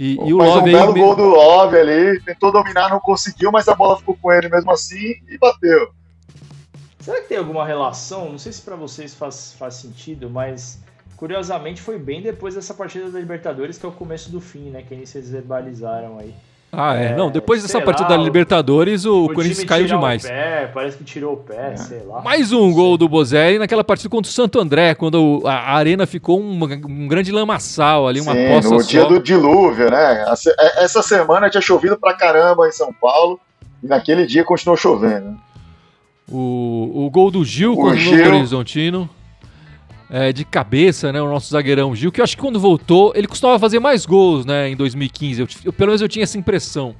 E, 0.00 0.14
e 0.14 0.32
o 0.32 0.38
Mas 0.38 0.48
um 0.48 0.54
Love 0.54 0.72
belo 0.72 0.94
aí. 0.94 0.98
gol 0.98 1.14
do 1.14 1.24
Love 1.24 1.76
ali, 1.76 2.18
tentou 2.22 2.50
dominar, 2.50 2.88
não 2.88 2.98
conseguiu, 2.98 3.52
mas 3.52 3.68
a 3.68 3.74
bola 3.74 3.98
ficou 3.98 4.16
com 4.16 4.32
ele 4.32 4.48
mesmo 4.48 4.70
assim 4.70 5.16
e 5.28 5.36
bateu. 5.36 5.92
Será 6.98 7.20
que 7.20 7.28
tem 7.28 7.36
alguma 7.36 7.66
relação? 7.66 8.30
Não 8.30 8.38
sei 8.38 8.50
se 8.50 8.62
pra 8.62 8.76
vocês 8.76 9.14
faz, 9.14 9.52
faz 9.52 9.74
sentido, 9.74 10.30
mas 10.30 10.78
curiosamente 11.18 11.82
foi 11.82 11.98
bem 11.98 12.22
depois 12.22 12.54
dessa 12.54 12.72
partida 12.72 13.10
da 13.10 13.20
Libertadores, 13.20 13.76
que 13.76 13.84
é 13.84 13.88
o 13.90 13.92
começo 13.92 14.32
do 14.32 14.40
fim, 14.40 14.70
né? 14.70 14.82
Que 14.82 15.04
vocês 15.04 15.28
verbalizaram 15.28 16.18
aí. 16.18 16.34
Ah, 16.72 16.94
é. 16.96 17.06
É, 17.06 17.16
Não, 17.16 17.30
depois 17.32 17.62
dessa 17.62 17.80
partida 17.80 18.10
lá, 18.10 18.16
da 18.16 18.20
o- 18.22 18.24
Libertadores, 18.24 19.04
o, 19.04 19.26
Corinthians 19.26 19.56
time 19.58 19.66
caiu 19.68 19.86
demais. 19.86 20.24
O 20.24 20.28
pé, 20.28 20.70
parece 20.72 20.96
que 20.98 21.02
tirou 21.04 21.32
o 21.34 21.36
pé, 21.38 21.76
sei 21.76 22.02
lá. 22.06 22.20
Mais 22.22 22.52
um 22.52 22.72
gol 22.72 22.96
do 22.96 23.08
Bozelli 23.08 23.58
naquela 23.58 23.82
partida 23.82 24.08
contra 24.08 24.30
o 24.30 24.32
Santo 24.32 24.60
André, 24.60 24.94
quando 24.94 25.40
o- 25.42 25.46
a 25.48 25.72
arena 25.72 26.06
ficou 26.06 26.38
uma- 26.38 26.66
um 26.66 27.08
grande 27.08 27.32
lamaçal 27.32 28.06
ali, 28.06 28.20
uma 28.20 28.34
Sim, 28.34 28.48
poça 28.48 28.70
no 28.70 28.80
só. 28.82 28.88
dia 28.88 29.04
do 29.04 29.20
dilúvio, 29.20 29.90
né? 29.90 30.24
É- 30.60 30.84
Essa 30.84 31.02
semana 31.02 31.50
tinha 31.50 31.60
chovido 31.60 31.98
pra 31.98 32.14
caramba 32.14 32.68
em 32.68 32.72
São 32.72 32.92
Paulo 32.92 33.40
e 33.82 33.88
naquele 33.88 34.24
dia 34.24 34.44
continuou 34.44 34.76
chovendo. 34.76 35.36
O, 36.30 37.06
o 37.06 37.10
gol 37.10 37.32
do 37.32 37.44
Gil 37.44 37.72
O 37.72 37.76
contra 37.76 37.94
o 37.94 37.98
Gil. 37.98 38.16
Novo 38.24 38.36
Horizontino. 38.36 39.10
É, 40.12 40.32
de 40.32 40.44
cabeça, 40.44 41.12
né? 41.12 41.22
O 41.22 41.28
nosso 41.28 41.48
zagueirão 41.50 41.94
Gil, 41.94 42.10
que 42.10 42.20
eu 42.20 42.24
acho 42.24 42.36
que 42.36 42.42
quando 42.42 42.58
voltou, 42.58 43.12
ele 43.14 43.28
costumava 43.28 43.58
fazer 43.60 43.78
mais 43.78 44.04
gols, 44.04 44.44
né? 44.44 44.68
Em 44.68 44.74
2015. 44.74 45.40
Eu, 45.42 45.48
eu- 45.66 45.72
pelo 45.72 45.88
menos 45.90 46.02
eu 46.02 46.08
tinha 46.08 46.24
essa 46.24 46.36
impressão. 46.36 46.96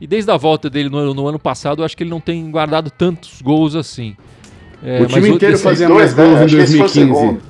E 0.00 0.06
desde 0.06 0.30
a 0.30 0.36
volta 0.36 0.70
dele 0.70 0.88
no, 0.88 0.96
ano- 0.98 1.12
no 1.14 1.26
ano 1.26 1.38
passado, 1.40 1.82
eu 1.82 1.84
acho 1.84 1.96
que 1.96 2.04
ele 2.04 2.10
não 2.10 2.20
tem 2.20 2.48
guardado 2.52 2.88
tantos 2.90 3.42
gols 3.42 3.74
assim. 3.74 4.16
É, 4.84 5.00
o 5.02 5.06
time 5.06 5.20
mas 5.22 5.30
inteiro 5.30 5.58
fazia 5.58 5.88
dois, 5.88 6.14
mais 6.14 6.16
né? 6.16 6.24
gols 6.24 6.34
em 6.34 6.48
foi 6.48 6.54
o 6.54 6.66
2015. 6.66 6.92
segundo. 6.92 7.42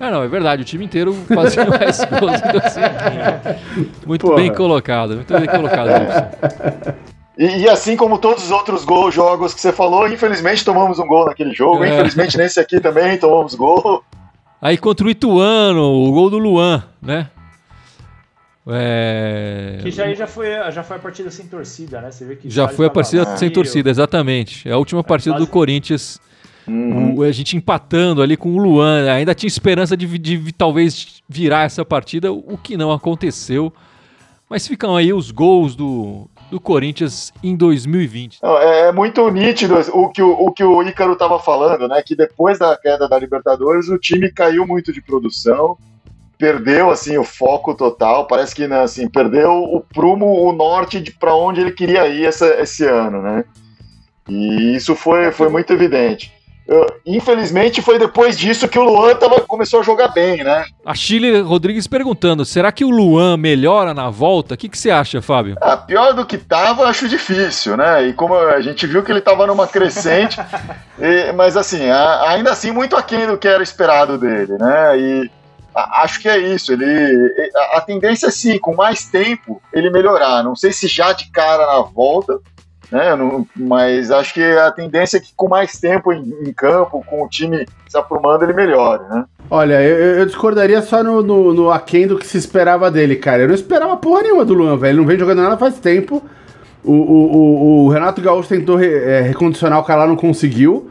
Ah, 0.00 0.10
não, 0.10 0.22
é 0.22 0.28
verdade. 0.28 0.62
O 0.62 0.64
time 0.64 0.84
inteiro 0.84 1.14
fazia 1.34 1.64
mais 1.68 1.98
gols 2.04 2.40
em 2.42 2.52
2015. 2.52 4.06
Muito 4.06 4.26
Porra. 4.26 4.36
bem 4.36 4.52
colocado. 4.52 5.14
Muito 5.16 5.32
bem 5.32 5.46
colocado. 5.46 6.96
E, 7.38 7.46
e 7.62 7.68
assim 7.68 7.96
como 7.96 8.18
todos 8.18 8.44
os 8.44 8.50
outros 8.50 8.84
gols, 8.84 9.14
jogos 9.14 9.54
que 9.54 9.60
você 9.62 9.72
falou, 9.72 10.06
infelizmente 10.06 10.62
tomamos 10.62 10.98
um 10.98 11.06
gol 11.06 11.24
naquele 11.24 11.54
jogo. 11.54 11.82
É. 11.82 11.88
Infelizmente 11.94 12.36
nesse 12.36 12.60
aqui 12.60 12.78
também 12.78 13.16
tomamos 13.16 13.54
gol. 13.54 14.04
Aí 14.62 14.78
contra 14.78 15.04
o 15.06 15.10
Ituano, 15.10 15.82
o 15.82 16.12
gol 16.12 16.30
do 16.30 16.38
Luan, 16.38 16.84
né? 17.02 17.28
É... 18.66 19.78
Que 19.82 19.90
já, 19.90 20.04
aí 20.04 20.14
já, 20.14 20.26
foi, 20.28 20.46
já 20.70 20.84
foi 20.84 20.96
a 20.96 21.00
partida 21.00 21.30
sem 21.32 21.46
torcida, 21.46 22.00
né? 22.00 22.12
Você 22.12 22.24
vê 22.24 22.36
que 22.36 22.48
Já 22.48 22.68
foi 22.68 22.86
a 22.86 22.90
partida 22.90 23.24
lá, 23.24 23.36
sem 23.36 23.50
torcida, 23.50 23.90
exatamente. 23.90 24.68
É 24.68 24.72
a 24.72 24.78
última 24.78 25.02
partida 25.02 25.34
do 25.34 25.38
quase- 25.40 25.50
Corinthians. 25.50 26.20
Uhum. 26.68 27.16
O- 27.16 27.22
a 27.24 27.32
gente 27.32 27.56
empatando 27.56 28.22
ali 28.22 28.36
com 28.36 28.52
o 28.54 28.58
Luan. 28.58 29.10
Ainda 29.12 29.34
tinha 29.34 29.48
esperança 29.48 29.96
de, 29.96 30.06
de 30.16 30.52
talvez 30.52 31.20
virar 31.28 31.64
essa 31.64 31.84
partida, 31.84 32.32
o 32.32 32.56
que 32.56 32.76
não 32.76 32.92
aconteceu. 32.92 33.72
Mas 34.48 34.68
ficam 34.68 34.94
aí 34.96 35.12
os 35.12 35.32
gols 35.32 35.74
do, 35.74 36.28
do 36.52 36.60
Corinthians 36.60 37.32
em 37.42 37.56
2020. 37.56 38.40
Não, 38.42 38.58
é, 38.58 38.88
é 38.88 38.92
muito 38.92 39.26
nítido 39.30 39.74
o 39.94 40.10
que 40.10 40.22
o, 40.22 40.32
o 40.32 40.52
que 40.52 40.62
o 40.62 40.82
Ícaro 40.82 41.14
estava 41.14 41.38
falando, 41.38 41.88
né? 41.88 42.02
Que 42.04 42.14
depois 42.14 42.58
da 42.58 42.76
queda 42.76 43.08
da 43.08 43.18
Libertadores, 43.18 43.88
o 43.88 43.98
time 43.98 44.30
caiu 44.30 44.66
muito 44.66 44.92
de 44.92 45.00
produção, 45.00 45.78
perdeu 46.36 46.90
assim 46.90 47.16
o 47.16 47.24
foco 47.24 47.74
total. 47.74 48.26
Parece 48.26 48.54
que 48.54 48.68
né, 48.68 48.82
assim 48.82 49.08
perdeu 49.08 49.50
o 49.50 49.80
prumo, 49.80 50.26
o 50.26 50.52
norte 50.52 51.00
de 51.00 51.10
para 51.10 51.34
onde 51.34 51.62
ele 51.62 51.72
queria 51.72 52.06
ir 52.06 52.26
essa, 52.26 52.46
esse 52.60 52.84
ano, 52.84 53.22
né? 53.22 53.46
E 54.28 54.76
isso 54.76 54.94
foi, 54.94 55.32
foi 55.32 55.48
muito 55.48 55.72
evidente. 55.72 56.30
Eu- 56.72 56.86
infelizmente 57.04 57.82
foi 57.82 57.98
depois 57.98 58.38
disso 58.38 58.66
que 58.66 58.78
o 58.78 58.82
Luan 58.84 59.14
tava, 59.16 59.40
começou 59.42 59.80
a 59.80 59.82
jogar 59.82 60.08
bem, 60.08 60.42
né? 60.42 60.64
A 60.86 60.94
Chile 60.94 61.40
Rodrigues 61.40 61.86
perguntando: 61.86 62.44
será 62.44 62.72
que 62.72 62.84
o 62.84 62.88
Luan 62.90 63.36
melhora 63.36 63.92
na 63.92 64.08
volta? 64.08 64.54
O 64.54 64.56
que, 64.56 64.68
que 64.68 64.78
você 64.78 64.90
acha, 64.90 65.20
Fábio? 65.20 65.56
Ah, 65.60 65.76
pior 65.76 66.14
do 66.14 66.24
que 66.24 66.38
tava, 66.38 66.84
acho 66.86 67.08
difícil, 67.08 67.76
né? 67.76 68.06
E 68.08 68.12
como 68.14 68.34
a 68.34 68.60
gente 68.62 68.86
viu 68.86 69.02
que 69.02 69.12
ele 69.12 69.20
tava 69.20 69.46
numa 69.46 69.66
crescente, 69.66 70.38
e- 70.98 71.32
mas 71.32 71.56
assim, 71.56 71.88
a- 71.90 72.30
ainda 72.30 72.50
assim, 72.50 72.70
muito 72.70 72.96
aquém 72.96 73.26
do 73.26 73.36
que 73.36 73.48
era 73.48 73.62
esperado 73.62 74.16
dele, 74.16 74.56
né? 74.58 74.98
E 74.98 75.30
a- 75.74 76.02
acho 76.04 76.20
que 76.20 76.28
é 76.28 76.38
isso. 76.38 76.72
Ele, 76.72 76.84
a, 77.54 77.78
a 77.78 77.80
tendência 77.80 78.28
é 78.28 78.30
sim, 78.30 78.58
com 78.58 78.74
mais 78.74 79.04
tempo, 79.06 79.60
ele 79.74 79.90
melhorar. 79.90 80.42
Não 80.42 80.56
sei 80.56 80.72
se 80.72 80.86
já 80.88 81.12
de 81.12 81.30
cara 81.30 81.66
na 81.66 81.80
volta, 81.82 82.38
né? 82.92 83.16
Não- 83.16 83.46
mas 83.56 84.10
acho 84.10 84.34
que 84.34 84.42
a 84.42 84.70
tendência 84.70 85.16
é 85.16 85.20
que 85.20 85.32
com 85.34 85.48
mais 85.48 85.78
tempo 85.80 86.12
em, 86.12 86.22
em 86.46 86.52
campo, 86.52 87.02
com 87.08 87.24
o 87.24 87.28
time 87.28 87.66
se 87.88 87.96
aprumando, 87.98 88.44
ele 88.44 88.52
melhore, 88.52 89.02
né? 89.10 89.24
Olha, 89.50 89.82
eu, 89.82 90.18
eu- 90.20 90.26
discordaria 90.26 90.80
só 90.82 91.02
no, 91.02 91.22
no, 91.22 91.52
no 91.54 91.70
aquém 91.70 92.06
do 92.06 92.16
que 92.18 92.26
se 92.26 92.38
esperava 92.38 92.90
dele, 92.90 93.16
cara. 93.16 93.42
Eu 93.42 93.48
não 93.48 93.54
esperava 93.54 93.96
porra 93.96 94.22
nenhuma 94.22 94.44
do 94.44 94.54
Luan, 94.54 94.76
velho. 94.76 94.90
Ele 94.92 94.98
não 95.00 95.06
vem 95.06 95.18
jogando 95.18 95.42
nada 95.42 95.56
faz 95.56 95.78
tempo. 95.78 96.22
O, 96.84 96.92
o, 96.92 97.36
o, 97.36 97.84
o 97.84 97.88
Renato 97.88 98.20
Gaúcho 98.20 98.48
tentou 98.48 98.76
re, 98.76 98.86
é, 98.92 99.20
recondicionar 99.22 99.78
o 99.80 99.84
cara 99.84 100.00
lá, 100.00 100.06
não 100.06 100.16
conseguiu. 100.16 100.90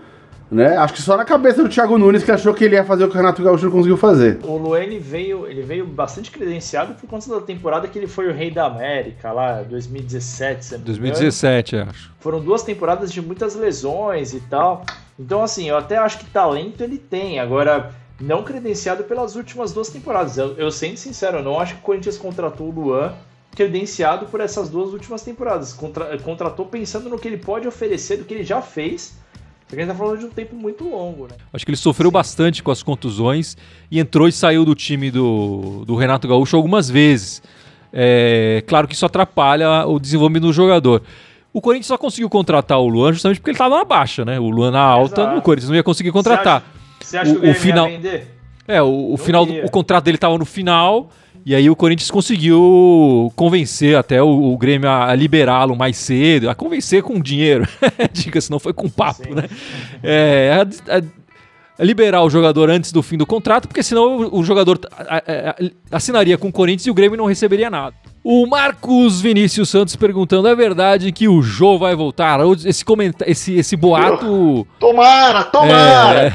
Né? 0.51 0.75
Acho 0.75 0.93
que 0.95 1.01
só 1.01 1.15
na 1.15 1.23
cabeça 1.23 1.63
do 1.63 1.69
Thiago 1.69 1.97
Nunes 1.97 2.23
que 2.25 2.31
achou 2.31 2.53
que 2.53 2.65
ele 2.65 2.75
ia 2.75 2.83
fazer 2.83 3.05
o 3.05 3.07
que 3.07 3.13
o 3.13 3.17
Renato 3.17 3.41
Gaúcho 3.41 3.63
não 3.63 3.71
conseguiu 3.71 3.95
fazer. 3.95 4.37
O 4.43 4.57
Luane 4.57 4.99
veio, 4.99 5.47
ele 5.47 5.61
veio 5.61 5.87
bastante 5.87 6.29
credenciado 6.29 6.93
por 6.95 7.09
conta 7.09 7.29
da 7.29 7.39
temporada 7.39 7.87
que 7.87 7.97
ele 7.97 8.07
foi 8.07 8.27
o 8.27 8.33
rei 8.33 8.51
da 8.51 8.65
América, 8.65 9.31
lá 9.31 9.61
2017. 9.63 10.79
2017, 10.79 11.77
acho. 11.77 12.11
Foram 12.19 12.41
duas 12.41 12.63
temporadas 12.63 13.13
de 13.13 13.21
muitas 13.21 13.55
lesões 13.55 14.33
e 14.33 14.41
tal. 14.41 14.85
Então, 15.17 15.41
assim, 15.41 15.69
eu 15.69 15.77
até 15.77 15.95
acho 15.97 16.19
que 16.19 16.25
talento 16.25 16.83
ele 16.83 16.97
tem. 16.97 17.39
Agora, 17.39 17.91
não 18.19 18.43
credenciado 18.43 19.05
pelas 19.05 19.37
últimas 19.37 19.71
duas 19.71 19.87
temporadas. 19.87 20.37
Eu, 20.37 20.57
eu 20.57 20.69
sendo 20.69 20.97
sincero, 20.97 21.37
eu 21.37 21.43
não 21.43 21.57
acho 21.61 21.75
que 21.75 21.79
o 21.79 21.83
Corinthians 21.83 22.17
contratou 22.17 22.67
o 22.67 22.71
Luan 22.71 23.13
credenciado 23.55 24.25
por 24.25 24.41
essas 24.41 24.69
duas 24.69 24.91
últimas 24.91 25.21
temporadas. 25.21 25.71
Contra, 25.71 26.17
contratou 26.19 26.65
pensando 26.65 27.09
no 27.09 27.17
que 27.17 27.27
ele 27.27 27.37
pode 27.37 27.67
oferecer, 27.67 28.17
do 28.17 28.25
que 28.25 28.33
ele 28.33 28.43
já 28.43 28.61
fez 28.61 29.15
porque 29.71 29.83
a 29.83 29.85
gente 29.85 29.93
tá 29.93 29.97
falando 29.97 30.19
de 30.19 30.25
um 30.25 30.29
tempo 30.29 30.53
muito 30.53 30.83
longo, 30.83 31.27
né? 31.27 31.35
Acho 31.53 31.63
que 31.63 31.71
ele 31.71 31.77
sofreu 31.77 32.09
Sim. 32.09 32.13
bastante 32.13 32.61
com 32.61 32.71
as 32.71 32.83
contusões 32.83 33.55
e 33.89 33.99
entrou 33.99 34.27
e 34.27 34.31
saiu 34.31 34.65
do 34.65 34.75
time 34.75 35.09
do, 35.09 35.85
do 35.85 35.95
Renato 35.95 36.27
Gaúcho 36.27 36.57
algumas 36.57 36.89
vezes. 36.89 37.41
É, 37.93 38.61
claro 38.67 38.85
que 38.85 38.93
isso 38.93 39.05
atrapalha 39.05 39.87
o 39.87 39.97
desenvolvimento 39.97 40.43
do 40.43 40.51
jogador. 40.51 41.01
O 41.53 41.61
Corinthians 41.61 41.87
só 41.87 41.97
conseguiu 41.97 42.29
contratar 42.29 42.79
o 42.79 42.87
Luan 42.87 43.13
justamente 43.13 43.39
porque 43.39 43.51
ele 43.51 43.55
estava 43.55 43.77
na 43.77 43.85
baixa, 43.85 44.25
né? 44.25 44.37
O 44.41 44.49
Luan 44.49 44.71
na 44.71 44.81
alta, 44.81 45.21
Exato. 45.21 45.37
o 45.37 45.41
Corinthians 45.41 45.69
não 45.69 45.75
ia 45.77 45.83
conseguir 45.83 46.11
contratar. 46.11 46.63
Você 46.99 47.17
acha, 47.17 47.29
você 47.29 47.31
acha 47.31 47.39
o, 47.39 47.41
que 47.41 47.47
o, 47.47 47.51
o 47.51 47.55
final, 47.55 47.89
ia 47.89 47.95
vender? 47.97 48.37
É, 48.67 48.81
o, 48.81 49.13
o 49.13 49.17
final, 49.17 49.45
do, 49.45 49.53
o 49.53 49.71
contrato 49.71 50.03
dele 50.03 50.17
estava 50.17 50.37
no 50.37 50.45
final 50.45 51.09
e 51.45 51.55
aí 51.55 51.69
o 51.69 51.75
Corinthians 51.75 52.11
conseguiu 52.11 53.31
convencer 53.35 53.95
até 53.97 54.21
o, 54.21 54.53
o 54.53 54.57
Grêmio 54.57 54.89
a, 54.89 55.13
liberá-lo 55.15 55.75
mais 55.75 55.97
cedo, 55.97 56.49
a 56.49 56.55
convencer 56.55 57.01
com 57.01 57.19
dinheiro, 57.19 57.67
diga-se, 58.13 58.51
não 58.51 58.59
foi 58.59 58.73
com 58.73 58.89
papo, 58.89 59.23
Sim. 59.23 59.35
né? 59.35 59.49
É, 60.03 60.51
a, 60.87 60.97
a 60.97 61.01
liberar 61.79 62.23
o 62.23 62.29
jogador 62.29 62.69
antes 62.69 62.91
do 62.91 63.01
fim 63.01 63.17
do 63.17 63.25
contrato, 63.25 63.67
porque 63.67 63.83
senão 63.83 64.29
o, 64.31 64.43
jogador 64.43 64.79
assinaria 65.91 66.37
com 66.37 66.49
o 66.49 66.51
Corinthians 66.51 66.87
e 66.87 66.91
o 66.91 66.93
Grêmio 66.93 67.17
não 67.17 67.25
receberia 67.25 67.69
nada. 67.69 67.95
O 68.23 68.45
Marcos 68.45 69.19
Vinícius 69.19 69.69
Santos 69.69 69.95
perguntando: 69.95 70.47
é 70.47 70.55
verdade 70.55 71.11
que 71.11 71.27
o 71.27 71.41
Jô 71.41 71.77
vai 71.77 71.95
voltar? 71.95 72.39
Esse, 72.65 72.85
comenta 72.85 73.29
esse, 73.29 73.55
esse 73.55 73.75
boato. 73.75 74.67
Tomara, 74.79 75.43
tomara! 75.45 76.33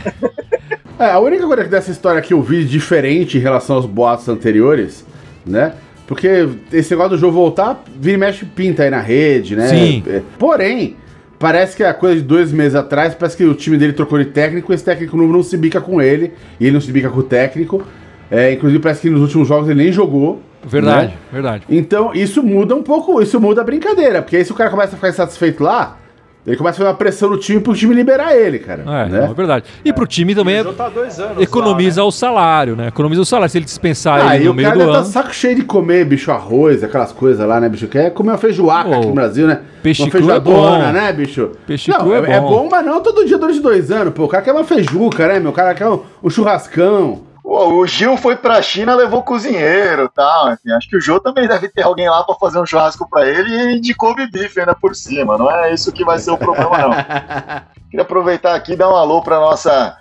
É, 0.99 1.05
é, 1.05 1.11
a 1.13 1.19
única 1.21 1.47
coisa 1.47 1.65
dessa 1.65 1.91
história 1.91 2.21
que 2.21 2.35
eu 2.35 2.43
vi 2.43 2.65
diferente 2.65 3.39
em 3.39 3.41
relação 3.41 3.77
aos 3.77 3.87
boatos 3.87 4.29
anteriores, 4.29 5.05
né? 5.45 5.75
Porque 6.07 6.49
esse 6.73 6.91
negócio 6.93 7.11
do 7.11 7.19
jogo 7.19 7.33
voltar, 7.33 7.83
vira 7.97 8.15
e 8.15 8.19
mexe 8.19 8.45
pinta 8.45 8.85
aí 8.85 8.91
na 8.91 9.01
rede, 9.01 9.57
né? 9.57 9.69
Sim. 9.69 10.05
É, 10.07 10.23
porém, 10.39 10.97
parece 11.39 11.77
que 11.77 11.85
a 11.85 11.95
coisa 11.95 12.17
de 12.17 12.23
dois 12.23 12.53
meses 12.53 12.75
atrás, 12.75 13.15
parece 13.15 13.37
que 13.37 13.45
o 13.45 13.55
time 13.55 13.77
dele 13.77 13.93
trocou 13.93 14.19
de 14.19 14.27
técnico, 14.27 14.73
esse 14.73 14.85
técnico 14.85 15.17
novo 15.17 15.33
não 15.33 15.43
se 15.43 15.57
bica 15.57 15.81
com 15.81 16.01
ele, 16.01 16.33
e 16.59 16.65
ele 16.65 16.73
não 16.73 16.81
se 16.81 16.91
bica 16.91 17.09
com 17.09 17.21
o 17.21 17.23
técnico. 17.23 17.83
É, 18.31 18.53
inclusive, 18.53 18.83
parece 18.83 19.03
que 19.03 19.11
nos 19.11 19.21
últimos 19.21 19.47
jogos 19.47 19.69
ele 19.69 19.85
nem 19.85 19.93
jogou. 19.93 20.43
Verdade, 20.65 21.13
né? 21.13 21.19
verdade. 21.33 21.65
Então, 21.69 22.13
isso 22.13 22.43
muda 22.43 22.75
um 22.75 22.83
pouco, 22.83 23.23
isso 23.23 23.41
muda 23.41 23.61
a 23.61 23.65
brincadeira, 23.65 24.21
porque 24.21 24.37
aí 24.37 24.45
se 24.45 24.51
o 24.51 24.55
cara 24.55 24.69
começa 24.71 24.93
a 24.93 24.97
ficar 24.97 25.11
insatisfeito 25.11 25.63
lá, 25.63 25.99
ele 26.47 26.57
começa 26.57 26.77
a 26.77 26.79
fazer 26.79 26.89
uma 26.91 26.95
pressão 26.95 27.29
no 27.29 27.37
time 27.37 27.61
pro 27.61 27.75
time 27.75 27.93
liberar 27.93 28.37
ele, 28.37 28.61
cara. 28.61 28.83
É, 28.87 29.09
né? 29.09 29.29
é 29.31 29.35
verdade. 29.35 29.65
E 29.85 29.93
pro 29.93 30.07
time 30.07 30.33
também 30.33 30.57
é, 30.57 30.65
tá 30.65 30.93
economiza 31.41 32.01
lá, 32.01 32.05
né? 32.05 32.09
o 32.09 32.13
salário, 32.13 32.77
né? 32.77 32.89
Economiza 32.89 33.23
o 33.23 33.25
salário. 33.25 33.51
Se 33.51 33.59
ele 33.59 33.65
dispensar 33.65 34.25
ah, 34.25 34.37
ele 34.37 34.45
no 34.45 34.55
meio 34.55 34.73
do 34.73 34.81
ano. 34.81 34.91
o 34.91 34.93
cara 34.93 35.05
tá 35.05 35.11
saco 35.11 35.35
cheio 35.35 35.57
de 35.57 35.63
comer, 35.63 36.05
bicho, 36.05 36.31
arroz, 36.31 36.85
aquelas 36.85 37.11
coisas 37.11 37.45
lá, 37.47 37.61
né, 37.61 37.69
bicho? 37.69 37.89
Quer 37.89 38.11
comer 38.11 38.31
uma 38.31 38.39
feijoaca 38.39 38.91
oh, 38.91 38.95
aqui 38.95 39.07
no 39.07 39.15
Brasil, 39.15 39.47
né? 39.49 39.61
Peixe 39.83 40.03
uma 40.03 40.11
feijoadona, 40.11 40.89
é 40.89 40.93
né, 40.93 41.13
bicho? 41.13 41.51
Peixe 41.67 41.91
não, 41.91 42.15
é, 42.15 42.21
bom. 42.21 42.33
é 42.33 42.41
bom, 42.41 42.69
mas 42.71 42.87
não 42.87 43.01
todo 43.01 43.27
dia 43.27 43.39
durante 43.39 43.59
dois 43.59 43.91
anos, 43.91 44.15
pô. 44.15 44.25
O 44.25 44.29
cara 44.29 44.45
quer 44.45 44.53
uma 44.53 44.65
feijuca, 44.65 45.27
né, 45.27 45.41
meu? 45.41 45.51
O 45.51 45.55
cara 45.55 45.75
quer 45.75 45.89
um, 45.89 46.01
um 46.23 46.31
churrascão. 46.31 47.23
O 47.49 47.87
Gil 47.87 48.17
foi 48.17 48.35
pra 48.35 48.61
China, 48.61 48.97
levou 48.97 49.23
cozinheiro 49.23 50.07
e 50.07 50.09
tal. 50.09 50.53
Enfim, 50.53 50.73
acho 50.73 50.89
que 50.89 50.97
o 50.97 51.01
Jô 51.01 51.21
também 51.21 51.47
deve 51.47 51.69
ter 51.69 51.83
alguém 51.83 52.11
lá 52.11 52.25
para 52.25 52.35
fazer 52.35 52.59
um 52.59 52.67
churrasco 52.67 53.09
para 53.09 53.25
ele 53.25 53.55
e 53.55 53.77
indicou 53.77 54.17
bife 54.17 54.59
ainda 54.59 54.75
por 54.75 54.97
cima. 54.97 55.39
Não 55.39 55.49
é 55.49 55.73
isso 55.73 55.93
que 55.93 56.05
vai 56.05 56.19
ser 56.19 56.33
o 56.33 56.37
problema, 56.37 56.77
não. 56.77 56.91
Queria 57.89 58.03
aproveitar 58.03 58.57
aqui 58.57 58.73
e 58.73 58.77
dar 58.77 58.91
um 58.91 58.97
alô 58.97 59.23
pra 59.23 59.39
nossa 59.39 59.97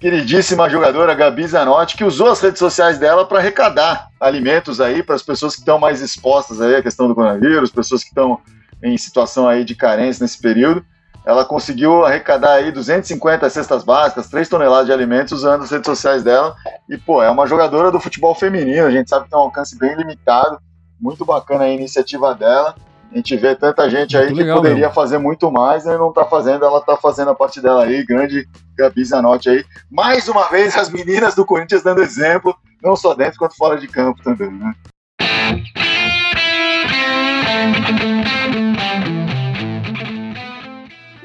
queridíssima 0.00 0.70
jogadora 0.70 1.16
Gabi 1.16 1.48
Zanotti, 1.48 1.96
que 1.96 2.04
usou 2.04 2.28
as 2.28 2.40
redes 2.40 2.60
sociais 2.60 2.96
dela 2.96 3.26
para 3.26 3.40
arrecadar 3.40 4.08
alimentos 4.20 4.80
aí 4.80 5.02
para 5.02 5.16
as 5.16 5.22
pessoas 5.22 5.54
que 5.54 5.62
estão 5.62 5.80
mais 5.80 6.00
expostas 6.00 6.60
aí 6.60 6.76
à 6.76 6.82
questão 6.82 7.08
do 7.08 7.14
coronavírus, 7.16 7.72
pessoas 7.72 8.04
que 8.04 8.10
estão 8.10 8.38
em 8.80 8.96
situação 8.96 9.48
aí 9.48 9.64
de 9.64 9.74
carência 9.74 10.22
nesse 10.22 10.40
período 10.40 10.84
ela 11.28 11.44
conseguiu 11.44 12.06
arrecadar 12.06 12.54
aí 12.54 12.72
250 12.72 13.50
cestas 13.50 13.84
básicas, 13.84 14.30
3 14.30 14.48
toneladas 14.48 14.86
de 14.86 14.92
alimentos 14.94 15.34
usando 15.34 15.62
as 15.62 15.70
redes 15.70 15.84
sociais 15.84 16.24
dela. 16.24 16.56
E, 16.88 16.96
pô, 16.96 17.22
é 17.22 17.28
uma 17.28 17.46
jogadora 17.46 17.90
do 17.92 18.00
futebol 18.00 18.34
feminino, 18.34 18.86
a 18.86 18.90
gente 18.90 19.10
sabe 19.10 19.24
que 19.26 19.30
tem 19.30 19.38
um 19.38 19.42
alcance 19.42 19.78
bem 19.78 19.94
limitado. 19.94 20.58
Muito 20.98 21.26
bacana 21.26 21.64
a 21.64 21.68
iniciativa 21.68 22.34
dela. 22.34 22.74
A 23.12 23.16
gente 23.16 23.36
vê 23.36 23.54
tanta 23.54 23.90
gente 23.90 24.16
aí 24.16 24.32
muito 24.32 24.42
que 24.42 24.52
poderia 24.54 24.78
mesmo. 24.78 24.94
fazer 24.94 25.18
muito 25.18 25.52
mais 25.52 25.84
e 25.84 25.98
não 25.98 26.14
tá 26.14 26.24
fazendo, 26.24 26.64
ela 26.64 26.80
tá 26.80 26.96
fazendo 26.96 27.30
a 27.30 27.34
parte 27.34 27.60
dela 27.60 27.84
aí, 27.84 28.02
grande 28.06 28.48
Gabi 28.74 29.04
Zanotti 29.04 29.50
aí. 29.50 29.62
Mais 29.90 30.28
uma 30.28 30.48
vez, 30.48 30.78
as 30.78 30.88
meninas 30.88 31.34
do 31.34 31.44
Corinthians 31.44 31.82
dando 31.82 32.02
exemplo, 32.02 32.56
não 32.82 32.96
só 32.96 33.12
dentro 33.12 33.38
quanto 33.38 33.54
fora 33.54 33.78
de 33.78 33.86
campo 33.86 34.22
também, 34.22 34.50
né? 34.50 34.72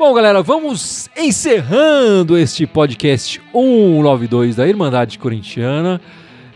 Bom, 0.05 0.13
galera, 0.13 0.43
vamos 0.43 1.09
encerrando 1.15 2.37
este 2.37 2.67
podcast 2.67 3.41
192 3.53 4.57
da 4.57 4.67
Irmandade 4.67 5.17
Corintiana. 5.17 6.01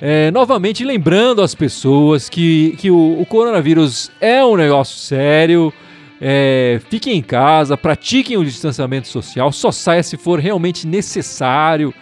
É, 0.01 0.29
novamente 0.31 0.83
lembrando 0.83 1.41
as 1.41 1.55
pessoas 1.55 2.27
que, 2.27 2.75
que 2.77 2.91
o, 2.91 3.21
o 3.21 3.25
coronavírus 3.25 4.11
é 4.19 4.43
um 4.43 4.57
negócio 4.57 4.97
sério. 4.97 5.73
É, 6.19 6.81
fiquem 6.89 7.15
em 7.15 7.21
casa, 7.21 7.77
pratiquem 7.77 8.35
o 8.35 8.43
distanciamento 8.43 9.07
social, 9.07 9.49
só 9.53 9.71
saia 9.71 10.03
se 10.03 10.17
for 10.17 10.41
realmente 10.41 10.85
necessário. 10.85 11.93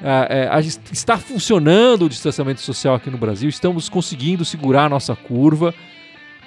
É, 0.00 0.54
é, 0.54 0.60
está 0.92 1.18
funcionando 1.18 2.04
o 2.04 2.08
distanciamento 2.08 2.60
social 2.60 2.94
aqui 2.94 3.10
no 3.10 3.18
Brasil, 3.18 3.48
estamos 3.48 3.88
conseguindo 3.88 4.44
segurar 4.44 4.84
a 4.84 4.88
nossa 4.88 5.16
curva. 5.16 5.74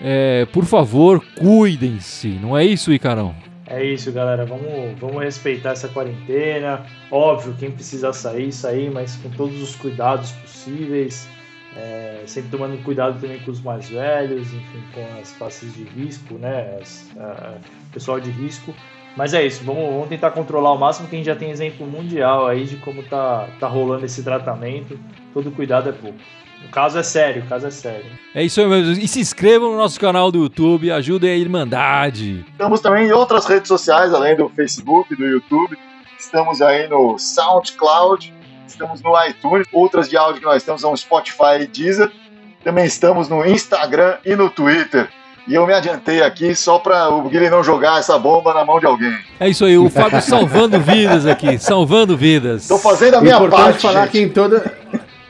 É, 0.02 0.48
por 0.54 0.64
favor, 0.64 1.22
cuidem-se, 1.38 2.30
não 2.42 2.58
é 2.58 2.64
isso, 2.64 2.94
Icarão? 2.94 3.49
É 3.70 3.84
isso, 3.84 4.12
galera. 4.12 4.46
Vamos, 4.46 5.00
vamos 5.00 5.24
respeitar 5.24 5.72
essa 5.72 5.88
quarentena. 5.88 6.86
Óbvio, 7.12 7.56
quem 7.60 7.70
precisa 7.72 8.12
sair, 8.12 8.52
sair, 8.52 8.90
mas 8.90 9.16
com 9.18 9.30
todos 9.30 9.62
os 9.62 9.76
cuidados 9.76 10.32
possíveis. 10.32 11.28
É, 11.76 12.24
sempre 12.26 12.50
tomando 12.50 12.84
cuidado 12.84 13.22
também 13.22 13.40
com 13.42 13.52
os 13.52 13.62
mais 13.62 13.88
velhos, 13.90 14.52
enfim, 14.52 14.84
com 14.92 15.22
as 15.22 15.32
classes 15.34 15.72
de 15.76 15.84
risco, 15.84 16.34
né? 16.34 16.80
As, 16.82 17.08
a, 17.20 17.58
pessoal 17.94 18.20
de 18.20 18.32
risco. 18.32 18.74
Mas 19.20 19.34
é 19.34 19.46
isso, 19.46 19.66
vamos, 19.66 19.84
vamos 19.84 20.08
tentar 20.08 20.32
controlar 20.32 20.70
ao 20.70 20.78
máximo, 20.78 21.10
que 21.10 21.14
a 21.14 21.18
gente 21.18 21.26
já 21.26 21.36
tem 21.36 21.52
exemplo 21.52 21.86
mundial 21.86 22.48
aí 22.48 22.64
de 22.64 22.78
como 22.78 23.04
tá, 23.04 23.50
tá 23.60 23.68
rolando 23.68 24.06
esse 24.06 24.24
tratamento. 24.24 24.98
Todo 25.34 25.52
cuidado 25.52 25.90
é 25.90 25.92
pouco. 25.92 26.18
O 26.66 26.70
caso 26.70 26.98
é 26.98 27.04
sério, 27.04 27.44
o 27.44 27.46
caso 27.46 27.68
é 27.68 27.70
sério. 27.70 28.06
É 28.34 28.42
isso 28.42 28.62
aí 28.62 28.68
mesmo. 28.68 28.94
E 28.94 29.06
se 29.10 29.20
inscrevam 29.20 29.72
no 29.72 29.78
nosso 29.78 30.00
canal 30.00 30.32
do 30.32 30.44
YouTube, 30.44 30.90
ajudem 30.90 31.32
a 31.32 31.36
Irmandade. 31.36 32.46
Estamos 32.50 32.80
também 32.80 33.10
em 33.10 33.12
outras 33.12 33.46
redes 33.46 33.68
sociais, 33.68 34.14
além 34.14 34.38
do 34.38 34.48
Facebook, 34.48 35.14
do 35.14 35.26
YouTube. 35.26 35.78
Estamos 36.18 36.62
aí 36.62 36.88
no 36.88 37.20
SoundCloud, 37.20 38.34
estamos 38.66 39.02
no 39.02 39.12
iTunes, 39.26 39.68
outras 39.74 40.10
de 40.10 40.16
áudio 40.16 40.40
que 40.40 40.48
nós 40.48 40.64
temos 40.64 40.80
são 40.80 40.96
Spotify 40.96 41.60
e 41.60 41.68
Deezer. 41.68 42.10
Também 42.64 42.86
estamos 42.86 43.28
no 43.28 43.46
Instagram 43.46 44.16
e 44.24 44.34
no 44.34 44.50
Twitter. 44.50 45.10
E 45.50 45.56
eu 45.56 45.66
me 45.66 45.74
adiantei 45.74 46.22
aqui 46.22 46.54
só 46.56 46.78
para 46.78 47.10
o 47.10 47.24
Guilherme 47.24 47.50
não 47.50 47.64
jogar 47.64 47.98
essa 47.98 48.20
bomba 48.20 48.54
na 48.54 48.64
mão 48.64 48.80
de 48.80 48.86
alguém. 48.86 49.18
É 49.40 49.50
isso 49.50 49.66
aí, 49.66 49.76
o 49.80 49.90
Fábio 49.90 50.22
salvando 50.22 50.80
vidas 50.80 51.26
aqui, 51.26 51.58
salvando 51.58 52.16
vidas. 52.16 52.62
Estou 52.62 52.78
fazendo 52.78 53.16
a 53.16 53.22
minha 53.22 53.34
Importante 53.36 53.64
parte. 53.64 53.82
falar 53.82 54.02
gente. 54.02 54.12
que 54.12 54.20
em 54.22 54.30
toda 54.30 54.78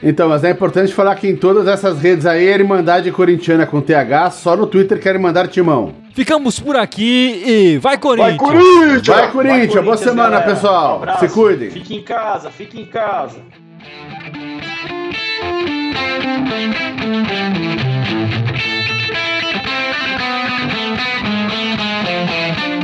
então, 0.03 0.28
mas 0.30 0.43
é 0.43 0.51
importante 0.51 0.93
falar 0.93 1.15
que 1.15 1.28
em 1.28 1.36
todas 1.36 1.67
essas 1.67 2.01
redes 2.01 2.26
aí 2.26 2.47
é 2.47 2.53
Irmandade 2.55 3.09
Corintiana 3.11 3.65
com 3.65 3.80
TH, 3.82 4.32
só 4.32 4.55
no 4.57 4.67
Twitter 4.67 4.99
querem 4.99 5.22
mandar 5.22 5.47
timão. 5.47 5.93
Ficamos 6.13 6.59
por 6.59 6.76
aqui 6.76 7.43
e 7.45 7.78
vai 7.78 7.97
Corinthians! 7.97 8.38
Vai 8.38 8.47
Corinthians! 8.47 9.07
Vai 9.07 9.32
Corinthians! 9.32 9.84
Boa 9.86 9.97
semana, 9.97 10.30
galera. 10.39 10.51
pessoal! 10.53 11.01
Um 11.05 11.20
Se 11.20 11.34
cuidem! 11.34 11.70
Fique 11.70 11.95
em 11.95 12.01
casa, 12.01 12.49
fique 12.49 12.80
em 12.82 12.86
casa! 12.86 13.39
You. 18.89 18.99
Thank 19.12 20.74
you. 22.74 22.78